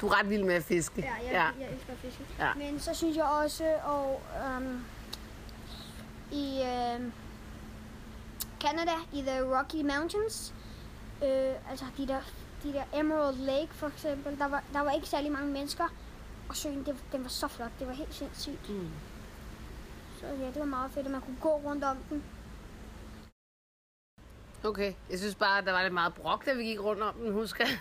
Du 0.01 0.07
er 0.07 0.19
ret 0.19 0.29
vild 0.29 0.43
med 0.43 0.55
at 0.55 0.63
fiske. 0.63 1.01
Ja, 1.01 1.13
jeg, 1.13 1.31
ja. 1.31 1.65
jeg 1.65 1.73
elsker 1.73 1.93
at 1.93 1.99
fiske. 1.99 2.25
Ja. 2.39 2.53
Men 2.53 2.79
så 2.79 2.93
synes 2.93 3.17
jeg 3.17 3.25
også, 3.25 3.75
og 3.83 4.21
øhm, 4.45 4.85
i 6.31 6.61
øhm, 6.61 7.13
Canada, 8.75 8.97
i 9.13 9.21
The 9.21 9.41
Rocky 9.41 9.81
Mountains, 9.83 10.53
øh, 11.23 11.71
altså 11.71 11.85
de 11.97 12.07
der, 12.07 12.21
de 12.63 12.73
der 12.73 12.83
Emerald 12.99 13.37
Lake 13.37 13.69
for 13.71 13.87
eksempel, 13.87 14.39
der 14.39 14.47
var, 14.47 14.63
der 14.73 14.79
var 14.79 14.91
ikke 14.91 15.07
særlig 15.07 15.31
mange 15.31 15.51
mennesker, 15.51 15.83
og 16.49 16.55
søen, 16.55 16.85
det, 16.85 16.95
den 17.11 17.23
var 17.23 17.29
så 17.29 17.47
flot, 17.47 17.71
det 17.79 17.87
var 17.87 17.93
helt 17.93 18.13
sindssygt. 18.13 18.69
Mm. 18.69 18.89
Så 20.19 20.25
ja, 20.25 20.45
det 20.45 20.59
var 20.59 20.65
meget 20.65 20.91
fedt, 20.91 21.05
at 21.05 21.11
man 21.11 21.21
kunne 21.21 21.37
gå 21.41 21.57
rundt 21.57 21.83
om 21.83 21.97
den. 22.09 22.23
Okay, 24.63 24.93
jeg 25.09 25.19
synes 25.19 25.35
bare, 25.35 25.57
at 25.57 25.65
der 25.65 25.71
var 25.71 25.81
lidt 25.81 25.93
meget 25.93 26.13
brok, 26.13 26.45
da 26.45 26.53
vi 26.53 26.63
gik 26.63 26.79
rundt 26.79 27.01
om 27.01 27.15
den, 27.15 27.33
husker 27.33 27.65
jeg. 27.65 27.77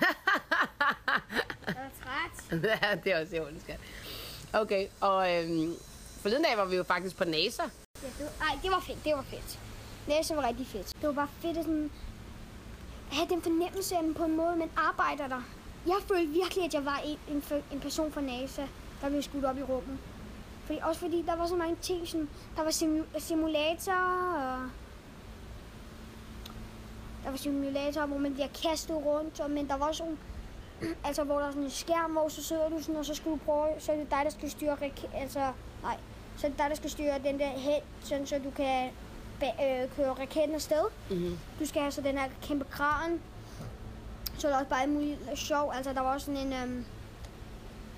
Jeg 1.66 1.74
var 1.76 1.90
træt. 2.04 2.62
Ja, 2.82 2.94
det 3.04 3.12
er 3.12 3.20
også 3.20 3.36
jævnt, 3.36 3.62
skat. 3.62 3.80
Okay, 4.52 4.86
og 5.00 5.32
øhm, 5.32 5.74
forleden 6.20 6.44
dag 6.44 6.56
var 6.56 6.64
vi 6.64 6.76
jo 6.76 6.82
faktisk 6.82 7.16
på 7.16 7.24
NASA. 7.24 7.62
Ja, 8.02 8.08
det 8.18 8.20
var, 8.20 8.46
ej, 8.46 8.58
det 8.62 8.70
var 8.70 8.80
fedt, 8.80 9.04
det 9.04 9.14
var 9.14 9.22
fedt. 9.22 9.58
Næste 10.08 10.36
var 10.36 10.48
rigtig 10.48 10.66
fedt. 10.66 10.92
Det 11.00 11.06
var 11.06 11.12
bare 11.12 11.28
fedt 11.40 11.56
at 11.56 11.64
sådan, 11.64 11.90
have 13.12 13.28
den 13.28 13.42
fornemmelse 13.42 13.96
af, 13.96 14.08
at 14.08 14.14
på 14.16 14.24
en 14.24 14.36
måde, 14.36 14.56
man 14.56 14.70
arbejder 14.76 15.28
der. 15.28 15.42
Jeg 15.86 15.96
følte 16.08 16.32
virkelig, 16.32 16.64
at 16.64 16.74
jeg 16.74 16.84
var 16.84 17.00
en, 17.04 17.18
en, 17.28 17.42
en 17.72 17.80
person 17.80 18.12
fra 18.12 18.20
NASA, 18.20 18.62
der 19.00 19.08
blev 19.08 19.22
skudt 19.22 19.44
op 19.44 19.58
i 19.58 19.62
rummet. 19.62 19.98
Fordi, 20.64 20.78
også 20.82 21.00
fordi 21.00 21.22
der 21.22 21.36
var 21.36 21.46
så 21.46 21.56
mange 21.56 21.76
ting, 21.82 22.08
sådan, 22.08 22.28
der 22.56 22.62
var 22.62 22.70
simu- 22.70 23.18
simulatorer, 23.18 24.54
og 24.54 24.70
der 27.24 27.30
var 27.30 27.36
simulatorer, 27.36 28.06
hvor 28.06 28.18
man 28.18 28.34
bliver 28.34 28.48
kastet 28.62 28.96
rundt, 28.96 29.40
og, 29.40 29.50
men 29.50 29.68
der 29.68 29.76
var 29.76 29.86
også 29.86 30.04
altså 31.04 31.24
hvor 31.24 31.38
der 31.38 31.46
er 31.46 31.50
sådan 31.50 31.62
en 31.62 31.70
skærm, 31.70 32.10
hvor 32.10 32.28
så 32.28 32.42
sidder 32.42 32.68
du 32.68 32.82
sådan, 32.82 32.96
og 32.96 33.04
så 33.04 33.14
skal 33.14 33.30
du 33.32 33.36
prøve, 33.36 33.68
så 33.78 33.92
er 33.92 33.96
det 33.96 34.10
dig, 34.10 34.20
der 34.24 34.30
skal 34.30 34.50
styre, 34.50 34.76
altså, 35.14 35.52
nej, 35.82 35.96
så 36.36 36.46
er 36.46 36.50
det 36.50 36.58
dig, 36.58 36.70
der 36.70 36.76
skal 36.76 36.90
styre 36.90 37.18
den 37.24 37.38
der 37.38 37.48
hen, 37.48 37.80
sådan 38.00 38.26
så 38.26 38.38
du 38.44 38.50
kan 38.50 38.90
øh, 39.48 39.88
køre 39.96 40.10
raketten 40.12 40.54
afsted. 40.54 40.84
Mm-hmm. 41.10 41.38
Du 41.60 41.66
skal 41.66 41.80
have 41.82 41.92
så 41.92 42.00
den 42.00 42.18
her 42.18 42.28
kæmpe 42.42 42.64
kran. 42.70 43.20
Så 44.38 44.46
er 44.46 44.50
der 44.52 44.58
også 44.58 44.70
bare 44.70 44.86
muligt 44.86 45.18
sjov. 45.34 45.72
Altså, 45.74 45.92
der 45.92 46.00
var 46.00 46.14
også 46.14 46.24
sådan 46.26 46.40
en, 46.40 46.52
øhm, 46.52 46.84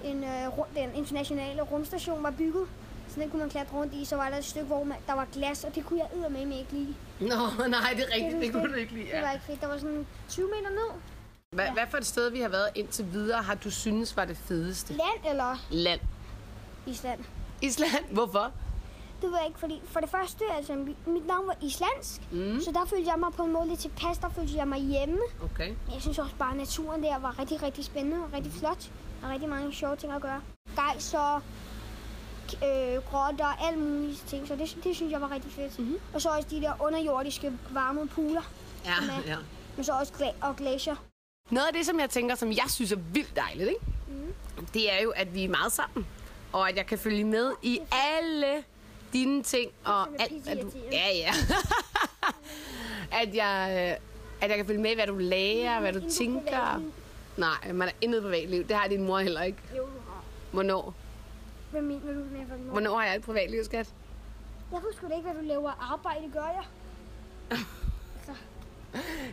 en 0.05 0.25
øh, 0.25 0.49
rum- 0.59 0.75
den 0.77 0.95
internationale 0.95 1.63
rumstation 1.63 2.23
var 2.23 2.31
bygget. 2.31 2.67
Så 3.09 3.21
den 3.21 3.31
kunne 3.31 3.41
man 3.41 3.51
klatre 3.51 3.77
rundt 3.77 3.95
i. 3.95 4.05
Så 4.05 4.17
var 4.17 4.31
der 4.31 4.37
et 4.37 4.45
stykke, 4.45 4.67
hvor 4.67 4.85
man, 4.85 4.97
der 5.07 5.13
var 5.15 5.27
glas, 5.33 5.65
og 5.65 5.75
det 5.75 5.85
kunne 5.87 5.99
jeg 6.01 6.09
eddermame 6.19 6.59
ikke 6.59 6.73
lide. 6.73 6.95
Nå, 7.21 7.27
nej, 7.69 7.93
det 7.97 8.05
er 8.05 8.15
rigtigt. 8.15 8.31
synes 8.31 8.45
Det 8.45 8.53
kunne 8.53 8.63
det. 8.63 8.71
du 8.71 8.75
ikke 8.75 8.93
lide. 8.93 9.05
Det 9.05 9.13
var 9.23 9.29
Ja. 9.29 9.33
ikke 9.33 9.45
fedt. 9.47 9.61
Der 9.61 9.67
var 9.67 9.79
sådan 9.79 10.07
20 10.29 10.47
meter 10.47 10.71
ned. 10.71 11.01
Hvad, 11.51 11.67
hvad 11.73 11.83
for 11.91 11.97
et 11.99 12.07
sted, 12.07 12.31
vi 12.31 12.41
har 12.41 12.49
været 12.49 12.69
indtil 12.75 13.13
videre, 13.13 13.43
har 13.43 13.55
du 13.55 13.71
synes 13.71 14.17
var 14.17 14.25
det 14.25 14.37
fedeste? 14.37 14.93
Land 14.93 15.31
eller 15.31 15.65
Land. 15.71 16.01
Island? 16.87 17.21
Island. 17.63 18.05
Hvorfor? 18.11 18.53
Det 19.23 19.31
ved 19.31 19.39
jeg 19.39 19.47
ikke, 19.47 19.59
fordi 19.59 19.81
for 19.85 20.01
det 20.01 20.11
første, 20.11 20.45
altså 20.57 20.73
mit- 20.75 21.27
navn 21.27 21.47
var 21.47 21.57
islandsk, 21.63 22.33
mm. 22.33 22.61
så 22.61 22.71
der 22.73 22.85
følte 22.85 23.11
jeg 23.11 23.19
mig 23.19 23.33
på 23.33 23.43
en 23.43 23.53
måde 23.53 23.69
lidt 23.69 23.81
tilpas, 23.81 24.19
der 24.19 24.29
følte 24.29 24.57
jeg 24.57 24.69
mig 24.69 24.79
hjemme. 24.81 25.19
Okay. 25.45 25.69
Jeg 25.93 26.01
synes 26.01 26.19
også 26.19 26.35
bare, 26.39 26.51
at 26.51 26.57
naturen 26.57 27.03
der 27.03 27.19
var 27.19 27.39
rigtig, 27.39 27.63
rigtig 27.63 27.85
spændende 27.85 28.17
og 28.25 28.33
rigtig 28.33 28.53
flot. 28.53 28.91
Er 29.25 29.29
rigtig 29.33 29.49
mange 29.49 29.73
sjove 29.73 29.97
ting 29.97 30.13
at 30.13 30.23
gøre. 30.23 30.41
Gejser, 30.77 31.43
øh, 32.65 33.03
grotter, 33.11 33.47
alle 33.67 33.79
mulige 33.81 34.17
ting, 34.27 34.49
så 34.49 34.57
det, 34.57 34.77
det 34.85 34.97
synes 34.97 35.13
jeg 35.13 35.21
var 35.21 35.31
rigtig 35.31 35.53
fedt. 35.53 35.79
Mm-hmm. 35.79 35.99
Og 36.15 36.23
så 36.23 36.29
også 36.29 36.49
de 36.51 36.61
der 36.61 36.73
underjordiske 36.83 37.53
varme 37.71 38.09
pooler, 38.09 38.43
Ja, 38.85 39.01
Med. 39.01 39.25
ja. 39.27 39.37
men 39.77 39.85
så 39.85 39.93
også 39.93 40.13
gla- 40.13 40.47
og 40.49 40.57
glacier. 40.57 40.97
Noget 41.51 41.67
af 41.67 41.73
det, 41.73 41.87
som 41.87 42.01
jeg 42.01 42.11
tænker, 42.11 42.35
som 42.35 42.49
jeg 42.53 42.65
synes 42.69 42.93
er 42.93 42.97
vildt 43.13 43.37
dejligt, 43.37 43.69
ikke? 43.69 43.81
Mm. 44.09 44.67
det 44.75 44.93
er 44.93 45.03
jo, 45.03 45.11
at 45.11 45.35
vi 45.35 45.45
er 45.45 45.49
meget 45.49 45.73
sammen. 45.73 46.07
Og 46.53 46.69
at 46.69 46.77
jeg 46.77 46.87
kan 46.87 46.99
følge 46.99 47.25
med 47.25 47.53
i 47.63 47.79
alle 47.93 48.65
dine 49.13 49.43
ting. 49.43 49.71
Og 49.85 50.09
alt, 50.19 50.45
hvad 50.45 50.57
du, 50.57 50.71
ja, 50.93 51.09
ja. 51.15 51.33
at, 53.23 53.35
jeg, 53.35 53.69
øh, 53.71 54.07
at 54.43 54.51
jeg 54.51 54.57
kan 54.57 54.67
følge 54.67 54.81
med 54.81 54.95
hvad 54.95 55.07
du 55.07 55.17
lærer, 55.17 55.81
hvad 55.81 55.93
du 55.93 56.11
tænker. 56.11 56.83
Nej, 57.37 57.73
man 57.73 57.89
er 57.89 57.93
intet 58.01 58.23
privatliv. 58.23 58.69
Det 58.69 58.77
har 58.77 58.89
din 58.89 59.05
mor 59.05 59.19
heller 59.19 59.43
ikke. 59.43 59.59
Jo, 59.77 59.83
du 59.83 59.89
har. 60.09 60.25
Hvornår? 60.53 60.95
Hvad 61.71 61.83
mener 61.83 62.13
du 62.13 62.19
med, 62.19 62.59
du 62.67 62.71
Hvornår 62.71 62.97
har 62.97 63.07
jeg 63.07 63.17
et 63.17 63.23
privatliv, 63.23 63.65
skat? 63.65 63.95
Jeg 64.73 64.81
husker 64.81 65.17
ikke, 65.17 65.31
hvad 65.31 65.43
du 65.43 65.49
laver 65.49 65.93
arbejde, 65.93 66.31
gør 66.33 66.41
jeg? 66.41 66.65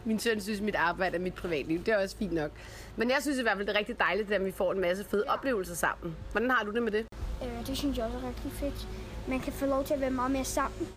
Min 0.06 0.20
søn 0.20 0.42
synes, 0.42 0.62
mit 0.62 0.76
arbejde 0.76 1.16
er 1.16 1.22
mit 1.22 1.34
privatliv. 1.34 1.80
Det 1.84 1.88
er 1.94 1.98
også 1.98 2.18
fint 2.18 2.34
nok. 2.34 2.52
Men 2.96 3.10
jeg 3.10 3.18
synes 3.22 3.40
i 3.40 3.42
hvert 3.42 3.58
fald, 3.58 3.68
det 3.68 3.76
er 3.76 3.80
rigtig 3.80 4.00
dejligt, 4.00 4.32
at 4.32 4.46
vi 4.46 4.52
får 4.52 4.72
en 4.72 4.80
masse 4.80 5.04
fede 5.04 5.24
oplevelser 5.28 5.76
sammen. 5.76 6.16
Hvordan 6.32 6.52
har 6.52 6.64
du 6.64 6.72
det 6.72 6.84
med 6.84 6.92
det? 6.92 7.06
Øh, 7.44 7.68
det 7.68 7.78
synes 7.78 7.98
jeg 7.98 8.06
også 8.06 8.18
er 8.18 8.28
rigtig 8.28 8.52
fedt. 8.52 8.88
Man 9.28 9.40
kan 9.40 9.54
få 9.54 9.66
lov 9.66 9.84
til 9.84 9.94
at 9.94 10.02
være 10.02 10.12
meget 10.12 10.32
mere 10.32 10.46
sammen. 10.46 10.88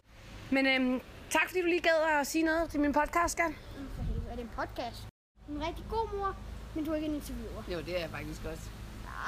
Men 0.50 0.66
øhm, 0.66 1.00
tak, 1.30 1.48
fordi 1.48 1.60
du 1.60 1.66
lige 1.66 1.80
gad 1.80 2.20
at 2.20 2.26
sige 2.26 2.44
noget 2.44 2.70
til 2.70 2.80
min 2.80 2.92
podcast, 2.92 3.32
skat. 3.32 3.52
For 3.96 4.02
helvede, 4.02 4.26
er 4.30 4.34
det 4.36 4.42
en 4.42 4.50
podcast? 4.56 5.06
En 5.48 5.66
rigtig 5.66 5.84
god 5.90 6.18
mor, 6.18 6.36
men 6.74 6.84
du 6.84 6.90
er 6.90 6.94
ikke 6.94 7.08
en 7.08 7.14
interviewer. 7.14 7.62
Jo, 7.72 7.78
det 7.78 7.96
er 7.96 8.00
jeg 8.00 8.10
faktisk 8.10 8.44
også. 8.44 8.70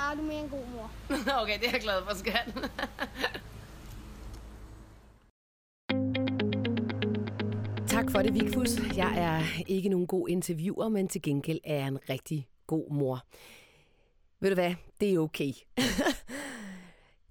Ah, 0.01 0.17
du 0.17 0.23
er 0.23 0.27
mere 0.27 0.41
en 0.41 0.49
god 0.49 0.65
mor. 0.75 0.91
okay, 1.43 1.59
det 1.59 1.69
er 1.69 1.73
jeg 1.73 1.81
glad 1.81 2.03
for, 2.09 2.15
skat. 2.15 2.55
tak 7.97 8.11
for 8.11 8.23
det, 8.23 8.35
Vigfus. 8.35 8.97
Jeg 8.97 9.19
er 9.19 9.63
ikke 9.67 9.89
nogen 9.89 10.07
god 10.07 10.29
interviewer, 10.29 10.89
men 10.89 11.09
til 11.09 11.23
gengæld 11.23 11.61
er 11.65 11.75
jeg 11.75 11.89
en 11.89 11.99
rigtig 12.11 12.49
god 12.67 12.91
mor. 12.91 13.25
Ved 14.41 14.51
du 14.51 14.55
hvad? 14.55 14.75
Det 15.01 15.15
er 15.15 15.19
okay. 15.19 15.53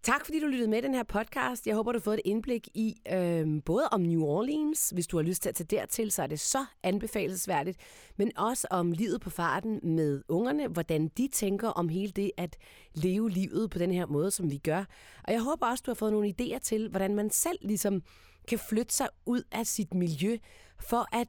Tak 0.07 0.25
fordi 0.25 0.39
du 0.39 0.47
lyttede 0.47 0.69
med 0.69 0.81
den 0.81 0.93
her 0.93 1.03
podcast. 1.03 1.67
Jeg 1.67 1.75
håber, 1.75 1.91
du 1.91 1.97
har 1.97 2.03
fået 2.03 2.15
et 2.15 2.21
indblik 2.25 2.67
i 2.73 2.95
øh, 3.13 3.47
både 3.65 3.87
om 3.91 4.01
New 4.01 4.21
Orleans, 4.21 4.89
hvis 4.89 5.07
du 5.07 5.17
har 5.17 5.23
lyst 5.23 5.41
til 5.41 5.49
at 5.49 5.55
tage 5.55 5.67
dertil, 5.77 6.11
så 6.11 6.23
er 6.23 6.27
det 6.27 6.39
så 6.39 6.65
anbefalesværdigt, 6.83 7.77
men 8.17 8.37
også 8.37 8.67
om 8.71 8.91
livet 8.91 9.21
på 9.21 9.29
farten 9.29 9.79
med 9.83 10.21
ungerne, 10.27 10.67
hvordan 10.67 11.07
de 11.07 11.27
tænker 11.27 11.69
om 11.69 11.89
hele 11.89 12.11
det 12.11 12.31
at 12.37 12.57
leve 12.93 13.29
livet 13.29 13.69
på 13.69 13.79
den 13.79 13.91
her 13.91 14.05
måde, 14.05 14.31
som 14.31 14.51
vi 14.51 14.57
gør. 14.57 14.85
Og 15.23 15.33
jeg 15.33 15.41
håber 15.41 15.67
også, 15.67 15.83
du 15.85 15.91
har 15.91 15.95
fået 15.95 16.11
nogle 16.11 16.33
idéer 16.41 16.59
til, 16.59 16.89
hvordan 16.89 17.15
man 17.15 17.29
selv 17.29 17.57
ligesom 17.61 18.01
kan 18.47 18.59
flytte 18.59 18.93
sig 18.93 19.07
ud 19.25 19.41
af 19.51 19.67
sit 19.67 19.93
miljø 19.93 20.37
for 20.79 21.15
at 21.15 21.27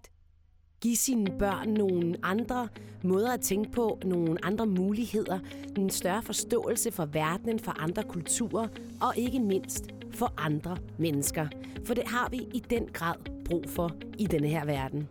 give 0.80 0.96
sine 0.96 1.38
børn 1.38 1.68
nogle 1.68 2.14
andre 2.22 2.68
måder 3.04 3.32
at 3.32 3.40
tænke 3.40 3.70
på, 3.70 3.98
nogle 4.04 4.44
andre 4.44 4.66
muligheder, 4.66 5.38
en 5.78 5.90
større 5.90 6.22
forståelse 6.22 6.92
for 6.92 7.06
verdenen, 7.06 7.58
for 7.58 7.82
andre 7.82 8.02
kulturer 8.02 8.68
og 9.00 9.16
ikke 9.16 9.40
mindst 9.40 9.84
for 10.10 10.32
andre 10.36 10.76
mennesker. 10.98 11.48
For 11.84 11.94
det 11.94 12.04
har 12.06 12.28
vi 12.30 12.36
i 12.36 12.62
den 12.70 12.86
grad 12.92 13.14
brug 13.44 13.64
for 13.68 13.90
i 14.18 14.26
denne 14.26 14.48
her 14.48 14.64
verden. 14.64 15.08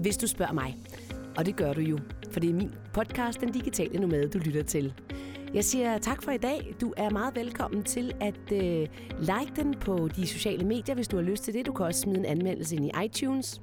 Hvis 0.00 0.16
du 0.16 0.26
spørger 0.26 0.52
mig, 0.52 0.76
og 1.36 1.46
det 1.46 1.56
gør 1.56 1.72
du 1.72 1.80
jo, 1.80 1.98
for 2.30 2.40
det 2.40 2.50
er 2.50 2.54
min 2.54 2.70
podcast, 2.92 3.40
Den 3.40 3.52
Digitale 3.52 4.00
Nomade, 4.00 4.28
du 4.28 4.38
lytter 4.38 4.62
til. 4.62 4.94
Jeg 5.54 5.64
siger 5.64 5.98
tak 5.98 6.22
for 6.22 6.30
i 6.30 6.38
dag. 6.38 6.74
Du 6.80 6.92
er 6.96 7.10
meget 7.10 7.36
velkommen 7.36 7.82
til 7.82 8.12
at 8.20 8.52
øh, 8.52 8.88
like 9.20 9.52
den 9.56 9.74
på 9.74 10.08
de 10.16 10.26
sociale 10.26 10.64
medier, 10.64 10.94
hvis 10.94 11.08
du 11.08 11.16
har 11.16 11.24
lyst 11.24 11.44
til 11.44 11.54
det. 11.54 11.66
Du 11.66 11.72
kan 11.72 11.86
også 11.86 12.00
smide 12.00 12.18
en 12.18 12.24
anmeldelse 12.24 12.76
ind 12.76 12.84
i 12.84 12.90
iTunes. 13.04 13.60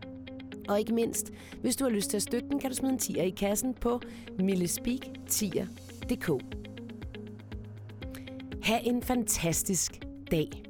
Og 0.69 0.79
ikke 0.79 0.93
mindst, 0.93 1.31
hvis 1.61 1.75
du 1.75 1.83
har 1.83 1.91
lyst 1.91 2.09
til 2.09 2.17
at 2.17 2.23
støtte 2.23 2.49
den, 2.49 2.59
kan 2.59 2.69
du 2.69 2.75
smide 2.75 2.93
en 2.93 2.99
tier 2.99 3.23
i 3.23 3.29
kassen 3.29 3.73
på 3.73 4.01
millespeak10.dk. 4.39 6.29
Ha' 8.63 8.79
en 8.83 9.03
fantastisk 9.03 9.99
dag. 10.31 10.68